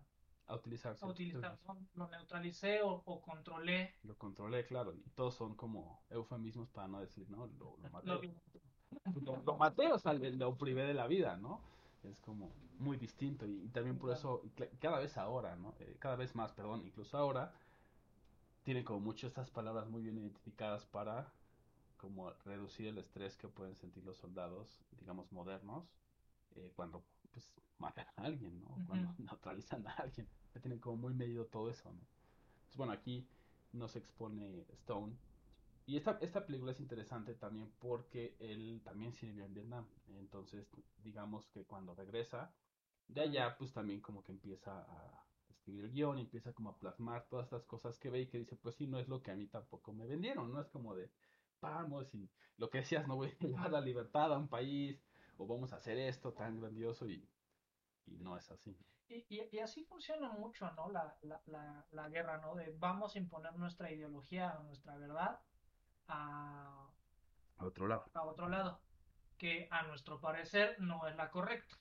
a 0.50 0.56
utilizar. 0.56 0.98
a 1.00 1.06
utilizar. 1.06 1.58
Lo 1.96 2.08
neutralicé 2.10 2.82
o, 2.82 3.02
o 3.06 3.22
controlé. 3.22 3.94
Lo 4.04 4.18
controlé, 4.18 4.66
claro, 4.66 4.94
y 4.94 5.02
todos 5.16 5.36
son 5.36 5.56
como 5.56 6.02
eufemismos 6.10 6.70
para 6.70 6.88
no 6.88 7.00
decir, 7.00 7.30
no, 7.30 7.48
lo, 7.48 7.78
lo 7.78 7.90
maté. 7.90 8.08
Lo- 9.24 9.42
lo, 9.44 9.58
maté, 9.58 9.92
o 9.92 10.00
sea, 10.00 10.14
lo 10.14 10.58
privé 10.58 10.84
de 10.84 10.94
la 10.96 11.06
vida, 11.08 11.38
¿no? 11.38 11.62
Es 12.04 12.18
como 12.20 12.50
muy 12.80 12.98
distinto 12.98 13.46
y, 13.46 13.66
y 13.66 13.70
también 13.70 14.00
por 14.00 14.12
eso, 14.12 14.42
cada 14.80 15.00
vez 15.00 15.16
ahora, 15.18 15.56
¿no? 15.56 15.76
Eh, 15.80 15.96
cada 16.00 16.16
vez 16.16 16.34
más, 16.36 16.52
perdón, 16.54 16.82
incluso 16.86 17.18
ahora, 17.18 17.54
tienen 18.64 18.84
como 18.84 19.00
mucho 19.00 19.28
estas 19.28 19.50
palabras 19.52 19.90
muy 19.90 20.02
bien 20.02 20.18
identificadas 20.18 20.86
para 20.86 21.32
como 21.98 22.32
reducir 22.46 22.88
el 22.88 22.98
estrés 22.98 23.36
que 23.38 23.48
pueden 23.48 23.76
sentir 23.76 24.04
los 24.06 24.18
soldados, 24.18 24.82
digamos, 25.00 25.32
modernos, 25.32 25.86
eh, 26.56 26.72
cuando 26.76 27.04
pues 27.32 27.54
matan 27.78 28.08
a 28.16 28.24
alguien, 28.24 28.60
¿no? 28.62 28.80
Cuando 28.88 29.14
neutralizan 29.18 29.86
a 29.88 29.92
alguien. 29.94 30.28
Ya 30.54 30.62
tienen 30.62 30.80
como 30.80 30.98
muy 30.98 31.14
medido 31.14 31.46
todo 31.46 31.70
eso, 31.70 31.92
¿no? 31.92 32.00
Entonces, 32.56 32.78
bueno, 32.78 32.94
aquí 32.94 33.28
nos 33.74 33.96
expone 33.96 34.66
Stone 34.74 35.16
y 35.90 35.98
esta, 35.98 36.20
esta 36.22 36.46
película 36.46 36.72
es 36.72 36.80
interesante 36.80 37.34
también 37.34 37.72
porque 37.80 38.36
él 38.40 38.80
también 38.84 39.12
sirvió 39.12 39.44
en 39.46 39.56
Vietnam. 39.56 39.88
Entonces, 40.20 40.68
digamos 41.04 41.48
que 41.48 41.66
cuando 41.66 41.96
regresa 41.96 42.54
de 43.08 43.22
allá, 43.22 43.58
pues 43.58 43.74
también 43.74 44.00
como 44.00 44.24
que 44.24 44.32
empieza 44.32 44.82
a 44.82 45.26
escribir 45.50 45.86
el 45.86 45.92
guion 45.92 46.20
y 46.20 46.22
empieza 46.22 46.54
como 46.54 46.70
a 46.70 46.78
plasmar 46.78 47.28
todas 47.28 47.46
estas 47.46 47.66
cosas 47.66 47.98
que 47.98 48.12
ve 48.12 48.22
y 48.22 48.28
que 48.28 48.38
dice, 48.38 48.56
pues 48.56 48.76
sí, 48.76 48.86
no 48.86 49.00
es 49.00 49.08
lo 49.08 49.24
que 49.24 49.32
a 49.32 49.36
mí 49.36 49.48
tampoco 49.48 49.92
me 49.92 50.06
vendieron, 50.06 50.52
no 50.52 50.62
es 50.62 50.68
como 50.70 50.94
de, 50.94 51.10
vamos 51.60 52.14
y 52.14 52.30
lo 52.58 52.70
que 52.70 52.80
decías, 52.80 53.08
no 53.08 53.16
voy 53.16 53.30
a 53.30 53.40
llevar 53.40 53.72
la 53.72 53.82
libertad 53.82 54.32
a 54.32 54.38
un 54.38 54.48
país 54.48 55.04
o 55.38 55.48
vamos 55.48 55.74
a 55.74 55.78
hacer 55.78 55.98
esto 55.98 56.34
tan 56.34 56.60
grandioso 56.62 57.10
y, 57.10 57.28
y 58.06 58.18
no 58.20 58.38
es 58.38 58.52
así. 58.52 58.78
Y, 59.10 59.26
y, 59.30 59.50
y 59.52 59.60
así 59.60 59.84
funciona 59.86 60.30
mucho, 60.30 60.70
¿no? 60.74 60.90
La, 60.90 61.16
la, 61.24 61.42
la, 61.48 61.86
la 61.92 62.10
guerra, 62.10 62.38
¿no? 62.38 62.56
De 62.56 62.74
vamos 62.78 63.16
a 63.16 63.20
imponer 63.20 63.56
nuestra 63.58 63.92
ideología, 63.92 64.54
nuestra 64.66 64.96
verdad 64.98 65.40
a, 66.08 66.88
A 67.58 67.66
otro 67.66 67.88
lado. 67.88 68.06
a 68.14 68.24
otro 68.24 68.48
lado, 68.50 68.80
que 69.38 69.68
a 69.72 69.84
nuestro 69.84 70.20
parecer 70.22 70.76
no 70.80 71.08
es 71.08 71.16
la 71.16 71.30
correcta. 71.32 71.76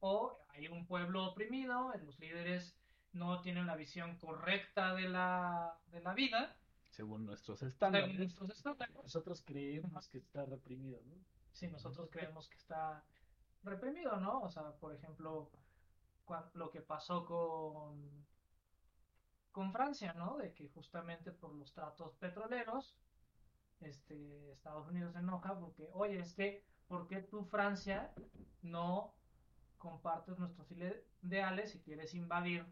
O 0.00 0.38
hay 0.50 0.68
un 0.68 0.86
pueblo 0.86 1.24
oprimido, 1.26 1.92
los 2.04 2.18
líderes 2.20 2.76
no 3.12 3.40
tienen 3.40 3.66
la 3.66 3.74
visión 3.74 4.16
correcta 4.18 4.94
de 4.94 5.08
la, 5.08 5.76
de 5.86 6.00
la 6.00 6.14
vida, 6.14 6.54
Según 6.90 7.26
nuestros 7.26 7.58
según 7.58 7.72
estándares. 7.72 8.16
nuestros 8.18 8.50
estándares. 8.50 8.94
Nosotros 8.94 9.42
creemos 9.44 10.08
que 10.08 10.18
está 10.18 10.44
reprimido, 10.44 11.00
¿no? 11.06 11.14
si 11.52 11.66
nosotros 11.66 12.08
creemos 12.12 12.48
que 12.48 12.56
está 12.58 13.02
reprimido, 13.64 14.16
¿no? 14.20 14.42
O 14.42 14.48
sea, 14.48 14.70
por 14.76 14.94
ejemplo, 14.94 15.50
lo 16.54 16.70
que 16.70 16.80
pasó 16.82 17.24
con, 17.24 18.26
con 19.52 19.72
Francia, 19.72 20.12
¿no? 20.14 20.36
De 20.38 20.54
que 20.54 20.68
justamente 20.68 21.32
por 21.32 21.54
los 21.54 21.72
tratos 21.74 22.14
petroleros, 22.16 22.96
este, 23.80 24.52
Estados 24.52 24.88
Unidos 24.88 25.14
se 25.14 25.20
enoja 25.20 25.58
porque, 25.58 25.90
oye, 25.94 26.20
es 26.20 26.34
que, 26.34 26.66
¿por 26.88 27.08
qué 27.08 27.22
tú, 27.22 27.44
Francia, 27.46 28.14
no 28.62 29.16
compartes 29.78 30.38
nuestros 30.38 30.70
ide- 30.72 31.06
ideales 31.22 31.72
si 31.72 31.80
quieres 31.82 32.14
invadir 32.14 32.66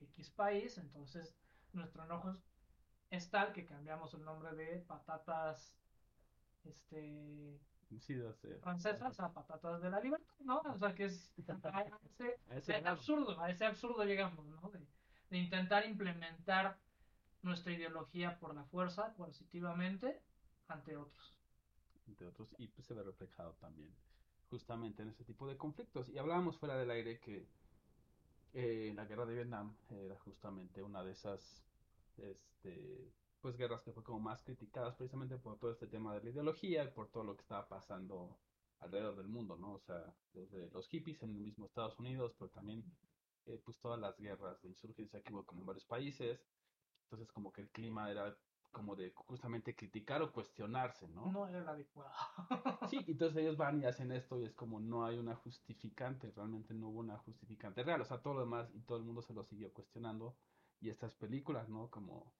X 0.00 0.30
país? 0.30 0.78
Entonces, 0.78 1.36
nuestro 1.72 2.04
enojo 2.04 2.30
es- 2.30 2.42
es 3.10 3.30
tal 3.30 3.52
que 3.52 3.66
cambiamos 3.66 4.14
el 4.14 4.24
nombre 4.24 4.54
de 4.54 4.80
patatas, 4.80 5.76
este, 6.64 7.60
Sí, 8.00 8.14
de 8.14 8.28
hacer- 8.28 8.58
francesas 8.60 9.20
a 9.20 9.32
patatas 9.32 9.80
de 9.80 9.90
la 9.90 10.00
libertad, 10.00 10.34
¿no? 10.40 10.60
O 10.60 10.76
sea 10.76 10.94
que 10.94 11.04
es 11.04 11.32
a 11.62 11.82
ese, 12.04 12.36
A 12.50 12.56
ese 12.56 12.74
absurdo, 12.86 13.40
a 13.40 13.50
ese 13.50 13.64
absurdo 13.64 14.04
llegamos, 14.04 14.44
¿no? 14.46 14.70
De, 14.70 14.80
de 15.30 15.38
intentar 15.38 15.86
implementar 15.86 16.78
nuestra 17.42 17.72
ideología 17.72 18.38
por 18.38 18.54
la 18.54 18.64
fuerza, 18.64 19.14
coercitivamente, 19.14 20.20
ante 20.68 20.96
otros. 20.96 21.38
entre 22.08 22.26
otros, 22.26 22.54
y 22.58 22.66
pues 22.68 22.86
se 22.86 22.94
ve 22.94 23.02
reflejado 23.02 23.52
también 23.54 23.94
justamente 24.50 25.02
en 25.02 25.08
ese 25.10 25.24
tipo 25.24 25.46
de 25.48 25.56
conflictos. 25.56 26.08
Y 26.08 26.18
hablábamos 26.18 26.56
fuera 26.58 26.76
del 26.76 26.90
aire 26.90 27.18
que 27.20 27.46
eh, 28.52 28.92
la 28.94 29.04
guerra 29.04 29.26
de 29.26 29.34
Vietnam 29.34 29.76
era 29.88 30.16
justamente 30.18 30.82
una 30.82 31.02
de 31.04 31.12
esas 31.12 31.62
este, 32.16 33.12
pues 33.46 33.58
guerras 33.58 33.80
que 33.82 33.92
fue 33.92 34.02
como 34.02 34.18
más 34.18 34.42
criticadas 34.42 34.96
precisamente 34.96 35.38
por 35.38 35.56
todo 35.56 35.70
este 35.70 35.86
tema 35.86 36.12
de 36.12 36.20
la 36.20 36.30
ideología 36.30 36.82
y 36.82 36.90
por 36.90 37.12
todo 37.12 37.22
lo 37.22 37.36
que 37.36 37.42
estaba 37.42 37.68
pasando 37.68 38.40
alrededor 38.80 39.14
del 39.14 39.28
mundo, 39.28 39.56
¿no? 39.56 39.74
O 39.74 39.78
sea, 39.78 40.02
desde 40.32 40.68
los 40.70 40.88
hippies 40.88 41.22
en 41.22 41.30
el 41.30 41.38
mismo 41.42 41.66
Estados 41.66 41.96
Unidos, 42.00 42.34
pero 42.36 42.50
también 42.50 42.82
eh, 43.46 43.62
pues 43.64 43.78
todas 43.78 44.00
las 44.00 44.18
guerras 44.18 44.60
de 44.62 44.70
insurgencia 44.70 45.22
que 45.22 45.32
hubo 45.32 45.44
como 45.44 45.60
en 45.60 45.66
varios 45.68 45.84
países. 45.84 46.44
Entonces 47.04 47.30
como 47.30 47.52
que 47.52 47.60
el 47.60 47.70
clima 47.70 48.10
era 48.10 48.36
como 48.72 48.96
de 48.96 49.12
justamente 49.14 49.76
criticar 49.76 50.22
o 50.22 50.32
cuestionarse, 50.32 51.06
¿no? 51.06 51.30
No 51.30 51.46
era 51.46 51.60
el 51.60 51.68
adecuado. 51.68 52.10
Sí, 52.90 52.98
entonces 53.06 53.36
ellos 53.36 53.56
van 53.56 53.80
y 53.80 53.84
hacen 53.84 54.10
esto 54.10 54.40
y 54.40 54.46
es 54.46 54.54
como 54.54 54.80
no 54.80 55.04
hay 55.04 55.18
una 55.18 55.36
justificante, 55.36 56.32
realmente 56.34 56.74
no 56.74 56.88
hubo 56.88 56.98
una 56.98 57.18
justificante 57.18 57.84
real, 57.84 58.00
o 58.00 58.04
sea, 58.04 58.20
todo 58.20 58.34
lo 58.34 58.40
demás 58.40 58.68
y 58.74 58.80
todo 58.80 58.98
el 58.98 59.04
mundo 59.04 59.22
se 59.22 59.34
lo 59.34 59.44
siguió 59.44 59.72
cuestionando 59.72 60.34
y 60.80 60.90
estas 60.90 61.14
películas, 61.14 61.68
¿no? 61.68 61.88
Como 61.90 62.34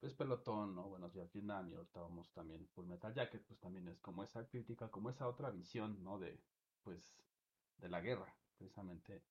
pues 0.00 0.14
Pelotón, 0.14 0.74
¿no? 0.74 0.84
Buenos 0.88 1.12
días 1.12 1.30
Vietnam 1.32 1.68
y 1.70 1.74
ahorita 1.74 2.00
vamos 2.00 2.30
también 2.32 2.66
Full 2.74 2.86
Metal 2.86 3.12
Jacket, 3.14 3.42
pues 3.46 3.60
también 3.60 3.86
es 3.88 4.00
como 4.00 4.22
esa 4.24 4.46
crítica, 4.46 4.88
como 4.88 5.10
esa 5.10 5.28
otra 5.28 5.50
visión, 5.50 6.02
¿no? 6.02 6.18
De, 6.18 6.40
pues, 6.82 7.14
de 7.78 7.88
la 7.88 8.00
guerra, 8.00 8.34
precisamente, 8.58 9.22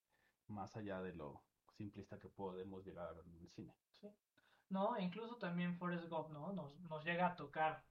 más 0.47 0.75
allá 0.77 1.01
de 1.01 1.13
lo 1.15 1.41
simplista 1.77 2.19
que 2.19 2.29
podemos 2.29 2.85
llegar 2.85 3.15
en 3.25 3.33
el 3.41 3.49
cine. 3.49 3.73
No, 4.69 4.95
e 4.95 5.01
incluso 5.03 5.35
también 5.37 5.75
Forrest 5.75 6.07
Gump, 6.09 6.29
¿no? 6.29 6.53
Nos, 6.53 6.79
nos 6.81 7.03
llega 7.03 7.27
a 7.27 7.35
tocar 7.35 7.81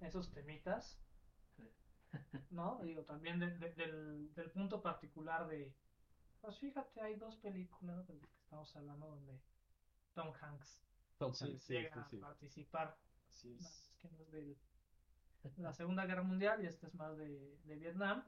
esos 0.00 0.30
temitas, 0.30 0.98
¿no? 2.50 2.78
Digo, 2.82 3.02
también 3.02 3.38
de- 3.38 3.58
de- 3.58 3.74
del, 3.74 4.32
del 4.34 4.50
punto 4.50 4.80
particular 4.80 5.46
de, 5.46 5.74
pues 6.40 6.58
fíjate, 6.58 7.00
hay 7.02 7.16
dos 7.16 7.36
películas 7.36 8.06
de 8.06 8.14
las 8.14 8.30
que 8.30 8.40
estamos 8.40 8.74
hablando 8.76 9.06
donde 9.08 9.38
Tom 10.14 10.32
Hanks 10.40 10.80
sí, 11.32 11.58
llega 11.68 12.08
sí, 12.10 12.18
a 12.18 12.20
participar, 12.20 12.98
Así 13.28 13.52
es. 13.52 13.90
que 14.00 14.08
no 14.08 14.24
de 14.26 14.56
la 15.58 15.72
Segunda 15.72 16.06
Guerra 16.06 16.22
Mundial 16.22 16.62
y 16.62 16.66
este 16.66 16.86
es 16.86 16.94
más 16.94 17.16
de, 17.16 17.58
de 17.64 17.76
Vietnam, 17.76 18.24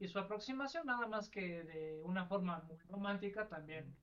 y 0.00 0.08
su 0.08 0.18
aproximación 0.18 0.86
nada 0.86 1.06
más 1.06 1.28
que 1.28 1.62
de 1.64 2.02
una 2.04 2.26
forma 2.26 2.60
muy 2.68 2.76
romántica 2.88 3.48
también, 3.48 3.96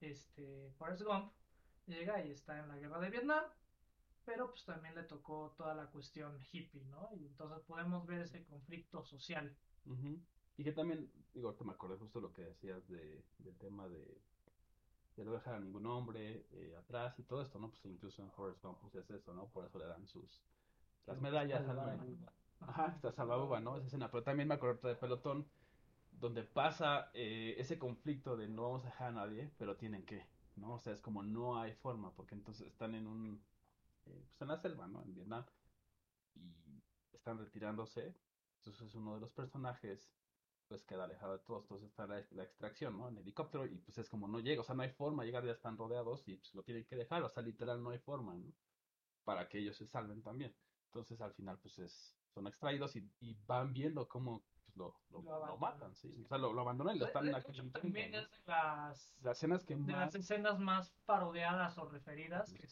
este, 0.00 0.70
Forrest 0.78 1.02
Gump 1.02 1.32
llega 1.86 2.24
y 2.24 2.30
está 2.30 2.58
en 2.58 2.68
la 2.68 2.76
guerra 2.76 3.00
de 3.00 3.10
Vietnam, 3.10 3.44
pero 4.24 4.50
pues 4.50 4.64
también 4.64 4.94
le 4.94 5.04
tocó 5.04 5.54
toda 5.56 5.74
la 5.74 5.86
cuestión 5.86 6.38
hippie, 6.52 6.84
¿no? 6.84 7.10
Y 7.16 7.26
entonces 7.26 7.60
podemos 7.66 8.06
ver 8.06 8.22
ese 8.22 8.44
conflicto 8.44 9.04
social. 9.04 9.54
Ujú. 9.86 10.20
Y 10.56 10.64
que 10.64 10.72
también, 10.72 11.10
digo, 11.32 11.48
ahorita 11.48 11.64
me 11.64 11.72
acordé 11.72 11.96
justo 11.96 12.20
lo 12.20 12.32
que 12.32 12.42
decías 12.42 12.86
de, 12.88 13.24
del 13.38 13.56
tema 13.58 13.88
de, 13.88 14.22
de 15.16 15.24
no 15.24 15.32
dejar 15.32 15.54
a 15.54 15.60
ningún 15.60 15.86
hombre 15.86 16.46
eh, 16.52 16.74
atrás 16.78 17.18
y 17.18 17.22
todo 17.22 17.42
esto, 17.42 17.58
¿no? 17.58 17.70
Pues 17.70 17.84
incluso 17.86 18.22
en 18.22 18.30
Forrest 18.32 18.62
Gump 18.62 18.78
pues 18.80 18.94
es 18.94 19.10
eso, 19.10 19.32
¿no? 19.32 19.46
Por 19.46 19.64
eso 19.64 19.78
le 19.78 19.86
dan 19.86 20.06
sus 20.06 20.42
las 21.06 21.20
medallas 21.20 21.68
al 21.68 21.76
Salva. 21.76 22.32
Ajá, 22.60 22.92
está 22.94 23.12
salvabuba, 23.12 23.60
¿no? 23.60 23.76
Esa 23.76 23.86
escena. 23.86 24.10
Pero 24.10 24.22
también 24.22 24.48
me 24.48 24.54
acuerdo 24.54 24.88
de 24.88 24.94
Pelotón, 24.94 25.46
donde 26.12 26.42
pasa 26.42 27.10
eh, 27.12 27.54
ese 27.58 27.78
conflicto 27.78 28.36
de 28.36 28.48
no 28.48 28.62
vamos 28.62 28.84
a 28.84 28.86
dejar 28.86 29.08
a 29.08 29.12
nadie, 29.12 29.52
pero 29.58 29.76
tienen 29.76 30.04
que, 30.04 30.26
¿no? 30.56 30.74
O 30.74 30.78
sea, 30.78 30.92
es 30.92 31.00
como 31.00 31.22
no 31.22 31.60
hay 31.60 31.74
forma, 31.74 32.12
porque 32.14 32.34
entonces 32.34 32.68
están 32.68 32.94
en 32.94 33.06
un, 33.06 33.42
eh, 34.06 34.22
pues 34.26 34.40
en 34.40 34.48
la 34.48 34.56
selva, 34.56 34.86
¿no? 34.86 35.02
En 35.02 35.14
Vietnam, 35.14 35.44
y 36.36 36.82
están 37.12 37.38
retirándose. 37.38 38.14
Entonces 38.58 38.94
uno 38.94 39.14
de 39.14 39.20
los 39.20 39.30
personajes, 39.30 40.10
pues 40.68 40.82
queda 40.84 41.04
alejado 41.04 41.32
de 41.34 41.44
todos, 41.44 41.62
entonces 41.64 41.88
está 41.90 42.06
la, 42.06 42.24
la 42.30 42.42
extracción, 42.44 42.96
¿no? 42.98 43.08
En 43.08 43.18
helicóptero, 43.18 43.66
y 43.66 43.76
pues 43.78 43.98
es 43.98 44.08
como 44.08 44.26
no 44.28 44.40
llega, 44.40 44.60
o 44.62 44.64
sea, 44.64 44.74
no 44.74 44.82
hay 44.82 44.90
forma, 44.90 45.24
llegar 45.24 45.44
ya 45.44 45.52
están 45.52 45.76
rodeados 45.76 46.26
y 46.26 46.36
pues 46.36 46.54
lo 46.54 46.62
tienen 46.62 46.84
que 46.86 46.96
dejar, 46.96 47.22
o 47.22 47.28
sea, 47.28 47.42
literal 47.42 47.82
no 47.82 47.90
hay 47.90 47.98
forma, 47.98 48.34
¿no? 48.34 48.52
Para 49.24 49.48
que 49.48 49.58
ellos 49.58 49.76
se 49.76 49.86
salven 49.86 50.22
también. 50.22 50.54
Entonces 50.86 51.20
al 51.20 51.32
final 51.34 51.58
pues 51.58 51.78
es, 51.78 52.16
son 52.34 52.46
extraídos 52.46 52.94
y, 52.96 53.10
y 53.20 53.34
van 53.46 53.72
viendo 53.72 54.06
cómo 54.08 54.42
pues, 54.64 54.76
lo, 54.76 54.94
lo, 55.10 55.18
Lo 55.18 55.22
lo 55.22 55.34
abandonan. 55.34 55.60
matan, 55.60 55.94
¿sí? 55.96 56.14
O 56.24 56.28
sea, 56.28 56.38
lo, 56.38 56.58
abandonan 56.60 56.96
y 56.96 56.98
lo 57.00 57.06
están 57.06 57.26
De- 57.26 57.32
de 57.32 57.70
también 57.70 58.14
es 58.14 58.30
de 58.30 58.38
las, 58.46 59.16
Las 59.22 59.36
escenas 59.38 59.64
que 59.64 59.74
de 59.74 59.80
las 59.92 60.06
más... 60.06 60.14
escenas 60.14 60.58
más 60.58 60.94
parodiadas 61.04 61.76
o 61.78 61.88
referidas 61.88 62.52
que. 62.52 62.66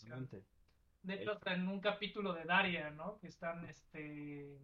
De 1.03 1.15
hecho, 1.15 1.33
hasta 1.33 1.55
en 1.55 1.67
un 1.69 1.81
capítulo 1.81 2.33
de 2.33 2.45
Daria, 2.45 2.91
¿no? 2.91 3.19
Que 3.19 3.27
están, 3.27 3.65
este, 3.65 4.57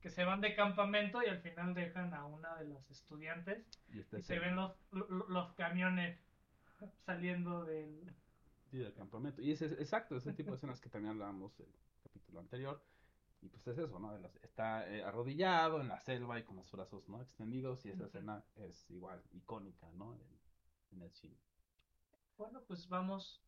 Que 0.00 0.10
se 0.10 0.24
van 0.24 0.40
de 0.40 0.54
campamento 0.54 1.22
y 1.22 1.26
al 1.26 1.40
final 1.40 1.74
dejan 1.74 2.14
a 2.14 2.24
una 2.24 2.56
de 2.56 2.68
las 2.68 2.90
estudiantes 2.90 3.66
Y 3.92 4.02
se 4.22 4.38
ven 4.38 4.56
los, 4.56 4.72
lo- 4.90 5.28
los 5.28 5.52
camiones 5.54 6.18
saliendo 7.04 7.64
del... 7.64 8.14
sí, 8.70 8.78
del 8.78 8.94
campamento. 8.94 9.42
Y 9.42 9.52
es, 9.52 9.62
es- 9.62 9.72
exacto, 9.72 10.16
ese 10.16 10.32
tipo 10.32 10.50
de 10.50 10.56
escenas 10.56 10.80
que 10.80 10.88
también 10.90 11.12
hablábamos 11.12 11.58
el 11.60 11.66
capítulo 12.02 12.40
anterior. 12.40 12.80
Y 13.40 13.48
pues 13.48 13.66
es 13.68 13.78
eso, 13.78 13.98
¿no? 14.00 14.16
Está 14.42 14.88
eh, 14.90 15.02
arrodillado 15.04 15.80
en 15.80 15.88
la 15.88 16.00
selva 16.00 16.38
y 16.40 16.42
con 16.44 16.56
los 16.56 16.70
brazos, 16.72 17.08
¿no? 17.08 17.22
Extendidos. 17.22 17.84
Y 17.86 17.90
esa 17.90 18.04
Ujú. 18.04 18.06
escena 18.06 18.44
es 18.56 18.90
igual, 18.90 19.22
icónica, 19.32 19.88
¿no? 19.92 20.14
En, 20.14 20.40
en 20.92 21.02
el 21.02 21.12
cine. 21.12 21.36
Bueno, 22.36 22.62
pues 22.66 22.88
vamos 22.88 23.42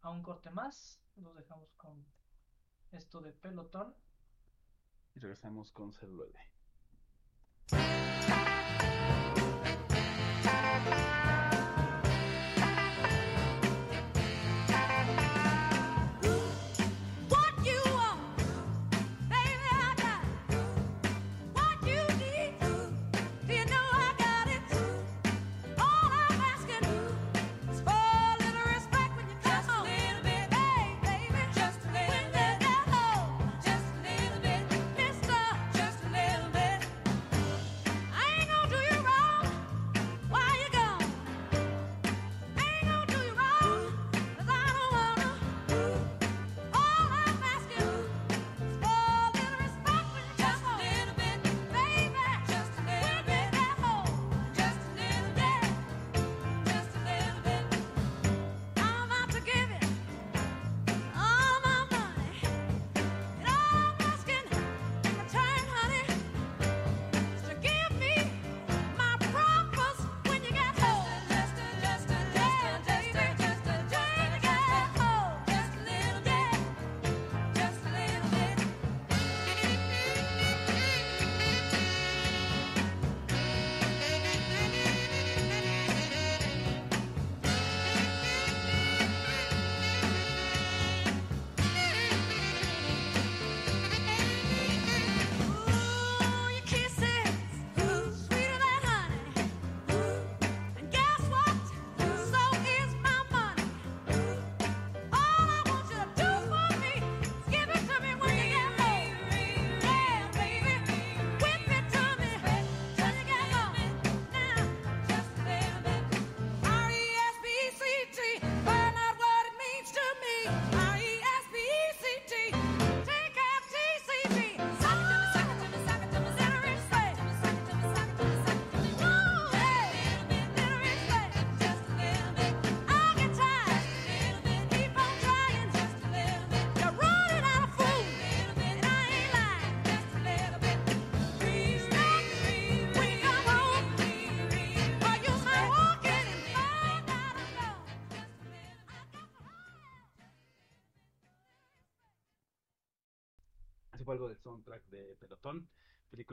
a 0.00 0.10
un 0.10 0.22
corte 0.22 0.50
más. 0.50 1.00
Nos 1.16 1.34
dejamos 1.36 1.72
con 1.76 2.04
esto 2.92 3.20
de 3.20 3.32
pelotón. 3.32 3.94
Y 5.16 5.18
regresamos 5.18 5.72
con 5.72 5.94
celuloide. 5.94 6.55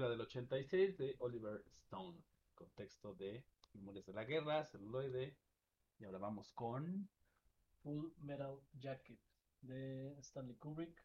Película 0.04 0.10
del 0.10 0.22
86 0.22 0.98
de 0.98 1.16
Oliver 1.20 1.64
Stone, 1.78 2.18
contexto 2.56 3.14
de 3.16 3.46
Memorias 3.74 4.06
de 4.06 4.14
la 4.14 4.26
Guerra, 4.26 4.66
celuloide, 4.66 5.38
y 5.98 6.04
ahora 6.04 6.18
vamos 6.18 6.52
con... 6.52 7.08
Full 7.84 8.12
Metal 8.18 8.60
Jacket 8.74 9.20
de 9.62 10.14
Stanley 10.20 10.56
Kubrick, 10.58 11.02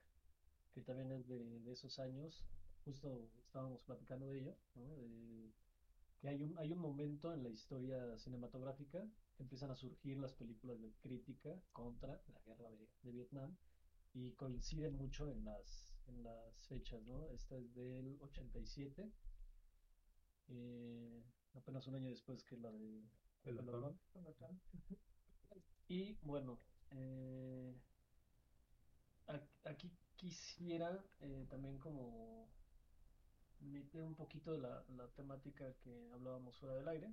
que 0.73 0.83
también 0.83 1.13
es 1.13 1.29
de, 1.29 1.61
de 1.61 1.73
esos 1.73 1.99
años. 2.01 2.45
Justo 2.85 3.31
estábamos 3.41 3.83
platicando 3.83 4.27
de 4.27 4.41
ello, 4.41 4.57
¿no? 4.75 4.97
De 4.97 5.53
que 6.21 6.29
hay 6.29 6.43
un, 6.43 6.59
hay 6.59 6.73
un 6.73 6.81
momento 6.81 7.33
en 7.33 7.45
la 7.45 7.51
historia 7.51 8.19
cinematográfica 8.19 9.07
que 9.37 9.43
empiezan 9.45 9.71
a 9.71 9.77
surgir 9.77 10.19
las 10.19 10.35
películas 10.35 10.81
de 10.81 10.93
crítica 11.01 11.63
contra 11.73 12.21
la 12.33 12.41
guerra 12.41 12.71
de, 12.71 12.89
de 13.03 13.13
Vietnam 13.13 13.57
y 14.13 14.33
coinciden 14.33 14.97
mucho 14.97 15.31
en 15.31 15.45
las, 15.45 15.98
en 16.09 16.23
las 16.23 16.67
fechas, 16.67 17.03
¿no? 17.07 17.29
Esta 17.31 17.57
es 17.57 17.75
del 17.75 18.19
87, 18.21 19.11
eh, 20.49 21.23
apenas 21.55 21.87
un 21.87 21.95
año 21.97 22.11
después 22.11 22.45
que 22.45 22.57
la 22.57 22.71
de. 22.71 23.03
Ladrón. 23.45 23.99
Y 25.89 26.19
bueno, 26.21 26.59
eh, 26.91 27.75
aquí 29.65 29.91
quisiera 30.17 31.03
eh, 31.21 31.47
también 31.49 31.79
como 31.79 32.51
meter 33.61 34.03
un 34.03 34.15
poquito 34.15 34.53
de 34.53 34.59
la, 34.59 34.85
la 34.97 35.09
temática 35.09 35.73
que 35.83 36.11
hablábamos 36.13 36.59
fuera 36.59 36.75
del 36.75 36.89
aire. 36.89 37.11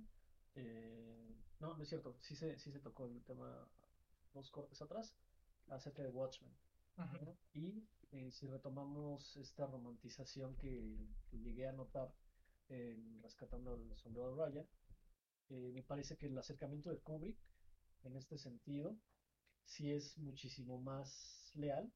Eh, 0.54 1.34
no, 1.60 1.74
no 1.74 1.82
es 1.82 1.88
cierto, 1.88 2.16
sí 2.20 2.36
se, 2.36 2.58
sí 2.58 2.70
se 2.70 2.80
tocó 2.80 3.06
el 3.06 3.22
tema 3.24 3.66
dos 4.34 4.50
cortes 4.50 4.80
atrás 4.82 5.14
acerca 5.68 6.02
de 6.02 6.10
Watchmen. 6.10 6.52
Y 7.54 7.86
eh, 8.12 8.30
si 8.30 8.46
retomamos 8.46 9.36
esta 9.36 9.66
romantización 9.66 10.56
que, 10.56 11.06
que 11.30 11.38
llegué 11.38 11.68
a 11.68 11.72
notar 11.72 12.12
en 12.68 13.22
Rescatando 13.22 13.72
al 13.74 13.96
Soldado 13.96 14.34
Ryan, 14.36 14.66
eh, 15.50 15.70
me 15.74 15.82
parece 15.82 16.16
que 16.16 16.26
el 16.26 16.38
acercamiento 16.38 16.90
de 16.90 16.98
Kubrick 16.98 17.36
en 18.04 18.16
este 18.16 18.38
sentido 18.38 18.96
sí 19.64 19.92
es 19.92 20.18
muchísimo 20.18 20.78
más 20.78 21.52
leal 21.54 21.92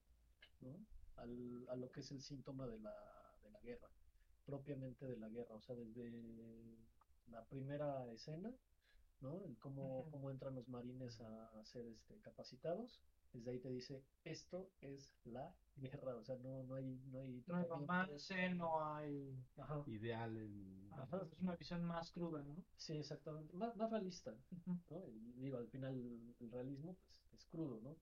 ¿no? 0.60 0.76
al- 1.16 1.68
a 1.70 1.76
lo 1.76 1.90
que 1.92 2.00
es 2.00 2.10
el 2.12 2.20
síntoma 2.22 2.66
de 2.66 2.78
la, 2.80 2.94
de 3.42 3.50
la 3.50 3.60
guerra, 3.60 3.88
propiamente 4.44 5.06
de 5.06 5.16
la 5.18 5.28
guerra, 5.28 5.54
o 5.54 5.60
sea, 5.60 5.76
desde 5.76 6.76
la 7.28 7.44
primera 7.46 8.10
escena, 8.12 8.52
¿no? 9.20 9.44
El 9.44 9.56
cómo 9.58 10.30
entran 10.30 10.54
los 10.54 10.68
marines 10.68 11.20
a, 11.20 11.46
a 11.60 11.64
ser 11.64 11.86
este, 11.86 12.18
capacitados, 12.20 13.00
desde 13.32 13.50
ahí 13.50 13.58
te 13.58 13.70
dice, 13.70 14.02
esto 14.24 14.70
es 14.80 15.12
la 15.24 15.54
guerra, 15.76 16.16
o 16.16 16.22
sea, 16.24 16.36
no, 16.36 16.62
no 16.64 16.74
hay, 16.74 16.84
no 17.10 17.20
hay 17.20 17.42
No 17.46 17.56
hay 17.56 17.64
romance, 17.64 18.48
no 18.54 18.84
hay... 18.84 19.34
Ajá, 19.58 19.82
Ideal 19.86 20.36
en... 20.36 20.90
Ajá, 20.90 21.22
es 21.32 21.40
una 21.40 21.56
visión 21.56 21.84
más 21.84 22.10
cruda, 22.10 22.42
¿no? 22.42 22.56
sí, 22.76 22.94
exactamente, 22.96 23.56
más, 23.56 23.76
más 23.76 23.90
realista, 23.90 24.32
Ujú. 24.50 24.78
¿no? 24.90 25.06
Y 25.08 25.42
digo, 25.42 25.58
al 25.58 25.68
final 25.68 25.94
el 26.40 26.50
realismo 26.50 26.96
pues, 27.06 27.20
es 27.32 27.44
crudo, 27.46 27.80
¿no? 27.82 27.96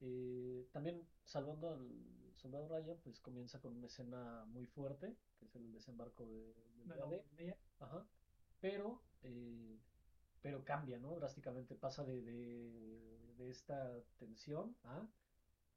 Eh, 0.00 0.66
también 0.72 1.06
salvando 1.24 1.70
al 1.70 1.88
soldado 2.36 2.68
Ryan, 2.68 2.98
pues 3.02 3.20
comienza 3.20 3.60
con 3.60 3.76
una 3.76 3.86
escena 3.86 4.44
muy 4.46 4.66
fuerte, 4.66 5.16
que 5.38 5.46
es 5.46 5.54
el 5.54 5.72
desembarco 5.72 6.26
de, 6.26 6.52
de 6.76 7.24
De 7.36 7.56
ajá, 7.80 8.04
pero, 8.60 9.00
eh, 9.22 9.78
pero 10.44 10.64
cambia, 10.64 10.98
¿no? 10.98 11.16
Drásticamente 11.16 11.74
pasa 11.74 12.04
de, 12.04 12.22
de, 12.22 13.34
de 13.38 13.50
esta 13.50 14.04
tensión 14.18 14.76
a, 14.84 15.08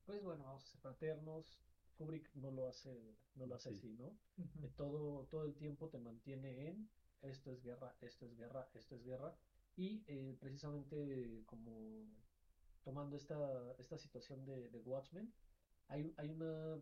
pues 0.06 0.24
bueno, 0.24 0.46
vamos 0.46 0.64
a 0.66 0.68
ser 0.68 0.82
fraternos. 0.82 1.60
Kubrick 1.98 2.30
no 2.36 2.52
lo 2.52 2.68
hace, 2.68 3.18
no 3.36 3.48
lo 3.48 3.56
hace 3.56 3.70
Sí. 3.70 3.76
así, 3.78 3.94
¿no? 3.96 4.18
Que 4.60 4.68
todo, 4.70 5.26
todo 5.28 5.46
el 5.46 5.56
tiempo 5.56 5.90
te 5.90 6.00
mantiene 6.00 6.70
en 6.70 6.90
esto 7.22 7.52
es 7.52 7.64
guerra, 7.64 7.96
esto 8.02 8.26
es 8.28 8.36
guerra, 8.38 8.70
esto 8.74 8.96
es 8.96 9.04
guerra. 9.04 9.36
Y 9.76 10.04
eh, 10.08 10.38
precisamente 10.40 11.44
como 11.48 12.08
tomando 12.84 13.18
esta, 13.18 13.76
esta 13.80 13.98
situación 13.98 14.46
de, 14.46 14.70
de 14.70 14.80
Watchmen, 14.82 15.34
hay, 15.88 16.14
hay 16.18 16.32
una 16.32 16.82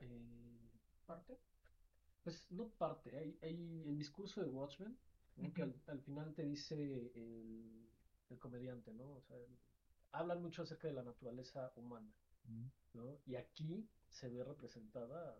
eh, 0.00 0.70
parte, 1.06 1.38
pues 2.22 2.46
no 2.50 2.70
parte, 2.70 3.16
hay, 3.18 3.38
hay 3.42 3.84
el 3.86 3.98
discurso 3.98 4.42
de 4.42 4.48
Watchmen, 4.50 4.98
que 5.54 5.62
al, 5.62 5.74
al 5.86 6.00
final 6.00 6.34
te 6.34 6.42
dice 6.44 6.74
el, 7.14 7.88
el 8.28 8.38
comediante, 8.38 8.92
¿no? 8.92 9.16
O 9.16 9.20
sea, 9.22 9.36
hablan 10.12 10.42
mucho 10.42 10.62
acerca 10.62 10.88
de 10.88 10.94
la 10.94 11.02
naturaleza 11.02 11.72
humana. 11.76 12.12
¿no? 12.94 13.20
Y 13.26 13.36
aquí 13.36 13.88
se 14.08 14.28
ve 14.28 14.42
representada 14.42 15.36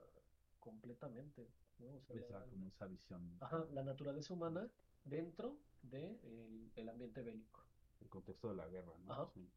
completamente, 0.60 1.48
¿no? 1.78 1.96
O 1.96 2.00
sea, 2.00 2.16
la- 2.30 2.44
como 2.46 2.68
esa 2.68 2.86
visión, 2.86 3.36
ajá, 3.40 3.64
la 3.72 3.82
naturaleza 3.82 4.34
humana 4.34 4.70
dentro 5.04 5.56
del 5.82 6.18
de 6.20 6.70
el 6.82 6.88
ambiente 6.88 7.22
bélico. 7.22 7.60
el 8.00 8.08
contexto 8.08 8.48
de 8.50 8.56
la 8.56 8.68
guerra, 8.68 8.92
¿no? 9.04 9.12
Ajá. 9.12 9.30
Sí. 9.34 9.48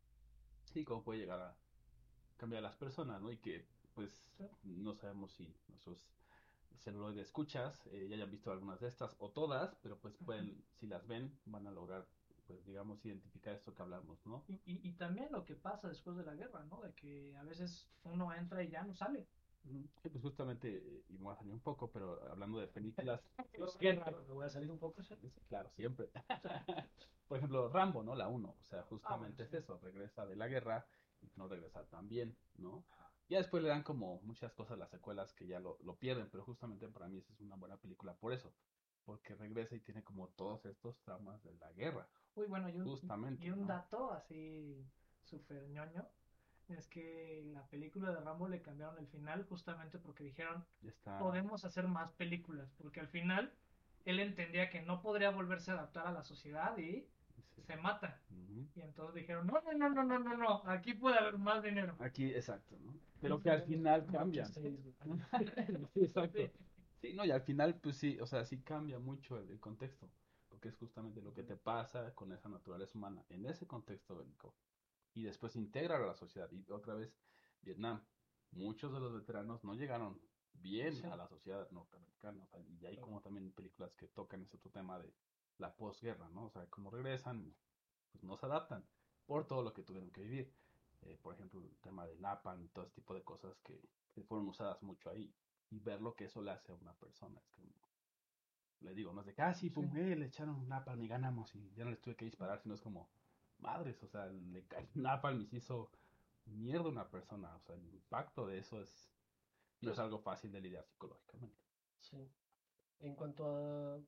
Sí, 0.73 0.85
cómo 0.85 1.03
puede 1.03 1.19
llegar 1.19 1.39
a 1.41 1.55
cambiar 2.37 2.63
a 2.63 2.67
las 2.69 2.77
personas, 2.77 3.21
¿no? 3.21 3.31
Y 3.31 3.37
que, 3.37 3.65
pues, 3.93 4.31
no 4.63 4.93
sabemos 4.95 5.33
si 5.33 5.47
nuestros 5.67 5.99
celuloides 6.79 7.27
escuchas 7.27 7.85
eh, 7.87 8.07
ya 8.09 8.15
hayan 8.15 8.31
visto 8.31 8.51
algunas 8.51 8.79
de 8.79 8.87
estas 8.87 9.15
o 9.19 9.29
todas, 9.29 9.75
pero 9.81 9.99
pues 9.99 10.15
pueden, 10.25 10.63
si 10.79 10.87
las 10.87 11.07
ven, 11.07 11.31
van 11.45 11.67
a 11.67 11.71
lograr, 11.71 12.07
pues, 12.47 12.65
digamos, 12.65 13.03
identificar 13.05 13.53
esto 13.53 13.73
que 13.73 13.81
hablamos, 13.81 14.25
¿no? 14.25 14.43
Y, 14.47 14.55
y, 14.65 14.89
y 14.89 14.91
también 14.93 15.31
lo 15.31 15.45
que 15.45 15.55
pasa 15.55 15.87
después 15.89 16.17
de 16.17 16.23
la 16.23 16.35
guerra, 16.35 16.63
¿no? 16.65 16.81
De 16.81 16.93
que 16.93 17.35
a 17.37 17.43
veces 17.43 17.87
uno 18.03 18.33
entra 18.33 18.63
y 18.63 18.69
ya 18.69 18.83
no 18.83 18.93
sale. 18.93 19.27
Sí, 20.01 20.09
pues 20.09 20.21
justamente, 20.23 20.77
eh, 20.77 21.03
y 21.09 21.13
me 21.13 21.25
voy 21.25 21.33
a 21.33 21.37
salir 21.37 21.53
un 21.53 21.59
poco, 21.59 21.91
pero 21.91 22.19
hablando 22.31 22.59
de 22.59 22.67
películas, 22.67 23.21
Es 23.53 23.77
guerra. 23.77 24.11
Me 24.27 24.33
voy 24.33 24.45
a 24.45 24.49
salir 24.49 24.71
un 24.71 24.79
poco. 24.79 25.03
¿sí? 25.03 25.15
Sí, 25.21 25.31
claro, 25.47 25.69
siempre. 25.75 26.09
Por 27.27 27.37
ejemplo, 27.37 27.69
Rambo, 27.69 28.03
¿no? 28.03 28.15
La 28.15 28.27
1, 28.27 28.49
o 28.49 28.63
sea, 28.63 28.83
justamente 28.83 29.03
Ah, 29.07 29.17
bueno, 29.17 29.43
es 29.43 29.53
eso, 29.53 29.79
regresa 29.79 30.25
de 30.25 30.35
la 30.35 30.47
guerra 30.47 30.85
y 31.21 31.27
no 31.37 31.47
regresa 31.47 31.85
tan 31.85 32.09
bien, 32.09 32.35
¿no? 32.57 32.83
Ya 33.31 33.37
después 33.37 33.63
le 33.63 33.69
dan 33.69 33.83
como 33.83 34.19
muchas 34.23 34.53
cosas 34.53 34.77
las 34.77 34.89
secuelas 34.91 35.33
que 35.33 35.47
ya 35.47 35.59
lo, 35.59 35.77
lo 35.83 35.97
pierden, 35.97 36.29
pero 36.29 36.43
justamente 36.43 36.87
para 36.89 37.07
mí 37.07 37.17
esa 37.17 37.33
es 37.33 37.39
una 37.41 37.55
buena 37.55 37.77
película 37.77 38.13
por 38.13 38.33
eso, 38.33 38.53
porque 39.05 39.35
regresa 39.35 39.75
y 39.75 39.79
tiene 39.79 40.03
como 40.03 40.27
todos 40.29 40.65
estos 40.65 40.99
traumas 41.01 41.41
de 41.43 41.53
la 41.55 41.71
guerra, 41.71 42.07
Uy, 42.35 42.47
bueno, 42.47 42.69
y 42.69 42.77
un, 42.79 42.85
justamente, 42.89 43.43
y 43.45 43.49
un 43.51 43.61
¿no? 43.61 43.67
dato 43.67 44.11
así 44.13 44.85
súper 45.23 45.67
ñoño 45.69 46.05
es 46.69 46.87
que 46.87 47.43
la 47.53 47.67
película 47.67 48.11
de 48.11 48.21
Rambo 48.21 48.47
le 48.47 48.61
cambiaron 48.61 48.97
el 48.97 49.07
final 49.07 49.45
justamente 49.45 49.97
porque 49.99 50.23
dijeron 50.23 50.65
está. 50.87 51.19
podemos 51.19 51.65
hacer 51.65 51.87
más 51.87 52.11
películas, 52.13 52.71
porque 52.77 52.99
al 53.01 53.07
final 53.09 53.53
él 54.05 54.19
entendía 54.19 54.69
que 54.69 54.81
no 54.81 55.01
podría 55.01 55.31
volverse 55.31 55.71
a 55.71 55.75
adaptar 55.75 56.07
a 56.07 56.11
la 56.11 56.23
sociedad 56.23 56.77
y. 56.77 57.07
se 57.61 57.75
mata. 57.77 58.21
Y 58.75 58.81
entonces 58.81 59.15
dijeron, 59.15 59.47
no, 59.47 59.59
no, 59.61 59.73
no, 59.73 59.89
no, 59.89 60.03
no, 60.03 60.19
no, 60.19 60.37
no, 60.37 60.61
aquí 60.65 60.93
puede 60.93 61.17
haber 61.17 61.37
más 61.37 61.63
dinero. 61.63 61.95
Aquí, 61.99 62.31
exacto, 62.31 62.77
¿no? 62.79 62.93
Pero 63.19 63.39
que 63.41 63.49
al 63.49 63.63
final 63.63 64.05
cambian. 64.07 64.47
Sí, 65.93 66.01
exacto. 66.01 66.37
Sí. 66.37 66.51
Sí, 67.01 67.13
no, 67.13 67.25
y 67.25 67.31
al 67.31 67.41
final, 67.41 67.75
pues 67.81 67.97
sí, 67.97 68.19
o 68.19 68.27
sea, 68.27 68.45
sí 68.45 68.61
cambia 68.61 68.99
mucho 68.99 69.37
el, 69.39 69.49
el 69.49 69.59
contexto, 69.59 70.07
porque 70.49 70.69
es 70.69 70.75
justamente 70.77 71.21
lo 71.21 71.33
que 71.33 71.41
te 71.43 71.55
pasa 71.57 72.13
con 72.13 72.31
esa 72.31 72.47
naturaleza 72.47 72.95
humana 72.97 73.23
en 73.29 73.45
ese 73.47 73.65
contexto 73.65 74.15
bélico. 74.15 74.55
Y 75.13 75.23
después 75.23 75.55
integra 75.55 75.97
a 75.97 75.99
la 75.99 76.13
sociedad. 76.13 76.49
Y 76.51 76.63
otra 76.71 76.93
vez, 76.93 77.17
Vietnam, 77.63 78.01
muchos 78.51 78.93
de 78.93 78.99
los 78.99 79.13
veteranos 79.13 79.63
no 79.63 79.73
llegaron 79.73 80.21
bien 80.53 80.93
Sí. 80.93 81.03
a 81.07 81.15
la 81.15 81.27
sociedad 81.27 81.69
norteamericana. 81.71 82.43
o 82.43 82.47
sea, 82.47 82.59
y 82.79 82.85
hay 82.85 82.97
como 82.97 83.19
también 83.21 83.51
películas 83.51 83.95
que 83.95 84.07
tocan 84.07 84.43
ese 84.43 84.57
otro 84.57 84.69
tema 84.69 84.99
de 84.99 85.11
la 85.61 85.73
posguerra, 85.75 86.27
¿no? 86.29 86.45
O 86.45 86.49
sea, 86.49 86.65
cómo 86.69 86.89
regresan, 86.89 87.55
pues 88.11 88.23
no 88.23 88.37
se 88.37 88.45
adaptan 88.45 88.85
por 89.25 89.47
todo 89.47 89.61
lo 89.63 89.73
que 89.73 89.83
tuvieron 89.83 90.11
que 90.11 90.21
vivir. 90.21 90.53
Eh, 91.03 91.17
por 91.21 91.33
ejemplo, 91.33 91.61
el 91.61 91.77
tema 91.77 92.05
del 92.05 92.19
Napalm 92.21 92.63
y 92.63 92.69
todo 92.69 92.85
ese 92.85 92.95
tipo 92.95 93.13
de 93.13 93.23
cosas 93.23 93.57
que, 93.59 93.81
que 94.11 94.23
fueron 94.23 94.47
usadas 94.47 94.83
mucho 94.83 95.09
ahí 95.09 95.33
y 95.69 95.79
ver 95.79 96.01
lo 96.01 96.15
que 96.15 96.25
eso 96.25 96.41
le 96.41 96.51
hace 96.51 96.71
a 96.71 96.75
una 96.75 96.93
persona. 96.93 97.39
Es 97.39 97.49
como, 97.49 97.71
le 98.81 98.93
digo, 98.93 99.13
no 99.13 99.21
es 99.21 99.27
de 99.27 99.33
que, 99.33 99.41
ah, 99.41 99.53
sí, 99.53 99.69
pum, 99.69 99.95
eh, 99.95 100.15
le 100.15 100.25
echaron 100.25 100.55
un 100.55 100.67
napalm 100.67 101.01
y 101.01 101.07
ganamos 101.07 101.55
y 101.55 101.71
ya 101.73 101.85
no 101.85 101.91
les 101.91 102.01
tuve 102.01 102.15
que 102.15 102.25
disparar, 102.25 102.59
sino 102.59 102.75
es 102.75 102.81
como, 102.81 103.09
madres, 103.59 104.01
o 104.03 104.07
sea, 104.07 104.25
le 104.27 104.65
cae 104.67 104.89
un 104.95 105.03
napalm 105.03 105.41
y 105.41 105.45
se 105.47 105.57
hizo 105.57 105.91
mierda 106.45 106.85
a 106.85 106.91
una 106.91 107.09
persona. 107.09 107.55
O 107.55 107.61
sea, 107.61 107.75
el 107.75 107.85
impacto 107.93 108.47
de 108.47 108.59
eso 108.59 108.81
es, 108.81 109.11
no 109.81 109.91
es 109.91 109.99
algo 109.99 110.19
fácil 110.19 110.51
de 110.51 110.61
lidiar 110.61 110.85
psicológicamente. 110.85 111.57
Sí. 111.99 112.29
En 112.99 113.15
cuanto 113.15 113.45
a... 113.45 113.99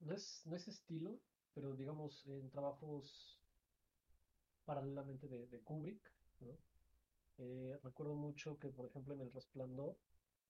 No 0.00 0.14
es, 0.14 0.42
no 0.44 0.56
es 0.56 0.68
estilo, 0.68 1.18
pero 1.54 1.74
digamos 1.74 2.26
en 2.26 2.50
trabajos 2.50 3.40
paralelamente 4.64 5.28
de, 5.28 5.46
de 5.46 5.60
Kubrick, 5.60 6.12
¿no? 6.40 6.58
Eh, 7.38 7.78
recuerdo 7.82 8.14
mucho 8.14 8.58
que, 8.58 8.68
por 8.70 8.86
ejemplo, 8.86 9.14
en 9.14 9.20
El 9.20 9.32
Resplandor, 9.32 9.96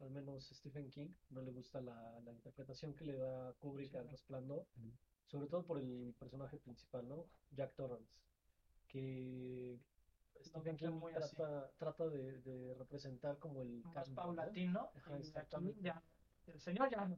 al 0.00 0.10
menos 0.10 0.48
Stephen 0.48 0.90
King, 0.90 1.08
no 1.30 1.42
le 1.42 1.52
gusta 1.52 1.80
la, 1.80 2.20
la 2.20 2.32
interpretación 2.32 2.94
que 2.94 3.04
le 3.04 3.16
da 3.16 3.52
Kubrick 3.54 3.94
al 3.94 4.08
Resplandor, 4.08 4.66
sobre 5.26 5.48
todo 5.48 5.64
por 5.64 5.78
el 5.80 6.14
personaje 6.18 6.58
principal, 6.58 7.08
¿no? 7.08 7.26
Jack 7.50 7.74
Torrance, 7.74 8.20
que 8.88 9.80
Stephen 10.44 10.76
King 10.76 10.90
muy 10.90 11.12
trata, 11.12 11.70
trata 11.78 12.08
de, 12.08 12.40
de 12.42 12.74
representar 12.74 13.38
como 13.38 13.62
el 13.62 13.82
Más 13.94 14.10
paulatino. 14.10 14.90
Ajá, 14.94 15.16
el 16.46 16.60
señor 16.60 16.90
ya 16.90 17.08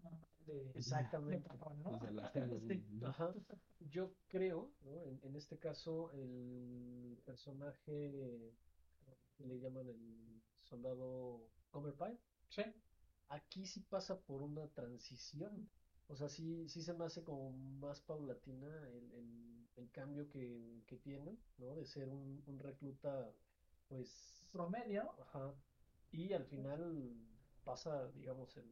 de, 0.54 0.70
Exactamente. 0.74 1.48
Yo 3.80 4.14
creo, 4.28 4.72
¿no? 4.82 5.02
En, 5.04 5.20
en 5.22 5.36
este 5.36 5.58
caso, 5.58 6.10
el 6.12 7.18
personaje 7.24 8.52
que 9.36 9.46
le 9.46 9.60
llaman 9.60 9.88
el 9.88 10.42
soldado 10.62 11.48
Comer 11.70 11.94
Pie, 11.94 12.18
Sí. 12.48 12.62
aquí 13.28 13.66
sí 13.66 13.80
pasa 13.80 14.20
por 14.26 14.42
una 14.42 14.66
transición, 14.68 15.68
O 16.10 16.16
sea, 16.16 16.28
sí, 16.28 16.66
sí 16.68 16.82
se 16.82 16.94
me 16.94 17.04
hace 17.04 17.22
como 17.22 17.52
más 17.52 18.00
paulatina 18.00 18.88
el, 18.88 19.12
el- 19.12 19.68
el 19.76 19.90
cambio 19.90 20.26
que, 20.28 20.82
que 20.86 20.96
tiene, 20.96 21.36
¿no? 21.58 21.74
De 21.76 21.84
ser 21.84 22.08
un, 22.08 22.42
un 22.46 22.58
recluta, 22.58 23.30
pues, 23.88 24.48
Promedio. 24.52 25.12
ajá, 25.20 25.54
y 26.10 26.32
al 26.32 26.44
final 26.46 27.14
pasa, 27.62 28.10
digamos, 28.12 28.56
el, 28.56 28.64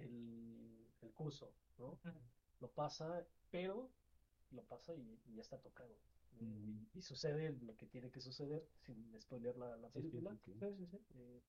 el, 0.00 0.86
el 1.02 1.12
curso, 1.12 1.52
¿no? 1.78 1.98
Lo 2.60 2.70
pasa, 2.72 3.26
pero 3.50 3.90
lo 4.50 4.62
pasa 4.64 4.94
y, 4.94 5.20
y 5.26 5.34
ya 5.34 5.42
está 5.42 5.58
tocado. 5.58 5.96
Y, 6.40 6.88
y 6.94 7.02
sucede 7.02 7.52
lo 7.62 7.76
que 7.76 7.86
tiene 7.86 8.10
que 8.10 8.20
suceder, 8.20 8.66
sin 8.80 9.18
spoilear 9.20 9.56
la, 9.56 9.76
la 9.76 9.88
película. 9.90 10.30
sí, 10.44 10.52
sí. 10.52 10.52
Sí, 10.60 10.66
sí, 10.76 10.86
sí. 10.86 10.98
Eh, 11.14 11.42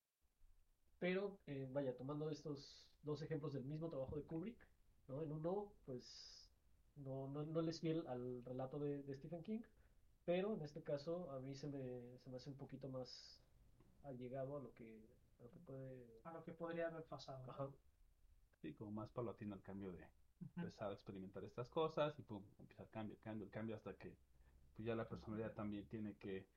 pero, 1.00 1.40
eh, 1.48 1.68
vaya, 1.72 1.96
tomando 1.96 2.30
estos 2.30 2.88
dos 3.04 3.22
ejemplos 3.22 3.54
del 3.54 3.64
mismo 3.66 3.90
trabajo 3.90 4.16
de 4.16 4.24
Kubrick, 4.24 4.68
¿no? 5.08 5.24
En 5.24 5.32
uno, 5.32 5.74
pues, 5.86 6.52
no, 6.96 7.28
no, 7.28 7.44
no 7.44 7.62
le 7.62 7.72
es 7.72 7.80
fiel 7.80 8.06
al 8.08 8.44
relato 8.46 8.80
de, 8.80 9.02
de 9.04 9.16
Stephen 9.16 9.42
King, 9.44 9.62
pero 10.26 10.54
en 10.54 10.62
este 10.62 10.84
caso 10.84 11.32
a 11.32 11.40
mí 11.40 11.56
se 11.56 11.68
me, 11.68 12.18
se 12.20 12.30
me 12.30 12.38
hace 12.38 12.50
un 12.50 12.58
poquito 12.58 12.90
más 12.90 13.40
allegado 14.04 14.58
a 14.58 14.62
lo 14.62 14.74
que, 14.74 15.10
a 15.40 15.44
lo 15.44 15.52
que 15.52 15.60
puede... 15.60 16.22
A 16.26 16.34
lo 16.34 16.44
que 16.44 16.52
podría 16.54 16.88
haber 16.88 17.04
pasado. 17.06 17.44
¿no? 17.46 17.52
Ajá. 17.54 17.70
Sí, 18.62 18.74
como 18.74 18.92
más 18.92 19.10
paulatino 19.10 19.56
el 19.56 19.62
cambio 19.62 19.92
de 19.92 20.08
empezar 20.56 20.90
a 20.90 20.94
experimentar 20.94 21.44
estas 21.44 21.70
cosas 21.70 22.18
y 22.20 22.22
pum, 22.22 22.44
empieza 22.60 22.84
el 22.84 22.90
cambio, 22.90 23.16
el 23.16 23.22
cambio, 23.22 23.46
el 23.46 23.52
cambio 23.52 23.76
hasta 23.76 23.96
que 23.96 24.16
pues 24.76 24.86
ya 24.86 24.96
la 24.96 25.08
personalidad 25.08 25.54
también 25.54 25.88
tiene 25.88 26.16
que 26.18 26.48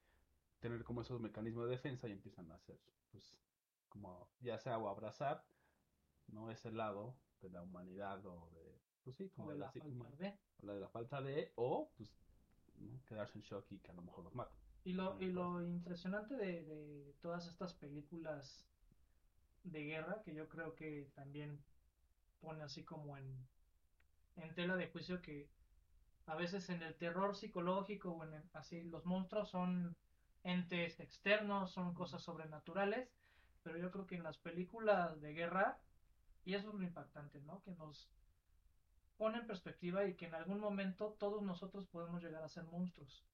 tener 0.60 0.84
como 0.84 1.02
esos 1.02 1.20
mecanismos 1.20 1.64
de 1.64 1.72
defensa 1.72 2.08
y 2.08 2.12
empiezan 2.12 2.50
a 2.50 2.54
hacer, 2.54 2.78
pues, 3.10 3.36
como 3.88 4.28
ya 4.40 4.58
sea 4.58 4.78
o 4.78 4.88
abrazar, 4.88 5.44
¿no? 6.28 6.50
Ese 6.50 6.70
lado 6.72 7.16
de 7.40 7.50
la 7.50 7.62
humanidad 7.62 8.24
o 8.26 8.50
de, 8.50 8.80
pues 9.02 9.16
sí, 9.16 9.28
como 9.30 9.50
de 9.50 9.54
de 9.54 9.60
la 9.60 9.66
la, 9.66 9.72
falta 9.72 10.16
de. 10.16 10.38
o 10.58 10.66
la 10.66 10.74
de 10.74 10.80
la 10.80 10.88
falta 10.88 11.22
de, 11.22 11.52
o 11.56 11.90
pues, 11.96 12.10
¿no? 12.78 13.04
quedarse 13.04 13.38
en 13.38 13.44
shock 13.44 13.70
y 13.72 13.78
que 13.78 13.90
a 13.90 13.94
lo 13.94 14.02
mejor 14.02 14.24
los 14.24 14.34
mata. 14.34 14.54
Y 14.84 14.92
lo, 14.92 15.20
y 15.20 15.32
lo 15.32 15.62
impresionante 15.62 16.34
de, 16.36 16.62
de 16.62 17.14
todas 17.20 17.46
estas 17.46 17.74
películas 17.74 18.66
de 19.64 19.84
guerra, 19.84 20.22
que 20.22 20.34
yo 20.34 20.48
creo 20.48 20.74
que 20.74 21.10
también 21.14 21.62
pone 22.44 22.62
así 22.64 22.84
como 22.84 23.16
en, 23.18 23.48
en 24.36 24.54
tela 24.54 24.76
de 24.76 24.88
juicio 24.88 25.20
que 25.22 25.50
a 26.26 26.36
veces 26.36 26.70
en 26.70 26.82
el 26.82 26.96
terror 26.96 27.36
psicológico 27.36 28.12
o 28.12 28.24
en 28.24 28.34
el- 28.34 28.50
así 28.54 28.82
los 28.84 29.06
monstruos 29.06 29.50
son 29.50 29.96
entes 30.44 31.00
externos, 31.00 31.72
son 31.72 31.94
cosas 31.94 32.22
sobrenaturales, 32.22 33.10
pero 33.62 33.78
yo 33.78 33.90
creo 33.92 34.06
que 34.06 34.16
en 34.16 34.24
las 34.24 34.38
películas 34.38 35.20
de 35.22 35.34
guerra, 35.34 35.80
y 36.44 36.54
eso 36.54 36.70
es 36.70 36.74
lo 36.76 36.84
impactante, 36.84 37.40
¿no? 37.42 37.62
Que 37.64 37.72
nos 37.72 38.10
pone 39.16 39.38
en 39.38 39.46
perspectiva 39.46 40.06
y 40.06 40.14
que 40.14 40.26
en 40.26 40.34
algún 40.34 40.60
momento 40.60 41.16
todos 41.18 41.42
nosotros 41.42 41.86
podemos 41.86 42.22
llegar 42.22 42.42
a 42.42 42.48
ser 42.48 42.64
monstruos. 42.64 43.24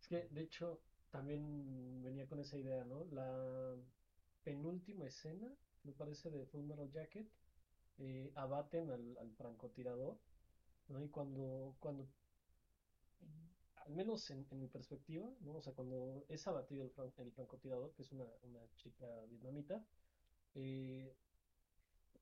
Es 0.00 0.08
que, 0.08 0.28
de 0.30 0.42
hecho, 0.42 0.80
también 1.10 2.02
venía 2.02 2.26
con 2.26 2.40
esa 2.40 2.58
idea, 2.58 2.84
¿no? 2.84 3.04
La 3.12 3.76
penúltima 4.44 5.06
escena, 5.06 5.48
me 5.84 5.92
parece, 5.92 6.30
de 6.30 6.46
Full 6.46 6.64
Metal 6.64 6.90
Jacket, 6.90 7.28
eh, 7.98 8.32
abaten 8.36 8.90
al, 8.90 9.16
al 9.18 9.32
francotirador, 9.34 10.18
¿no? 10.88 11.02
Y 11.02 11.08
cuando, 11.10 11.76
cuando, 11.80 12.08
al 13.86 13.92
menos 13.94 14.30
en, 14.30 14.46
en 14.50 14.58
mi 14.60 14.68
perspectiva, 14.68 15.30
¿no? 15.40 15.54
O 15.54 15.60
sea, 15.60 15.72
cuando 15.74 16.24
es 16.28 16.46
abatido 16.46 16.82
el, 16.84 16.90
fran- 16.92 17.12
el 17.18 17.32
francotirador, 17.32 17.92
que 17.94 18.02
es 18.02 18.12
una, 18.12 18.24
una 18.42 18.60
chica 18.76 19.06
vietnamita, 19.28 19.84
eh, 20.54 21.14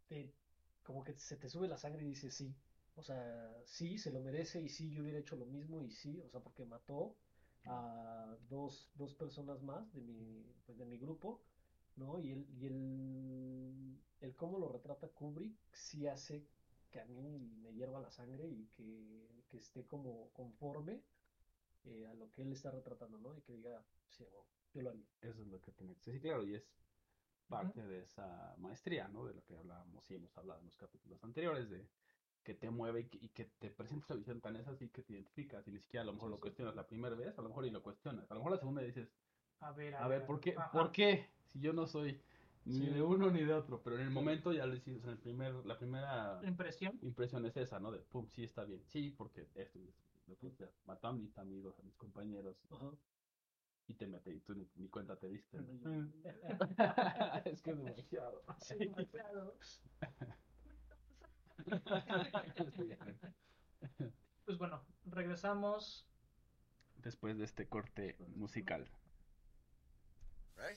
te- 0.06 0.34
como 0.82 1.02
que 1.04 1.14
se 1.18 1.36
te 1.36 1.48
sube 1.48 1.68
la 1.68 1.76
sangre 1.78 2.04
y 2.04 2.08
dices, 2.08 2.34
sí, 2.34 2.56
o 2.94 3.02
sea, 3.02 3.52
sí, 3.64 3.98
se 3.98 4.10
lo 4.10 4.20
merece 4.20 4.60
y 4.60 4.68
sí, 4.68 4.90
yo 4.92 5.02
hubiera 5.02 5.18
hecho 5.18 5.36
lo 5.36 5.46
mismo 5.46 5.82
y 5.82 5.90
sí, 5.90 6.20
o 6.20 6.28
sea, 6.28 6.40
porque 6.40 6.64
mató 6.64 7.16
a 7.64 8.36
dos, 8.48 8.90
dos 8.94 9.14
personas 9.14 9.62
más 9.62 9.92
de 9.92 10.00
mi, 10.02 10.44
pues, 10.66 10.78
de 10.78 10.84
mi 10.86 10.98
grupo, 10.98 11.42
¿no? 11.96 12.18
Y 12.18 12.32
el, 12.32 12.46
y 12.50 12.66
el, 12.66 14.02
el 14.20 14.36
cómo 14.36 14.58
lo 14.58 14.68
retrata 14.68 15.08
Kubrick 15.08 15.56
sí 15.72 16.06
hace 16.06 16.46
que 16.90 17.00
a 17.00 17.06
mí 17.06 17.38
me 17.62 17.72
hierva 17.72 18.00
la 18.00 18.10
sangre 18.10 18.48
y 18.48 18.66
que, 18.76 19.44
que 19.48 19.56
esté 19.58 19.86
como 19.86 20.30
conforme 20.32 21.02
eh, 21.84 22.06
a 22.06 22.14
lo 22.14 22.30
que 22.32 22.42
él 22.42 22.52
está 22.52 22.70
retratando, 22.70 23.18
¿no? 23.18 23.36
Y 23.36 23.40
que 23.40 23.54
diga, 23.54 23.82
sí, 24.08 24.24
bueno, 24.30 24.46
yo 24.74 24.82
lo 24.82 24.90
haría. 24.90 25.06
Eso 25.20 25.42
es 25.42 25.48
lo 25.48 25.60
que 25.60 25.72
tiene 25.72 25.94
que 25.94 26.02
ser. 26.02 26.14
Sí, 26.14 26.20
claro, 26.20 26.44
y 26.44 26.54
es 26.54 26.64
parte 27.48 27.82
de 27.86 28.00
esa 28.00 28.54
maestría, 28.58 29.08
¿no? 29.08 29.26
De 29.26 29.34
lo 29.34 29.44
que 29.44 29.56
hablábamos 29.56 30.10
y 30.10 30.14
hemos 30.14 30.36
hablado 30.38 30.60
en 30.60 30.66
los 30.66 30.76
capítulos 30.76 31.22
anteriores, 31.24 31.68
de 31.70 31.88
que 32.42 32.54
te 32.54 32.70
mueve 32.70 33.00
y 33.00 33.08
que, 33.08 33.18
y 33.18 33.28
que 33.28 33.44
te 33.44 33.70
presenta 33.70 34.06
una 34.08 34.18
visión 34.18 34.40
tan 34.40 34.56
es 34.56 34.66
así 34.66 34.88
que 34.88 35.02
te 35.02 35.12
identificas 35.12 35.66
y 35.68 35.72
ni 35.72 35.78
siquiera 35.78 36.02
a 36.02 36.06
lo 36.06 36.12
mejor 36.12 36.30
lo 36.30 36.40
cuestionas 36.40 36.74
la 36.74 36.86
primera 36.86 37.14
vez, 37.14 37.38
a 37.38 37.42
lo 37.42 37.48
mejor 37.48 37.66
y 37.66 37.70
lo 37.70 37.82
cuestionas. 37.82 38.30
A 38.30 38.34
lo 38.34 38.40
mejor 38.40 38.52
la 38.52 38.58
segunda 38.58 38.82
dices, 38.82 39.12
A 39.62 39.72
ver, 39.72 39.94
a 39.94 40.08
ver, 40.08 40.26
¿por 40.26 40.40
qué? 40.40 40.54
Ajá. 40.56 40.70
¿Por 40.72 40.92
qué? 40.92 41.28
Si 41.46 41.60
yo 41.60 41.72
no 41.72 41.86
soy 41.86 42.20
ni 42.64 42.74
Sí. 42.78 42.86
de 42.86 43.02
uno 43.02 43.30
ni 43.30 43.42
de 43.44 43.54
otro, 43.54 43.82
pero 43.82 43.96
en 43.96 44.02
el 44.02 44.10
momento 44.10 44.52
ya 44.52 44.66
lo 44.66 44.74
hiciste, 44.74 45.02
en 45.04 45.10
el 45.10 45.18
primer, 45.18 45.54
la 45.66 45.78
primera 45.78 46.40
Impresión. 46.44 46.98
impresión 47.02 47.44
es 47.46 47.56
esa, 47.56 47.78
¿no? 47.80 47.90
De, 47.90 47.98
pum, 48.00 48.28
sí 48.30 48.44
está 48.44 48.64
bien, 48.64 48.82
sí, 48.86 49.10
porque 49.16 49.42
esto 49.54 49.78
esto, 49.78 49.78
lo 50.26 50.36
que 50.38 50.50
sea. 50.50 50.68
mató 50.86 51.08
a 51.08 51.12
mis 51.12 51.36
amigos, 51.38 51.78
a 51.78 51.82
mis 51.82 51.96
compañeros, 51.96 52.56
Ajá. 52.70 52.90
y 53.88 53.94
te 53.94 54.06
mete, 54.06 54.32
y 54.32 54.40
tú 54.40 54.54
ni, 54.54 54.68
ni 54.76 54.88
cuenta 54.88 55.16
te 55.16 55.28
diste. 55.28 55.58
¿no? 55.60 55.64
Mm. 55.90 56.12
es 57.44 57.62
que 57.62 57.70
es 57.72 57.76
demasiado. 57.78 58.42
Sí, 58.60 58.76
Demasiado. 58.78 59.56
Pues 64.44 64.58
bueno, 64.58 64.84
regresamos. 65.06 66.06
Después 67.02 67.38
de 67.38 67.44
este 67.44 67.68
corte 67.68 68.16
musical. 68.36 68.88
Ready? 70.58 70.74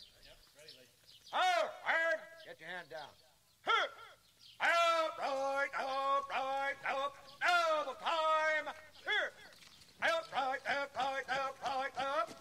All 1.33 1.39
right, 1.85 2.19
get 2.45 2.59
your 2.59 2.69
hand 2.69 2.87
down. 2.89 3.11
Huh. 3.63 3.87
Out, 4.61 5.17
right, 5.19 5.67
out, 5.79 6.23
right, 6.31 6.79
out, 6.87 7.13
double 7.41 7.93
time. 7.99 8.73
Here. 9.03 9.31
Out, 10.03 10.23
right, 10.33 10.59
out, 10.67 10.89
right, 10.95 11.23
out, 11.29 11.55
right, 11.63 11.91
up. 11.97 12.31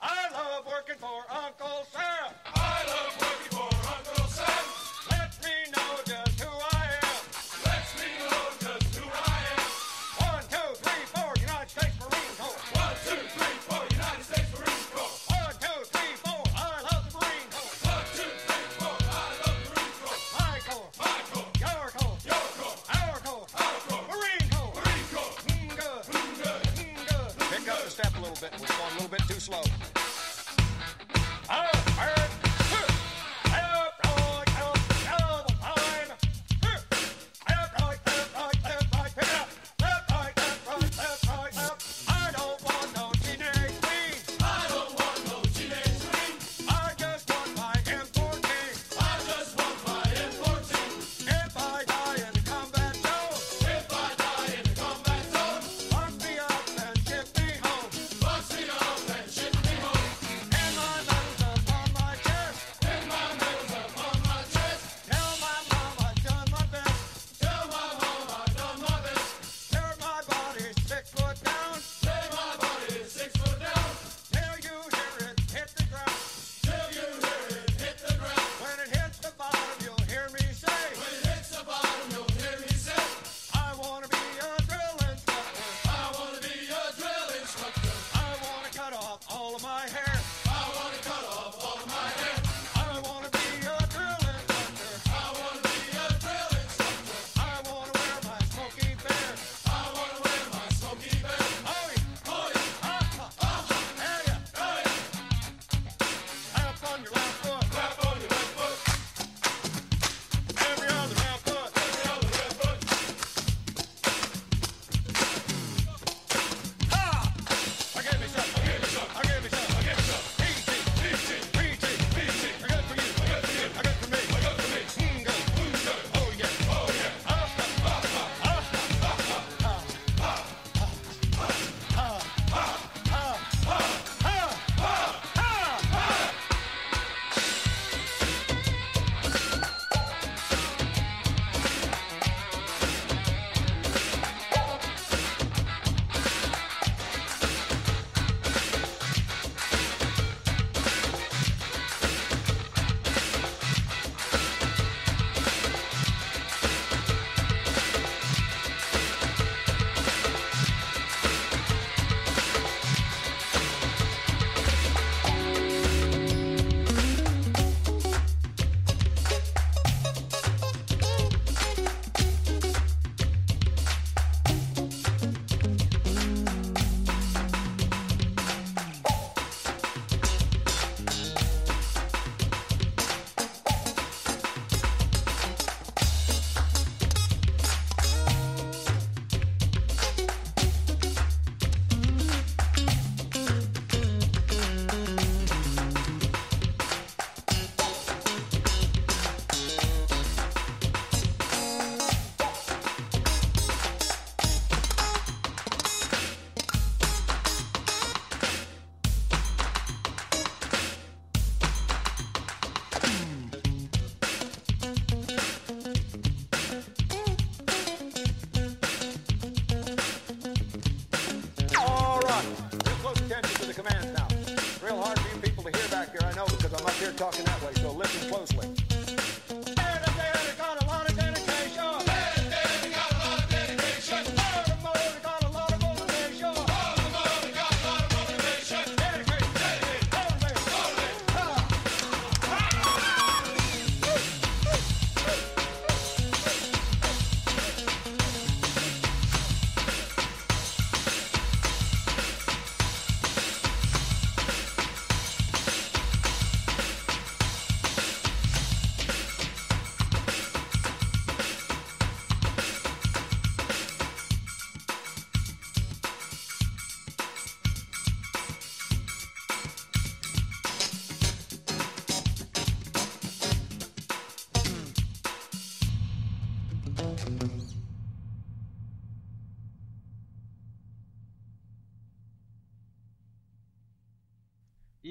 I 0.00 0.30
love 0.32 0.66
working 0.66 0.96
for 0.98 1.24
Uncle 1.30 1.86
Sam. 1.92 2.34
I 2.54 2.84
love 2.88 3.20
working 3.20 3.58
for 3.58 3.73
slow. 29.44 29.83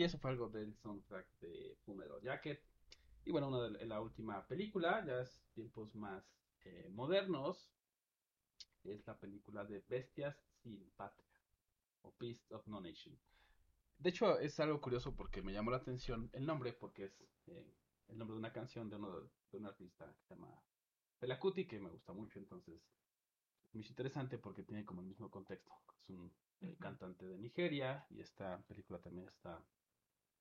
Y 0.04 0.06
eso 0.06 0.20
fue 0.20 0.32
algo 0.32 0.50
del 0.50 0.76
soundtrack 0.76 1.40
de 1.40 1.78
Fumeral 1.86 2.20
Jacket. 2.22 2.62
Y 3.24 3.32
bueno, 3.32 3.48
una 3.48 3.70
de 3.70 3.86
la 3.86 4.02
última 4.02 4.46
película, 4.46 5.02
ya 5.06 5.22
es 5.22 5.42
tiempos 5.54 5.96
más 5.96 6.26
eh, 6.66 6.90
modernos, 6.92 7.72
es 8.84 9.08
la 9.08 9.18
película 9.18 9.64
de 9.64 9.82
Bestias 9.88 10.36
sin 10.62 10.92
Patria, 10.98 11.40
o 12.02 12.14
Beast 12.20 12.52
of 12.52 12.68
No 12.68 12.82
Nation. 12.82 13.18
De 13.98 14.10
hecho, 14.10 14.40
es 14.40 14.60
algo 14.60 14.82
curioso 14.82 15.16
porque 15.16 15.42
me 15.42 15.54
llamó 15.54 15.72
la 15.72 15.78
atención 15.78 16.30
el 16.34 16.46
nombre, 16.46 16.74
porque 16.74 17.06
es 17.06 17.24
eh, 17.48 17.74
el 18.10 18.18
nombre 18.18 18.34
de 18.34 18.40
una 18.40 18.52
canción 18.52 18.90
de, 18.90 18.98
uno, 18.98 19.22
de 19.54 19.58
un 19.58 19.68
artista 19.68 20.14
que 20.18 20.24
se 20.26 20.36
llama 20.36 20.54
Fela 21.18 21.40
Kuti, 21.40 21.66
que 21.66 21.80
me 21.80 21.90
gusta 21.90 22.12
mucho, 22.12 22.40
entonces 22.40 22.82
me 23.72 23.80
hizo 23.80 23.92
interesante 23.92 24.38
porque 24.38 24.64
tiene 24.64 24.84
como 24.84 25.00
el 25.00 25.08
mismo 25.08 25.32
contexto. 25.32 25.72
Es 26.02 26.10
un 26.10 26.30
eh, 26.60 26.76
cantante 26.78 27.26
de 27.26 27.38
Nigeria 27.38 28.06
y 28.10 28.20
esta 28.20 28.62
película 28.68 29.00
también 29.00 29.30
está 29.30 29.64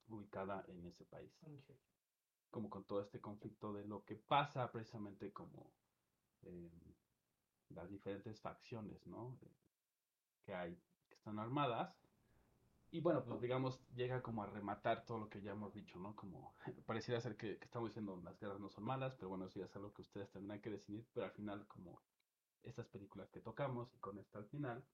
ubicada 0.09 0.65
en 0.69 0.87
ese 0.87 1.05
país 1.05 1.33
como 2.53 2.69
con 2.69 2.85
todo 2.85 3.01
este 3.01 3.21
conflicto 3.21 3.73
de 3.73 3.85
lo 3.85 4.05
que 4.05 4.15
pasa 4.15 4.71
precisamente 4.71 5.33
como 5.33 5.73
eh, 6.43 6.71
las 7.71 7.91
diferentes 7.91 8.41
facciones, 8.41 9.05
¿no? 9.07 9.39
Eh, 9.43 9.51
que 10.45 10.55
hay, 10.55 10.79
que 11.09 11.15
están 11.17 11.39
armadas. 11.39 11.97
Y 12.91 13.01
bueno, 13.01 13.25
pues 13.25 13.41
digamos, 13.41 13.81
llega 13.95 14.23
como 14.23 14.43
a 14.43 14.47
rematar 14.47 15.07
todo 15.07 15.19
lo 15.19 15.31
que 15.31 15.41
ya 15.41 15.53
hemos 15.53 15.73
dicho, 15.73 15.99
¿no? 15.99 16.15
Como 16.15 16.55
pareciera 16.87 17.23
ser 17.23 17.37
que, 17.39 17.57
que 17.57 17.65
estamos 17.65 17.89
diciendo 17.89 18.21
las 18.23 18.39
guerras 18.39 18.61
no 18.61 18.69
son 18.69 18.85
malas, 18.85 19.15
pero 19.15 19.31
bueno, 19.31 19.47
eso 19.47 19.59
ya 19.59 19.65
es 19.65 19.75
algo 19.75 19.95
que 19.95 20.03
ustedes 20.03 20.31
tendrán 20.31 20.61
que 20.61 20.71
decidir, 20.71 21.07
pero 21.15 21.25
al 21.25 21.33
final 21.33 21.67
como 21.67 22.03
estas 22.65 22.87
películas 22.89 23.31
que 23.31 23.41
tocamos 23.41 23.95
y 23.95 23.99
con 23.99 24.19
esta 24.19 24.39
al 24.39 24.47
final, 24.47 24.85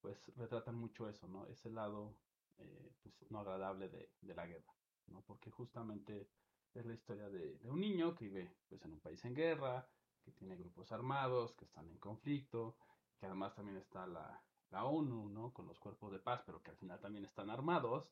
pues 0.00 0.32
retratan 0.36 0.74
mucho 0.74 1.08
eso, 1.08 1.28
¿no? 1.28 1.46
Ese 1.46 1.70
lado 1.70 2.16
eh, 2.58 2.92
pues, 3.02 3.30
no 3.30 3.40
agradable 3.40 3.88
de, 3.88 4.34
la 4.34 4.46
guerra, 4.46 4.74
¿no? 5.06 5.22
Porque 5.22 5.50
justamente 5.50 6.28
es 6.74 6.84
la 6.84 6.94
historia 6.94 7.28
de, 7.28 7.58
un 7.64 7.80
niño 7.80 8.14
que 8.14 8.26
vive 8.26 8.56
pues, 8.68 8.84
en 8.84 8.92
un 8.92 9.00
país 9.00 9.24
en 9.24 9.34
guerra, 9.34 9.88
que 10.22 10.32
tiene 10.32 10.56
grupos 10.56 10.90
armados, 10.92 11.54
que 11.54 11.64
están 11.64 11.88
en 11.88 11.98
conflicto, 11.98 12.76
que 13.18 13.26
además 13.26 13.54
también 13.54 13.76
está 13.76 14.06
la, 14.06 14.42
la 14.70 14.84
ONU, 14.84 15.28
¿no? 15.28 15.52
Con 15.52 15.66
los 15.66 15.78
cuerpos 15.78 16.12
de 16.12 16.18
paz, 16.18 16.42
pero 16.44 16.62
que 16.62 16.70
al 16.70 16.76
final 16.76 17.00
también 17.00 17.24
están 17.24 17.50
armados, 17.50 18.10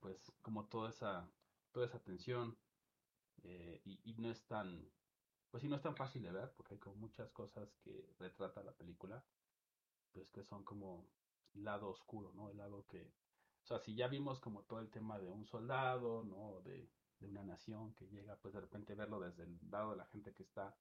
pues 0.00 0.32
como 0.42 0.66
toda 0.66 0.90
esa, 0.90 1.28
toda 1.72 1.86
esa 1.86 1.98
tensión, 1.98 2.56
eh, 3.42 3.80
y, 3.84 4.00
y 4.10 4.14
no 4.14 4.30
es 4.30 4.44
tan, 4.46 4.88
pues 5.50 5.62
sí, 5.62 5.68
no 5.68 5.76
es 5.76 5.82
tan 5.82 5.96
fácil 5.96 6.22
de 6.22 6.32
ver, 6.32 6.52
porque 6.56 6.74
hay 6.74 6.80
como 6.80 6.96
muchas 6.96 7.30
cosas 7.32 7.74
que 7.82 8.14
retrata 8.18 8.62
la 8.62 8.72
película, 8.72 9.24
pues 10.12 10.30
que 10.30 10.44
son 10.44 10.64
como 10.64 11.08
lado 11.54 11.88
oscuro, 11.88 12.32
¿no? 12.34 12.50
El 12.50 12.58
lado 12.58 12.86
que, 12.86 13.12
o 13.64 13.66
sea, 13.66 13.78
si 13.80 13.94
ya 13.94 14.08
vimos 14.08 14.40
como 14.40 14.62
todo 14.64 14.80
el 14.80 14.90
tema 14.90 15.18
de 15.18 15.30
un 15.30 15.46
soldado, 15.46 16.22
¿no? 16.24 16.60
De, 16.62 16.90
de 17.18 17.26
una 17.26 17.42
nación 17.42 17.94
que 17.94 18.06
llega, 18.08 18.36
pues 18.36 18.54
de 18.54 18.60
repente 18.60 18.94
verlo 18.94 19.20
desde 19.20 19.44
el 19.44 19.58
lado 19.70 19.92
de 19.92 19.96
la 19.96 20.06
gente 20.06 20.34
que 20.34 20.42
está 20.42 20.76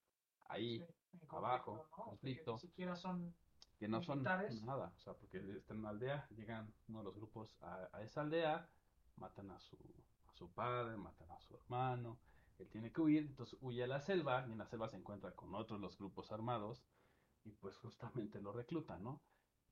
ahí, 0.45 0.79
Sí, 1.11 1.27
abajo, 1.29 1.87
conflicto, 1.89 1.97
¿no? 1.97 2.03
Conflicto. 2.03 2.51
Ni 2.53 2.57
siquiera 2.59 2.95
son 2.95 3.33
que 3.77 3.87
no 3.87 4.01
son 4.01 4.19
militares. 4.19 4.61
nada, 4.63 4.93
o 4.95 4.99
sea, 4.99 5.13
porque 5.13 5.37
están 5.57 5.77
en 5.77 5.81
una 5.81 5.89
aldea, 5.89 6.27
llegan 6.35 6.73
uno 6.87 6.99
de 6.99 7.05
los 7.05 7.15
grupos 7.15 7.57
a, 7.61 7.89
a 7.93 8.01
esa 8.03 8.21
aldea, 8.21 8.69
matan 9.15 9.51
a 9.51 9.59
su, 9.59 9.77
a 10.27 10.33
su 10.33 10.51
padre, 10.51 10.97
matan 10.97 11.31
a 11.31 11.39
su 11.39 11.55
hermano, 11.55 12.19
él 12.59 12.69
tiene 12.69 12.91
que 12.91 13.01
huir, 13.01 13.25
entonces 13.27 13.57
huye 13.61 13.83
a 13.83 13.87
la 13.87 13.99
selva, 14.01 14.45
y 14.47 14.51
en 14.51 14.57
la 14.59 14.65
selva 14.67 14.87
se 14.89 14.97
encuentra 14.97 15.35
con 15.35 15.55
otros 15.55 15.79
los 15.79 15.97
grupos 15.97 16.31
armados, 16.31 16.85
y 17.43 17.51
pues 17.53 17.77
justamente 17.77 18.41
lo 18.41 18.51
reclutan, 18.53 19.03
¿no? 19.03 19.23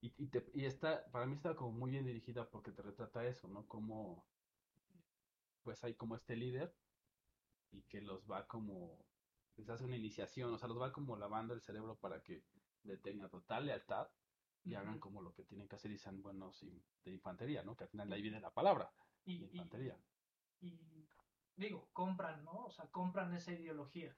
Y, 0.01 0.13
y, 0.17 0.27
te- 0.29 0.51
y 0.53 0.65
está, 0.65 1.09
para 1.11 1.25
mí 1.27 1.35
está 1.35 1.55
como 1.55 1.71
muy 1.71 1.91
bien 1.91 2.05
dirigida 2.05 2.49
porque 2.49 2.71
te 2.71 2.81
retrata 2.81 3.25
eso, 3.27 3.47
¿no? 3.47 3.67
Como, 3.67 4.25
pues 5.63 5.83
hay 5.83 5.95
como 5.95 6.15
este 6.15 6.35
líder, 6.35 6.75
y 7.71 7.83
que 7.83 8.01
los 8.01 8.29
va 8.29 8.47
como, 8.47 9.05
les 9.55 9.69
hace 9.69 9.85
una 9.85 9.95
iniciación, 9.95 10.53
o 10.53 10.57
sea, 10.57 10.67
los 10.67 10.79
va 10.81 10.91
como 10.91 11.15
lavando 11.15 11.53
el 11.53 11.61
cerebro 11.61 11.99
para 11.99 12.23
que 12.23 12.43
le 12.83 12.97
tengan 12.97 13.29
total 13.29 13.67
lealtad 13.67 14.07
y 14.63 14.73
hagan 14.75 14.99
como 14.99 15.21
lo 15.21 15.33
que 15.33 15.43
tienen 15.43 15.67
que 15.67 15.75
hacer 15.75 15.91
y 15.91 15.97
sean 15.97 16.21
buenos 16.21 16.65
de 17.03 17.11
infantería, 17.11 17.63
¿no? 17.63 17.75
Que 17.75 17.83
al 17.85 17.89
final 17.89 18.09
de 18.09 18.15
ahí 18.15 18.21
viene 18.21 18.39
la 18.41 18.53
palabra, 18.53 18.91
y, 19.23 19.43
infantería. 19.43 19.97
y, 20.59 21.07
digo, 21.55 21.89
compran, 21.93 22.43
¿no? 22.43 22.65
O 22.65 22.71
sea, 22.71 22.89
compran 22.89 23.33
esa 23.33 23.51
ideología. 23.53 24.17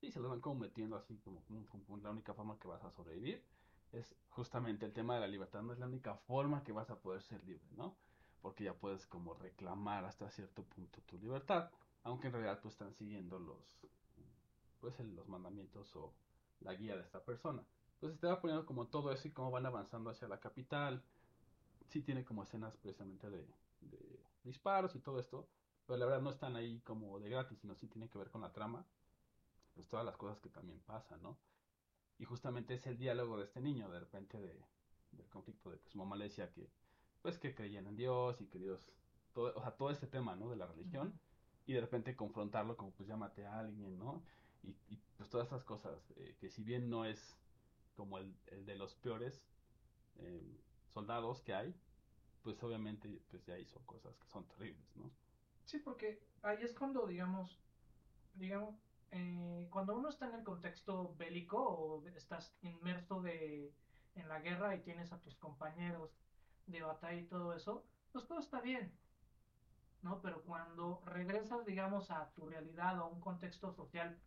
Y 0.00 0.10
se 0.12 0.20
lo 0.20 0.28
van 0.28 0.40
como 0.40 0.60
metiendo 0.60 0.96
así 0.96 1.18
como, 1.18 1.44
como- 1.44 1.66
como 1.66 1.98
la 1.98 2.10
única 2.10 2.32
forma 2.32 2.58
que 2.58 2.68
vas 2.68 2.84
a 2.84 2.90
sobrevivir 2.90 3.44
es 3.92 4.14
justamente 4.30 4.86
el 4.86 4.92
tema 4.92 5.14
de 5.14 5.20
la 5.20 5.26
libertad, 5.26 5.62
no 5.62 5.72
es 5.72 5.78
la 5.78 5.86
única 5.86 6.14
forma 6.14 6.62
que 6.62 6.72
vas 6.72 6.90
a 6.90 7.00
poder 7.00 7.22
ser 7.22 7.42
libre, 7.44 7.68
¿no? 7.76 7.96
Porque 8.42 8.64
ya 8.64 8.74
puedes 8.74 9.06
como 9.06 9.34
reclamar 9.34 10.04
hasta 10.04 10.30
cierto 10.30 10.62
punto 10.62 11.00
tu 11.02 11.18
libertad, 11.18 11.70
aunque 12.04 12.28
en 12.28 12.34
realidad 12.34 12.60
pues 12.60 12.74
están 12.74 12.94
siguiendo 12.94 13.38
los 13.38 13.80
pues 14.80 14.98
los 15.00 15.28
mandamientos 15.28 15.94
o 15.96 16.12
la 16.60 16.74
guía 16.74 16.96
de 16.96 17.02
esta 17.02 17.24
persona. 17.24 17.64
Entonces 17.94 18.20
te 18.20 18.28
va 18.28 18.40
poniendo 18.40 18.64
como 18.64 18.86
todo 18.86 19.10
eso 19.10 19.26
y 19.26 19.32
cómo 19.32 19.50
van 19.50 19.66
avanzando 19.66 20.10
hacia 20.10 20.28
la 20.28 20.38
capital. 20.38 21.02
Sí 21.88 22.00
tiene 22.00 22.24
como 22.24 22.44
escenas 22.44 22.76
precisamente 22.76 23.28
de, 23.28 23.44
de 23.80 24.20
disparos 24.44 24.94
y 24.94 25.00
todo 25.00 25.18
esto, 25.18 25.48
pero 25.86 25.98
la 25.98 26.06
verdad 26.06 26.22
no 26.22 26.30
están 26.30 26.54
ahí 26.54 26.80
como 26.80 27.18
de 27.18 27.30
gratis, 27.30 27.58
sino 27.58 27.74
sí 27.74 27.88
tiene 27.88 28.08
que 28.08 28.18
ver 28.18 28.30
con 28.30 28.42
la 28.42 28.52
trama, 28.52 28.84
pues 29.74 29.88
todas 29.88 30.04
las 30.04 30.16
cosas 30.16 30.40
que 30.40 30.48
también 30.48 30.80
pasan, 30.80 31.22
¿no? 31.22 31.38
Y 32.18 32.24
justamente 32.24 32.74
es 32.74 32.86
el 32.86 32.98
diálogo 32.98 33.38
de 33.38 33.44
este 33.44 33.60
niño, 33.60 33.88
de 33.90 34.00
repente 34.00 34.38
de, 34.38 34.60
del 35.12 35.28
conflicto 35.28 35.70
de 35.70 35.78
que 35.80 35.88
su 35.88 35.98
mamá 35.98 36.16
le 36.16 36.24
decía 36.24 36.50
que, 36.50 36.68
pues 37.22 37.38
que 37.38 37.54
creían 37.54 37.86
en 37.86 37.96
Dios 37.96 38.40
y 38.40 38.46
que 38.46 38.58
Dios, 38.58 38.92
todo, 39.32 39.52
o 39.54 39.60
sea, 39.60 39.72
todo 39.72 39.90
este 39.90 40.06
tema, 40.06 40.34
¿no? 40.36 40.50
De 40.50 40.56
la 40.56 40.66
religión, 40.66 41.18
y 41.66 41.74
de 41.74 41.80
repente 41.80 42.16
confrontarlo 42.16 42.76
como 42.76 42.92
pues 42.92 43.08
maté 43.10 43.46
a 43.46 43.58
alguien, 43.58 43.98
¿no? 43.98 44.22
Y, 44.62 44.70
y, 44.88 44.98
pues 45.16 45.30
todas 45.30 45.48
esas 45.48 45.64
cosas, 45.64 46.12
eh, 46.16 46.36
que 46.40 46.50
si 46.50 46.62
bien 46.62 46.88
no 46.88 47.04
es 47.04 47.36
como 47.96 48.18
el, 48.18 48.34
el 48.46 48.64
de 48.64 48.76
los 48.76 48.94
peores 48.94 49.42
eh, 50.16 50.60
soldados 50.94 51.42
que 51.42 51.54
hay, 51.54 51.74
pues 52.42 52.62
obviamente 52.62 53.20
pues 53.30 53.44
ya 53.44 53.58
hizo 53.58 53.80
cosas 53.80 54.16
que 54.16 54.28
son 54.28 54.46
terribles, 54.48 54.96
¿no? 54.96 55.10
Sí, 55.64 55.78
porque 55.78 56.22
ahí 56.42 56.58
es 56.62 56.72
cuando, 56.72 57.06
digamos, 57.06 57.58
digamos, 58.34 58.74
eh, 59.10 59.68
cuando 59.70 59.96
uno 59.96 60.08
está 60.08 60.26
en 60.26 60.34
el 60.34 60.44
contexto 60.44 61.14
bélico 61.16 61.62
o 61.62 62.06
estás 62.08 62.54
inmerso 62.62 63.22
de, 63.22 63.72
en 64.14 64.28
la 64.28 64.40
guerra 64.40 64.74
y 64.74 64.82
tienes 64.82 65.12
a 65.12 65.20
tus 65.20 65.36
compañeros 65.36 66.10
de 66.66 66.82
batalla 66.82 67.20
y 67.20 67.26
todo 67.26 67.54
eso, 67.54 67.84
pues 68.12 68.26
todo 68.26 68.40
está 68.40 68.60
bien, 68.60 68.92
¿no? 70.02 70.20
Pero 70.20 70.42
cuando 70.42 71.02
regresas, 71.06 71.64
digamos, 71.64 72.10
a 72.10 72.30
tu 72.34 72.46
realidad 72.46 72.98
o 73.00 73.04
a 73.04 73.08
un 73.08 73.20
contexto 73.20 73.72
social 73.72 74.18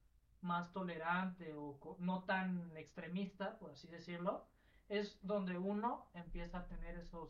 más 0.41 0.71
tolerante 0.73 1.53
o 1.55 1.97
no 1.99 2.23
tan 2.23 2.75
extremista, 2.75 3.59
por 3.59 3.71
así 3.71 3.87
decirlo, 3.87 4.47
es 4.89 5.19
donde 5.21 5.57
uno 5.57 6.09
empieza 6.13 6.59
a 6.59 6.67
tener 6.67 6.97
esos 6.97 7.29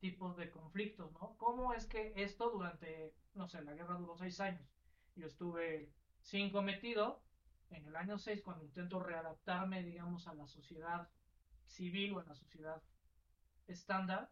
tipos 0.00 0.36
de 0.36 0.50
conflictos, 0.50 1.12
¿no? 1.12 1.36
¿Cómo 1.36 1.74
es 1.74 1.86
que 1.86 2.12
esto 2.16 2.50
durante, 2.50 3.14
no 3.34 3.46
sé, 3.48 3.62
la 3.62 3.74
guerra 3.74 3.96
duró 3.96 4.16
seis 4.16 4.40
años? 4.40 4.66
Yo 5.16 5.26
estuve 5.26 5.92
cinco 6.20 6.62
metido, 6.62 7.20
en 7.70 7.86
el 7.86 7.96
año 7.96 8.18
seis 8.18 8.42
cuando 8.42 8.64
intento 8.64 9.00
readaptarme, 9.00 9.82
digamos, 9.82 10.26
a 10.26 10.34
la 10.34 10.46
sociedad 10.46 11.08
civil 11.66 12.14
o 12.14 12.20
a 12.20 12.24
la 12.24 12.34
sociedad 12.34 12.82
estándar, 13.66 14.30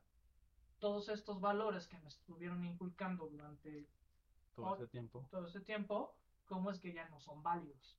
todos 0.78 1.08
estos 1.08 1.40
valores 1.40 1.86
que 1.86 1.98
me 1.98 2.08
estuvieron 2.08 2.64
inculcando 2.64 3.26
durante 3.28 3.86
Todo 4.54 4.74
ese 4.74 4.86
tiempo. 4.88 5.28
todo 5.30 5.46
ese 5.46 5.60
tiempo, 5.60 6.14
cómo 6.46 6.70
es 6.70 6.80
que 6.80 6.92
ya 6.92 7.08
no 7.08 7.20
son 7.20 7.42
válidos. 7.42 7.98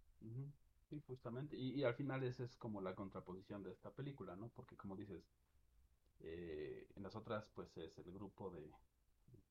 Sí, 0.89 1.01
justamente. 1.05 1.57
Y, 1.57 1.71
y 1.79 1.83
al 1.83 1.95
final 1.95 2.23
esa 2.23 2.43
es 2.43 2.55
como 2.55 2.81
la 2.81 2.95
contraposición 2.95 3.63
de 3.63 3.71
esta 3.71 3.91
película, 3.91 4.35
¿no? 4.35 4.49
Porque 4.49 4.77
como 4.77 4.95
dices, 4.95 5.23
eh, 6.19 6.87
en 6.95 7.03
las 7.03 7.15
otras 7.15 7.49
pues 7.53 7.75
es 7.77 7.97
el 7.99 8.11
grupo 8.11 8.49
de 8.51 8.71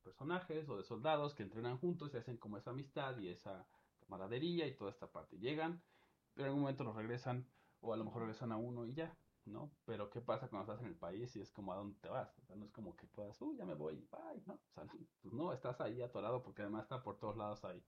personajes 0.02 0.68
o 0.68 0.76
de 0.76 0.84
soldados 0.84 1.34
que 1.34 1.42
entrenan 1.42 1.78
juntos 1.78 2.14
y 2.14 2.16
hacen 2.16 2.36
como 2.38 2.56
esa 2.58 2.70
amistad 2.70 3.18
y 3.18 3.28
esa 3.28 3.66
camaradería 4.06 4.66
y 4.66 4.76
toda 4.76 4.90
esta 4.90 5.10
parte. 5.10 5.38
Llegan, 5.38 5.82
pero 6.34 6.46
en 6.46 6.48
algún 6.48 6.62
momento 6.62 6.84
los 6.84 6.96
regresan 6.96 7.46
o 7.80 7.92
a 7.92 7.96
lo 7.96 8.04
mejor 8.04 8.22
regresan 8.22 8.52
a 8.52 8.56
uno 8.56 8.86
y 8.86 8.94
ya, 8.94 9.16
¿no? 9.44 9.70
Pero 9.84 10.10
¿qué 10.10 10.20
pasa 10.20 10.48
cuando 10.48 10.72
estás 10.72 10.84
en 10.84 10.92
el 10.92 10.98
país 10.98 11.34
y 11.36 11.40
es 11.40 11.50
como 11.52 11.72
a 11.72 11.76
dónde 11.76 11.98
te 12.00 12.08
vas? 12.08 12.38
O 12.38 12.44
sea, 12.46 12.56
no 12.56 12.64
es 12.64 12.72
como 12.72 12.96
que 12.96 13.06
puedas, 13.06 13.40
uy, 13.42 13.56
ya 13.56 13.64
me 13.64 13.74
voy, 13.74 13.96
bye, 14.10 14.42
¿no? 14.46 14.54
O 14.54 14.72
sea, 14.74 14.84
pues 15.22 15.34
no, 15.34 15.52
estás 15.52 15.80
ahí 15.80 16.02
atorado 16.02 16.42
porque 16.42 16.62
además 16.62 16.84
está 16.84 17.02
por 17.02 17.18
todos 17.18 17.36
lados 17.36 17.64
hay 17.64 17.82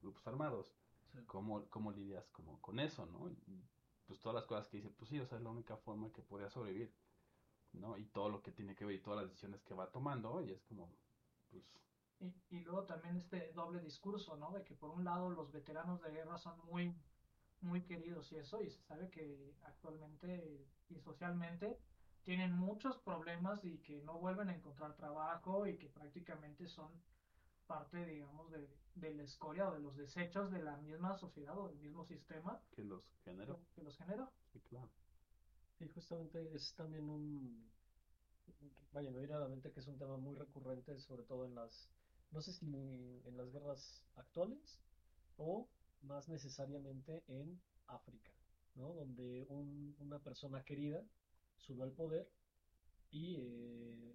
grupos 0.00 0.26
armados 0.26 0.76
Sí. 1.12 1.20
cómo, 1.26 1.66
cómo 1.70 1.90
lidias 1.92 2.28
como 2.30 2.60
con 2.60 2.78
eso, 2.80 3.06
¿no? 3.06 3.28
Y 3.30 3.38
pues 4.06 4.20
todas 4.20 4.34
las 4.34 4.44
cosas 4.44 4.68
que 4.68 4.78
dice, 4.78 4.90
pues 4.90 5.08
sí, 5.08 5.18
o 5.20 5.26
sea, 5.26 5.38
es 5.38 5.44
la 5.44 5.50
única 5.50 5.76
forma 5.76 6.12
que 6.12 6.22
podría 6.22 6.50
sobrevivir, 6.50 6.94
¿no? 7.72 7.96
Y 7.96 8.06
todo 8.06 8.28
lo 8.28 8.42
que 8.42 8.52
tiene 8.52 8.74
que 8.74 8.84
ver 8.84 8.96
y 8.96 9.00
todas 9.02 9.20
las 9.20 9.28
decisiones 9.30 9.62
que 9.62 9.74
va 9.74 9.90
tomando, 9.90 10.42
y 10.42 10.50
es 10.50 10.62
como, 10.64 10.90
pues, 11.50 11.64
Y, 12.20 12.34
y 12.50 12.60
luego 12.60 12.84
también 12.84 13.16
este 13.16 13.52
doble 13.52 13.80
discurso, 13.80 14.36
¿no? 14.36 14.50
De 14.52 14.64
que 14.64 14.74
por 14.74 14.90
un 14.90 15.04
lado 15.04 15.30
los 15.30 15.52
veteranos 15.52 16.00
de 16.02 16.10
guerra 16.10 16.36
son 16.38 16.58
muy, 16.66 16.94
muy 17.60 17.82
queridos 17.82 18.32
y 18.32 18.36
eso, 18.36 18.62
y 18.62 18.70
se 18.70 18.82
sabe 18.82 19.10
que 19.10 19.54
actualmente 19.64 20.66
y 20.88 20.98
socialmente 21.00 21.78
tienen 22.24 22.52
muchos 22.52 22.98
problemas 22.98 23.64
y 23.64 23.78
que 23.78 24.02
no 24.02 24.18
vuelven 24.18 24.48
a 24.48 24.54
encontrar 24.54 24.94
trabajo 24.96 25.66
y 25.66 25.78
que 25.78 25.88
prácticamente 25.88 26.66
son 26.66 26.90
parte, 27.66 28.04
digamos, 28.04 28.50
de, 28.50 28.68
de 28.94 29.14
la 29.14 29.22
escoria 29.22 29.68
o 29.68 29.74
de 29.74 29.80
los 29.80 29.96
desechos 29.96 30.50
de 30.50 30.62
la 30.62 30.76
misma 30.78 31.16
sociedad 31.16 31.56
o 31.58 31.68
del 31.68 31.78
mismo 31.78 32.04
sistema 32.04 32.60
que 32.72 32.84
los 32.84 33.02
generó, 33.24 33.60
que 33.74 33.82
los 33.82 33.96
generó. 33.96 34.32
sí, 34.52 34.60
claro. 34.68 34.90
Y 35.80 35.86
justamente 35.88 36.54
es 36.54 36.74
también 36.74 37.08
un, 37.08 37.70
vaya, 38.92 39.10
me 39.10 39.18
viene 39.20 39.34
a 39.34 39.38
la 39.40 39.48
mente 39.48 39.70
que 39.72 39.80
es 39.80 39.86
un 39.86 39.98
tema 39.98 40.16
muy 40.16 40.34
recurrente, 40.34 40.98
sobre 41.00 41.22
todo 41.24 41.44
en 41.46 41.54
las, 41.54 41.88
no 42.30 42.40
sé 42.42 42.52
si 42.52 42.66
en 42.66 43.36
las 43.36 43.50
guerras 43.52 44.02
actuales 44.16 44.80
o 45.36 45.68
más 46.02 46.28
necesariamente 46.28 47.24
en 47.28 47.60
África, 47.86 48.32
¿no? 48.74 48.94
Donde 48.94 49.46
un- 49.48 49.96
una 49.98 50.18
persona 50.20 50.64
querida 50.64 51.04
sube 51.56 51.82
al 51.84 51.92
poder 51.92 52.30
y 53.10 53.36
eh, 53.40 54.14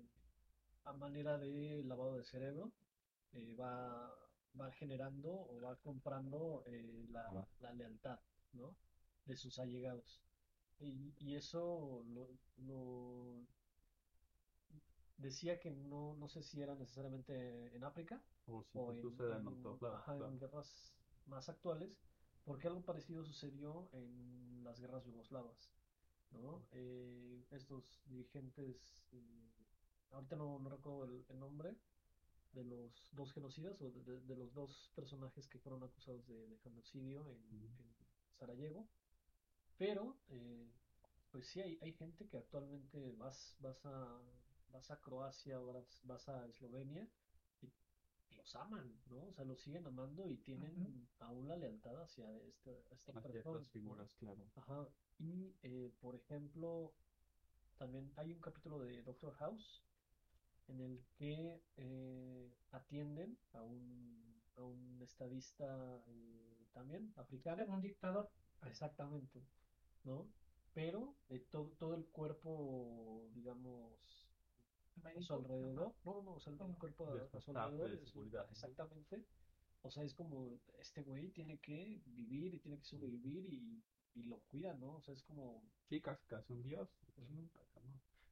a 0.86 0.94
manera 0.94 1.38
de 1.38 1.84
lavado 1.86 2.18
de 2.18 2.24
cerebro 2.24 2.72
eh, 3.34 3.56
va, 3.56 4.14
va 4.60 4.72
generando 4.72 5.30
o 5.32 5.60
va 5.62 5.76
comprando 5.78 6.64
eh, 6.68 7.06
la, 7.10 7.48
la 7.60 7.74
lealtad, 7.74 8.20
¿no? 8.54 8.76
de 9.26 9.36
sus 9.36 9.60
allegados. 9.60 10.22
Y, 10.80 11.14
y 11.20 11.36
eso 11.36 12.04
lo, 12.08 12.30
lo- 12.58 13.48
decía 15.18 15.60
que 15.60 15.72
no, 15.72 16.16
no 16.16 16.28
sé 16.28 16.42
si 16.44 16.62
era 16.62 16.76
necesariamente 16.76 17.76
en 17.76 17.84
África 17.84 18.24
O 18.46 18.64
si 18.64 18.78
o 18.80 18.92
en, 18.92 19.00
guerras 20.40 20.96
más 21.26 21.50
actuales, 21.50 22.02
porque 22.44 22.68
algo 22.68 22.84
parecido 22.86 23.24
sucedió 23.24 23.90
en 23.94 24.64
las 24.64 24.80
guerras 24.80 25.06
yugoslavas, 25.06 25.74
¿no? 26.32 26.68
Eh, 26.72 27.46
estos 27.52 28.04
dirigentes, 28.06 29.08
eh, 29.12 29.52
ahorita 30.12 30.36
no, 30.36 30.60
no 30.60 30.70
recuerdo 30.70 31.06
el, 31.06 31.26
el 31.30 31.40
nombre, 31.40 31.78
de 32.54 32.64
los 32.66 33.10
dos 33.14 33.34
genocidas 33.34 33.82
o 33.82 33.92
de, 33.92 34.02
de- 34.04 34.22
de 34.22 34.36
los 34.36 34.54
dos 34.54 34.92
personajes 34.96 35.48
que 35.48 35.60
fueron 35.60 35.84
acusados 35.84 36.26
de, 36.28 36.48
de 36.48 36.58
genocidio 36.60 37.30
en, 37.32 37.40
en 37.80 37.96
Sarajevo, 38.34 38.90
pero 39.78 40.22
eh, 40.30 40.72
pues 41.32 41.48
sí 41.48 41.62
hay, 41.62 41.78
hay 41.82 41.94
gente 41.94 42.28
que 42.28 42.38
actualmente 42.38 43.12
vas, 43.14 43.56
vas 43.60 43.86
a 43.86 44.22
vas 44.74 44.92
a 44.92 45.00
Croacia 45.00 45.62
o 45.62 45.66
vas, 45.74 46.02
vas 46.04 46.28
a 46.30 46.48
Eslovenia 46.48 47.08
y 47.62 47.72
los 48.36 48.56
aman, 48.56 49.00
¿no? 49.08 49.28
O 49.28 49.34
sea, 49.34 49.46
los 49.46 49.62
siguen 49.62 49.86
amando 49.88 50.30
y 50.30 50.38
tienen 50.38 51.08
aún 51.20 51.48
la 51.48 51.56
lealtad 51.56 52.02
hacia 52.02 52.26
esta, 52.42 52.72
esta 52.92 53.14
persona, 53.22 53.64
figuras, 53.64 54.14
claro. 54.16 54.44
Ajá. 54.56 54.88
Y, 55.20 55.56
eh, 55.62 55.92
por 56.02 56.16
ejemplo, 56.16 56.94
también 57.78 58.12
hay 58.18 58.34
un 58.34 58.42
capítulo 58.42 58.80
de 58.80 59.02
Doctor 59.04 59.34
House 59.36 59.84
en 60.68 60.80
el 60.82 61.06
que 61.18 61.62
eh, 61.78 62.52
atienden 62.72 63.38
a 63.54 63.62
un, 63.62 64.42
a 64.56 64.64
un 64.64 65.02
estadista 65.02 66.04
eh, 66.08 66.66
también 66.74 67.14
africano. 67.16 67.66
Un 67.68 67.82
dictador. 67.82 68.30
Exactamente, 68.66 69.44
¿no? 70.04 70.28
Pero 70.74 71.16
eh, 71.30 71.40
to- 71.52 71.74
todo 71.78 71.94
el 71.96 72.06
cuerpo, 72.06 73.30
digamos, 73.34 74.23
su 75.22 75.34
alrededor, 75.34 75.94
no, 76.04 76.22
no, 76.22 76.32
o 76.34 76.40
sea, 76.40 76.54
Ujú. 76.54 76.74
cuerpo 76.80 77.08
a, 77.08 77.14
De 77.14 77.22
a 77.22 77.28
su 77.30 77.38
staff 77.38 77.54
de 77.56 77.60
alrededor, 77.60 77.92
es 77.94 78.02
un- 78.04 78.12
seguridad, 78.12 78.48
exactamente. 78.52 79.26
O 79.82 79.90
sea, 79.92 80.04
es 80.04 80.14
como, 80.14 80.60
este 80.80 81.02
güey 81.04 81.30
tiene 81.32 81.58
que 81.60 82.02
vivir 82.06 82.54
y 82.54 82.60
tiene 82.60 82.78
que 82.78 82.86
sobrevivir 82.86 83.46
y, 83.54 83.84
y 84.16 84.24
lo 84.24 84.40
cuida, 84.50 84.74
¿no? 84.76 84.96
O 84.96 85.02
sea, 85.02 85.14
es 85.14 85.24
como, 85.24 85.62
Sí, 85.90 86.02
casi, 86.02 86.26
casi 86.28 86.54
un 86.54 86.64
dios. 86.64 86.90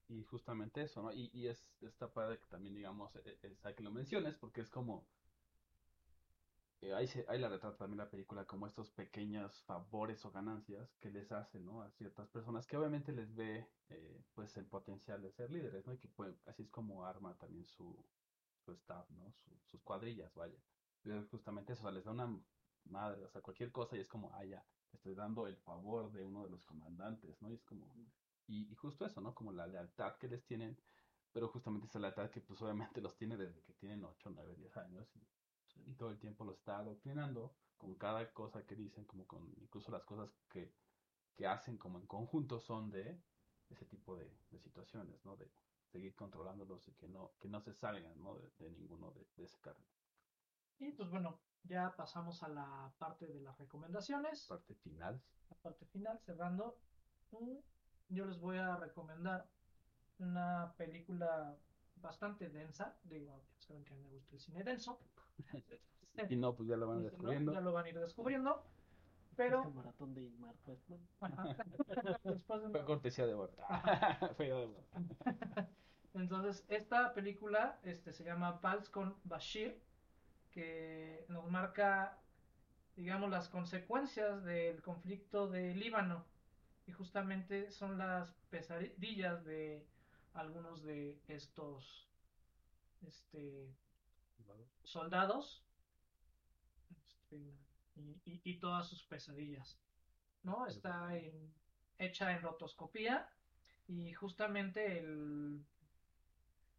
Y 0.09 0.23
justamente 0.25 0.81
eso, 0.83 1.01
¿no? 1.01 1.13
Y, 1.13 1.29
y 1.33 1.47
es 1.47 1.65
esta 1.81 2.11
padre 2.13 2.37
que 2.39 2.45
también, 2.47 2.75
digamos, 2.75 3.15
e- 3.15 3.21
e- 3.25 3.47
es, 3.47 3.65
hay 3.65 3.73
que 3.73 3.83
lo 3.83 3.91
menciones, 3.91 4.35
porque 4.35 4.61
es 4.61 4.69
como, 4.69 5.07
eh, 6.81 6.93
ahí, 6.93 7.07
se, 7.07 7.25
ahí 7.29 7.39
la 7.39 7.49
retrata 7.49 7.77
también 7.77 7.99
la 7.99 8.09
película 8.09 8.45
como 8.45 8.67
estos 8.67 8.91
pequeños 8.91 9.63
favores 9.63 10.25
o 10.25 10.31
ganancias 10.31 10.97
que 10.97 11.11
les 11.11 11.31
hace, 11.31 11.59
¿no? 11.61 11.81
A 11.83 11.91
ciertas 11.91 12.29
personas 12.29 12.67
que 12.67 12.77
obviamente 12.77 13.13
les 13.13 13.33
ve, 13.35 13.73
eh, 13.89 14.25
pues, 14.33 14.57
el 14.57 14.67
potencial 14.67 15.21
de 15.21 15.31
ser 15.31 15.51
líderes, 15.51 15.85
¿no? 15.87 15.93
Y 15.93 15.99
que 15.99 16.09
pueden- 16.09 16.41
así 16.45 16.63
es 16.63 16.69
como 16.71 17.05
arma 17.05 17.37
también 17.37 17.65
su, 17.65 18.09
su 18.57 18.71
staff, 18.73 19.09
¿no? 19.11 19.31
Su- 19.31 19.59
sus 19.65 19.83
cuadrillas, 19.83 20.33
vaya. 20.35 20.63
Justamente 21.31 21.73
eso, 21.73 21.81
o 21.83 21.85
sea, 21.85 21.91
les 21.91 22.05
da 22.05 22.11
una 22.11 22.43
madre, 22.83 23.25
o 23.25 23.29
sea, 23.29 23.41
cualquier 23.41 23.71
cosa 23.71 23.95
y 23.97 24.01
es 24.01 24.07
como, 24.07 24.33
ah, 24.33 24.43
ya, 24.45 24.67
estoy 24.91 25.15
dando 25.15 25.47
el 25.47 25.57
favor 25.57 26.11
de 26.11 26.23
uno 26.23 26.43
de 26.43 26.49
los 26.51 26.65
comandantes, 26.65 27.41
¿no? 27.41 27.49
Y 27.49 27.53
es 27.55 27.63
como, 27.63 27.95
y, 28.47 28.71
y 28.71 28.75
justo 28.75 29.05
eso, 29.05 29.21
¿no? 29.21 29.33
Como 29.35 29.51
la 29.51 29.67
lealtad 29.67 30.17
que 30.17 30.27
les 30.27 30.45
tienen, 30.45 30.77
pero 31.31 31.47
justamente 31.49 31.87
esa 31.87 31.99
lealtad 31.99 32.29
que 32.31 32.41
pues 32.41 32.61
obviamente 32.61 33.01
los 33.01 33.15
tiene 33.17 33.37
desde 33.37 33.63
que 33.63 33.73
tienen 33.73 34.03
8, 34.03 34.29
9, 34.31 34.55
10 34.55 34.75
años 34.77 35.15
y, 35.15 35.27
y 35.75 35.93
todo 35.95 36.09
el 36.09 36.19
tiempo 36.19 36.45
los 36.45 36.57
está 36.57 36.77
adoctrinando 36.79 37.53
con 37.77 37.95
cada 37.95 38.31
cosa 38.33 38.65
que 38.65 38.75
dicen, 38.75 39.05
como 39.05 39.25
con 39.25 39.51
incluso 39.61 39.91
las 39.91 40.03
cosas 40.03 40.29
que, 40.49 40.73
que 41.35 41.47
hacen 41.47 41.77
como 41.77 41.99
en 41.99 42.05
conjunto 42.05 42.59
son 42.59 42.91
de 42.91 43.19
ese 43.69 43.85
tipo 43.85 44.15
de, 44.15 44.31
de 44.51 44.59
situaciones, 44.59 45.23
¿no? 45.25 45.35
De 45.35 45.49
seguir 45.91 46.15
controlándolos 46.15 46.87
y 46.87 46.93
que 46.93 47.07
no, 47.07 47.31
que 47.39 47.49
no 47.49 47.59
se 47.61 47.73
salgan, 47.73 48.21
¿no? 48.21 48.35
De, 48.35 48.49
de 48.59 48.71
ninguno 48.71 49.11
de, 49.11 49.25
de 49.35 49.45
ese 49.45 49.59
cargo. 49.59 49.83
Y 50.79 50.91
pues 50.91 51.09
bueno, 51.09 51.39
ya 51.63 51.95
pasamos 51.95 52.43
a 52.43 52.49
la 52.49 52.93
parte 52.97 53.27
de 53.27 53.41
las 53.41 53.57
recomendaciones. 53.57 54.45
Parte 54.47 54.75
final. 54.75 55.21
la 55.49 55.55
parte 55.57 55.85
final, 55.85 56.19
cerrando, 56.19 56.77
mm, 57.31 57.57
yo 58.09 58.25
les 58.25 58.39
voy 58.39 58.57
a 58.57 58.75
recomendar 58.77 59.47
una 60.19 60.73
película 60.77 61.57
bastante 62.01 62.49
densa. 62.49 62.97
Digo, 63.03 63.25
ya 63.25 63.39
saben 63.59 63.83
que 63.83 63.93
a 63.93 63.97
mí 63.97 64.03
me 64.03 64.11
gusta 64.11 64.35
el 64.35 64.39
cine 64.41 64.63
denso. 64.63 64.99
Y 66.29 66.35
no, 66.35 66.53
pues 66.55 66.67
ya 66.67 66.75
lo 66.75 66.87
van 66.87 66.97
no, 66.99 67.03
descubriendo. 67.05 67.53
ya 67.53 67.61
lo 67.61 67.71
van 67.71 67.85
a 67.85 67.89
ir 67.89 67.99
descubriendo. 67.99 68.63
este 69.31 69.37
Pero 69.37 69.63
maratón 69.71 70.13
de 70.13 70.29
ajá, 71.21 71.55
después 72.23 72.61
de 72.63 72.69
Fue 72.69 72.85
cortesía 72.85 73.25
de 73.25 73.33
Bart. 73.33 73.53
Fue 74.35 74.47
de. 74.47 74.69
Entonces, 76.13 76.65
esta 76.67 77.13
película 77.13 77.79
este, 77.83 78.11
se 78.13 78.23
llama 78.23 78.59
Pals 78.61 78.89
con 78.89 79.15
Bashir, 79.23 79.81
que 80.51 81.25
nos 81.29 81.49
marca, 81.49 82.17
digamos, 82.95 83.29
las 83.29 83.49
consecuencias 83.49 84.43
del 84.43 84.81
conflicto 84.81 85.47
de 85.49 85.75
Líbano. 85.75 86.25
Y 86.87 86.91
justamente 86.93 87.71
son 87.71 87.97
las 87.97 88.33
pesadillas 88.49 89.45
de 89.45 89.87
algunos 90.33 90.83
de 90.83 91.19
estos 91.27 92.07
este, 93.01 93.73
soldados 94.83 95.63
este, 96.89 97.37
y, 97.95 98.01
y- 98.25 98.41
y 98.43 98.59
todas 98.59 98.87
sus 98.87 99.03
pesadillas. 99.05 99.77
¿no? 100.43 100.65
Está 100.67 101.15
en- 101.17 101.53
hecha 101.97 102.31
en 102.31 102.41
rotoscopía 102.41 103.29
y 103.87 104.11
justamente 104.13 104.99
el, 104.99 105.63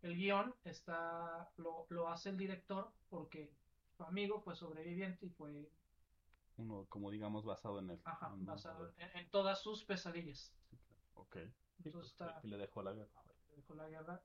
el 0.02 0.16
guion 0.16 0.54
está, 0.64 1.48
lo, 1.58 1.86
lo 1.90 2.08
hace 2.08 2.30
el 2.30 2.36
director 2.36 2.92
porque 3.08 3.52
su 3.96 4.02
amigo 4.04 4.40
fue 4.40 4.56
sobreviviente 4.56 5.26
y 5.26 5.30
fue 5.30 5.70
Uno, 6.56 6.86
como 6.88 7.10
digamos, 7.10 7.44
basado 7.44 7.78
en 7.78 7.90
el. 7.90 8.00
ajá, 8.04 8.32
en- 8.34 8.44
basado 8.44 8.92
en, 8.98 9.16
en 9.16 9.30
todas 9.30 9.62
sus 9.62 9.84
pesadillas. 9.84 10.52
Ok. 11.14 11.36
Entonces 11.84 11.92
pues, 11.92 12.06
está, 12.30 12.40
le 12.42 12.56
dejó 12.56 12.82
la 12.82 12.92
guerra. 12.92 13.22
Dejó 13.62 13.74
la 13.74 13.88
guerra. 13.88 14.22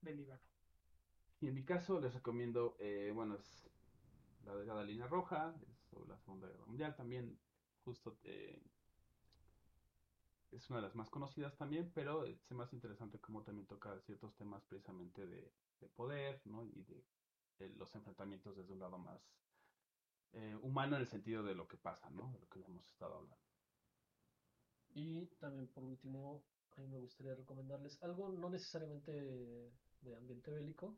Believer. 0.00 0.40
Y 1.40 1.48
en 1.48 1.54
mi 1.54 1.64
caso 1.64 2.00
les 2.00 2.14
recomiendo, 2.14 2.76
eh, 2.78 3.10
bueno, 3.14 3.36
es 3.36 3.68
la 4.44 4.54
delgada 4.54 4.84
línea 4.84 5.06
roja, 5.06 5.54
es 5.70 5.78
sobre 5.90 6.08
la 6.08 6.18
Segunda 6.18 6.48
Guerra 6.48 6.66
Mundial 6.66 6.94
también, 6.96 7.38
justo 7.84 8.18
eh, 8.24 8.62
es 10.52 10.70
una 10.70 10.78
de 10.78 10.86
las 10.86 10.94
más 10.94 11.10
conocidas 11.10 11.56
también, 11.56 11.90
pero 11.94 12.24
es 12.24 12.50
más 12.52 12.72
interesante 12.72 13.18
cómo 13.18 13.42
también 13.42 13.66
toca 13.66 13.98
ciertos 14.00 14.34
temas 14.36 14.64
precisamente 14.64 15.26
de, 15.26 15.52
de 15.80 15.88
poder, 15.88 16.40
¿no? 16.44 16.64
Y 16.64 16.82
de, 16.84 17.04
de 17.58 17.68
los 17.70 17.94
enfrentamientos 17.94 18.56
desde 18.56 18.72
un 18.72 18.80
lado 18.80 18.98
más 18.98 19.20
eh, 20.32 20.56
humano 20.62 20.96
en 20.96 21.02
el 21.02 21.08
sentido 21.08 21.42
de 21.42 21.54
lo 21.54 21.66
que 21.66 21.76
pasa, 21.76 22.08
¿no? 22.10 22.30
De 22.32 22.38
lo 22.38 22.48
que 22.48 22.60
hemos 22.60 22.86
estado 22.86 23.16
hablando. 23.16 23.36
Y 24.94 25.26
también 25.40 25.66
por 25.68 25.84
último, 25.84 26.44
a 26.76 26.80
mí 26.80 26.88
me 26.88 26.98
gustaría 26.98 27.34
recomendarles 27.34 28.02
algo 28.02 28.28
no 28.28 28.50
necesariamente 28.50 29.12
de 30.00 30.16
ambiente 30.16 30.50
bélico, 30.50 30.96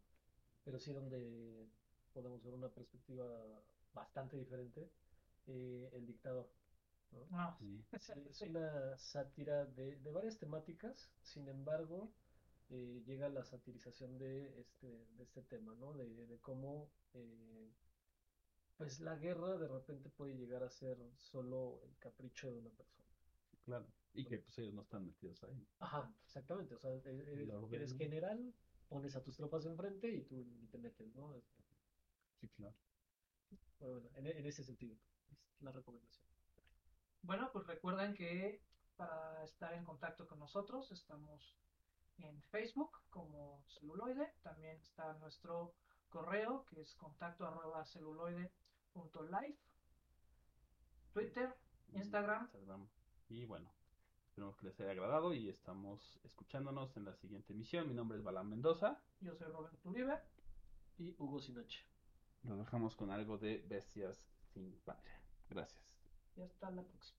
pero 0.64 0.78
sí 0.78 0.92
donde 0.92 1.68
podemos 2.12 2.42
ver 2.42 2.54
una 2.54 2.68
perspectiva 2.68 3.26
bastante 3.92 4.36
diferente, 4.36 4.90
eh, 5.46 5.90
El 5.92 6.06
Dictador. 6.06 6.48
¿no? 7.12 7.26
Ah, 7.32 7.56
Sí. 7.58 7.84
Sí, 8.00 8.12
es 8.28 8.42
una 8.42 8.96
sátira 8.98 9.64
de, 9.66 9.96
de 9.96 10.10
varias 10.12 10.38
temáticas, 10.38 11.10
sin 11.22 11.48
embargo, 11.48 12.12
eh, 12.70 13.02
llega 13.06 13.28
la 13.28 13.44
satirización 13.44 14.18
de 14.18 14.60
este, 14.60 15.06
de 15.16 15.22
este 15.22 15.42
tema, 15.42 15.74
¿no? 15.74 15.92
De, 15.92 16.26
de 16.26 16.38
cómo 16.40 16.90
eh, 17.14 17.70
pues 18.76 19.00
la 19.00 19.16
guerra 19.16 19.56
de 19.58 19.68
repente 19.68 20.08
puede 20.10 20.34
llegar 20.34 20.62
a 20.62 20.70
ser 20.70 20.96
solo 21.16 21.80
el 21.84 21.96
capricho 21.98 22.50
de 22.50 22.58
una 22.58 22.70
persona. 22.70 23.08
Claro. 23.64 23.86
Y 24.16 24.24
que 24.24 24.38
pues 24.38 24.58
ellos 24.58 24.74
no 24.74 24.82
están 24.82 25.06
metidos 25.06 25.42
ahí. 25.44 25.66
Ajá, 25.78 26.12
exactamente, 26.24 26.74
o 26.74 26.78
sea, 26.78 26.90
e- 26.90 27.02
eres, 27.04 27.48
Lo 27.48 27.68
eres 27.70 27.96
general, 27.96 28.54
pones 28.88 29.14
a 29.16 29.22
tus 29.22 29.36
tropas 29.36 29.66
enfrente 29.66 30.08
y 30.08 30.22
tú 30.22 30.46
te 30.70 30.78
metes, 30.78 31.14
¿no? 31.14 31.34
Sí, 32.40 32.48
claro. 32.48 32.74
Bueno, 33.78 34.00
bueno, 34.00 34.08
en, 34.16 34.26
en 34.26 34.46
ese 34.46 34.64
sentido, 34.64 34.96
es 35.30 35.62
la 35.62 35.72
recomendación. 35.72 36.24
Bueno, 37.22 37.50
pues 37.52 37.66
recuerden 37.66 38.14
que 38.14 38.62
para 38.96 39.44
estar 39.44 39.74
en 39.74 39.84
contacto 39.84 40.26
con 40.26 40.38
nosotros 40.38 40.90
estamos 40.92 41.56
en 42.18 42.40
Facebook 42.44 42.98
como 43.10 43.64
celuloide. 43.68 44.32
También 44.42 44.76
está 44.80 45.12
nuestro 45.14 45.74
correo 46.08 46.64
que 46.66 46.80
es 46.80 46.94
contacto 46.94 47.46
arroba 47.46 47.84
celuloide.life. 47.84 49.58
Twitter, 51.12 51.54
Instagram. 51.92 52.42
Instagram. 52.44 52.88
Y 53.28 53.44
bueno, 53.44 53.74
esperemos 54.36 54.56
que 54.58 54.66
les 54.66 54.78
haya 54.80 54.90
agradado 54.90 55.32
y 55.32 55.48
estamos 55.48 56.20
escuchándonos 56.22 56.94
en 56.98 57.06
la 57.06 57.14
siguiente 57.14 57.54
emisión. 57.54 57.88
Mi 57.88 57.94
nombre 57.94 58.18
es 58.18 58.24
Balán 58.24 58.50
Mendoza. 58.50 59.00
Yo 59.22 59.34
soy 59.34 59.50
Roberto 59.50 59.88
Uribe. 59.88 60.18
Y 60.98 61.14
Hugo 61.18 61.40
Sinoche. 61.40 61.82
Nos 62.42 62.58
dejamos 62.58 62.94
con 62.96 63.10
algo 63.10 63.38
de 63.38 63.64
Bestias 63.66 64.22
sin 64.52 64.78
Padre. 64.84 65.10
Gracias. 65.48 65.96
Y 66.36 66.42
hasta 66.42 66.70
la 66.70 66.82
próxima. 66.82 67.16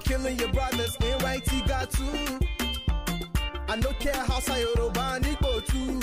But 0.00 0.08
killing 0.08 0.38
your 0.38 0.48
brothers. 0.48 0.96
He 1.50 1.60
got 1.62 1.90
to. 1.90 2.40
I 3.68 3.76
don't 3.78 3.98
care 3.98 4.14
how 4.14 4.40
Yoruba 4.56 5.12
and 5.14 5.24
Igbo 5.24 5.64
too. 5.66 6.00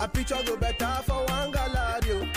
A 0.00 0.08
picture 0.08 0.38
go 0.44 0.56
better 0.56 1.02
for 1.04 1.24
one 1.26 1.52
galadio. 1.52 2.28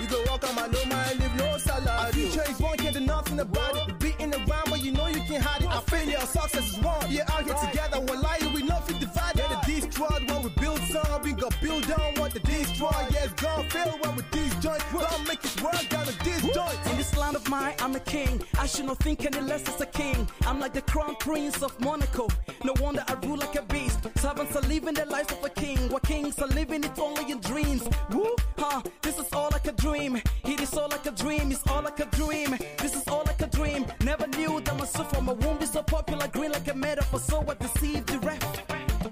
You 0.00 0.06
go 0.08 0.22
walk 0.26 0.48
on 0.48 0.54
my 0.56 0.66
no 0.66 0.84
mind, 0.86 1.20
live 1.20 1.34
no 1.36 1.56
salary. 1.58 2.08
A 2.08 2.12
future 2.12 2.50
is 2.50 2.58
one, 2.60 2.76
can't 2.78 2.94
do 2.94 3.00
nothing 3.00 3.40
about 3.40 3.76
it. 3.76 3.98
Beating 3.98 4.34
around, 4.34 4.70
but 4.70 4.82
you 4.82 4.92
know 4.92 5.06
you 5.06 5.20
can't 5.20 5.42
hide 5.42 5.62
it. 5.62 5.68
Our 5.68 5.82
failure, 5.82 6.18
our 6.18 6.26
success 6.26 6.70
is 6.70 6.78
one. 6.80 7.10
Yeah, 7.10 7.24
out 7.30 7.44
here 7.44 7.54
together, 7.54 8.00
one 8.00 8.20
lie, 8.20 8.38
we 8.54 8.62
know 8.62 8.78
fit 8.80 8.98
divided. 8.98 9.38
Yeah, 9.38 9.60
the 9.64 9.80
destroyed 9.80 10.30
when 10.30 10.42
we 10.42 10.50
build 10.60 10.80
some, 10.90 11.22
we 11.22 11.32
go 11.32 11.48
build 11.62 11.90
on 11.92 12.14
what 12.20 12.32
the 12.32 12.40
destroy. 12.40 12.90
Yeah, 13.10 13.24
it's 13.24 13.34
gone 13.34 13.68
fail 13.68 13.98
when 14.02 14.16
we 14.16 14.22
disjoint. 14.30 14.82
Don't 14.92 15.28
make 15.28 15.43
it 15.64 15.74
work 15.74 15.88
down 15.88 16.06
to 16.06 16.12
disjoint. 16.24 16.86
In 16.90 16.96
this 16.96 17.16
land 17.16 17.36
of 17.36 17.48
mine, 17.48 17.74
I'm 17.80 17.94
a 17.94 18.00
king. 18.00 18.40
I 18.58 18.66
should 18.66 18.86
not 18.86 18.98
think 18.98 19.24
any 19.24 19.40
less 19.40 19.68
as 19.68 19.80
a 19.80 19.86
king. 19.86 20.28
I'm 20.46 20.60
like 20.60 20.72
the 20.72 20.82
crown 20.82 21.16
prince 21.16 21.62
of 21.62 21.78
Monaco. 21.80 22.28
No 22.64 22.74
wonder 22.80 23.04
I 23.06 23.14
rule 23.26 23.38
like 23.38 23.56
a 23.56 23.62
beast. 23.62 24.00
Servants 24.16 24.56
are 24.56 24.62
living 24.62 24.94
the 24.94 25.06
life 25.06 25.30
of 25.32 25.44
a 25.44 25.50
king. 25.50 25.78
While 25.88 26.00
kings 26.00 26.38
are 26.38 26.48
living 26.48 26.84
it 26.84 26.98
only 26.98 27.30
in 27.30 27.40
dreams. 27.40 27.82
Woo, 28.10 28.34
huh? 28.58 28.82
This 29.02 29.18
is 29.18 29.32
all 29.32 29.50
like 29.52 29.66
a 29.66 29.72
dream. 29.72 30.16
It 30.44 30.60
is 30.60 30.74
all 30.74 30.88
like 30.88 31.06
a 31.06 31.10
dream. 31.10 31.50
It's 31.50 31.66
all 31.68 31.82
like 31.82 32.00
a 32.00 32.06
dream. 32.06 32.56
This 32.78 32.94
is 32.94 33.06
all 33.08 33.24
like 33.26 33.40
a 33.40 33.46
dream. 33.46 33.86
Never 34.02 34.26
knew 34.26 34.60
that 34.60 34.76
my 34.76 34.86
soul 34.86 35.04
from 35.04 35.26
my 35.26 35.32
womb 35.32 35.58
be 35.58 35.66
so 35.66 35.82
popular. 35.82 36.28
Green 36.28 36.52
like 36.52 36.68
a 36.68 36.74
metaphor. 36.74 37.20
So 37.20 37.44
I 37.48 37.54
deceived 37.54 38.08
the 38.08 38.18
ref. 38.20 38.42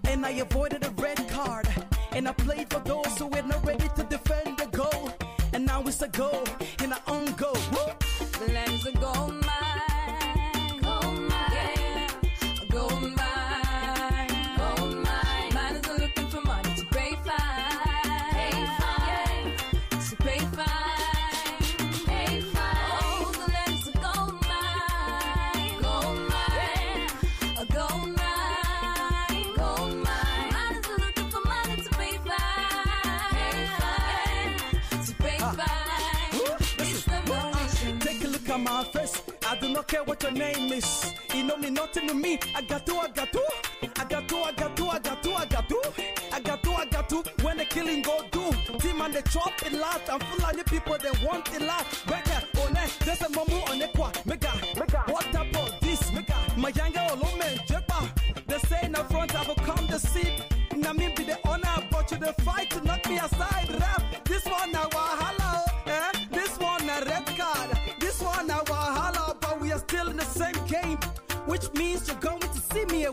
And 0.08 0.24
I 0.26 0.30
avoided 0.30 0.84
a 0.84 0.90
red 0.90 1.18
card. 1.28 1.68
And 2.12 2.28
I 2.28 2.32
played 2.32 2.70
for 2.70 2.80
those 2.80 3.16
who 3.18 3.26
were 3.26 3.42
not 3.42 3.64
ready 3.64 3.88
to 3.96 4.02
defend 4.04 4.58
the 4.58 4.66
goal. 4.66 5.11
And 5.62 5.68
now 5.68 5.82
it's 5.86 6.02
a 6.02 6.08
goal. 6.08 6.42
And 6.80 6.92
I 6.92 6.98
own 7.06 7.26
goal. 7.34 7.54
Woo! 7.70 7.92
The 8.40 8.52
a 8.84 8.98
gold 8.98 9.32
mine, 9.46 9.71
I 39.82 39.84
do 39.84 39.88
not 39.88 39.88
care 39.88 40.04
what 40.04 40.22
your 40.22 40.32
name 40.32 40.72
is. 40.72 41.12
You 41.34 41.42
know 41.42 41.56
me 41.56 41.68
nothing 41.70 42.06
to 42.06 42.14
me. 42.14 42.38
I 42.54 42.62
got 42.62 42.86
to, 42.86 42.94
I 42.94 43.08
got 43.08 43.32
to. 43.32 43.42
I 43.98 44.04
got 44.04 44.28
to, 44.28 44.36
I 44.36 44.52
got 44.52 44.76
to, 44.76 44.86
I 44.86 44.98
got 45.00 45.22
to, 45.24 45.32
I 45.34 45.44
got 45.46 45.68
to. 45.68 45.82
I 46.32 46.40
got 46.40 46.62
to, 46.62 46.70
I 46.70 46.84
got 46.86 47.08
to. 47.08 47.16
When 47.42 47.56
the 47.56 47.64
killing 47.64 48.02
go 48.02 48.24
do. 48.30 48.52
Team 48.78 49.00
and 49.00 49.12
they 49.12 49.22
chop 49.22 49.52
it 49.66 49.72
loud. 49.72 50.00
And 50.08 50.22
full 50.22 50.46
of 50.46 50.56
the 50.56 50.64
people 50.64 50.96
they 50.98 51.26
want 51.26 51.52
it 51.52 51.62
loud. 51.62 51.84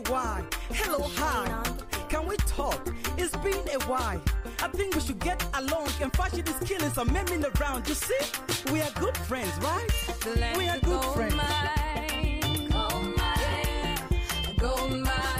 while. 0.08 0.44
Hello, 0.70 1.08
hi. 1.16 1.62
Can 2.08 2.26
we 2.26 2.36
talk? 2.38 2.80
It's 3.16 3.36
been 3.38 3.68
a 3.68 3.78
while. 3.84 4.20
I 4.62 4.68
think 4.68 4.94
we 4.94 5.00
should 5.00 5.18
get 5.18 5.44
along 5.54 5.88
and 6.00 6.12
fashion 6.14 6.44
is 6.46 6.68
killing 6.68 6.90
some 6.90 7.12
men 7.12 7.30
in 7.32 7.40
the 7.40 7.50
round. 7.60 7.88
You 7.88 7.94
see, 7.94 8.18
we 8.72 8.80
are 8.80 8.90
good 8.98 9.16
friends, 9.16 9.52
right? 9.62 9.88
Let 10.36 10.56
we 10.56 10.68
are 10.68 10.78
good 10.80 11.02
go 11.02 11.12
friends. 11.12 11.34
Mine, 11.34 12.68
go 12.70 13.00
mine, 13.16 14.56
go 14.58 14.88
mine. 14.88 15.39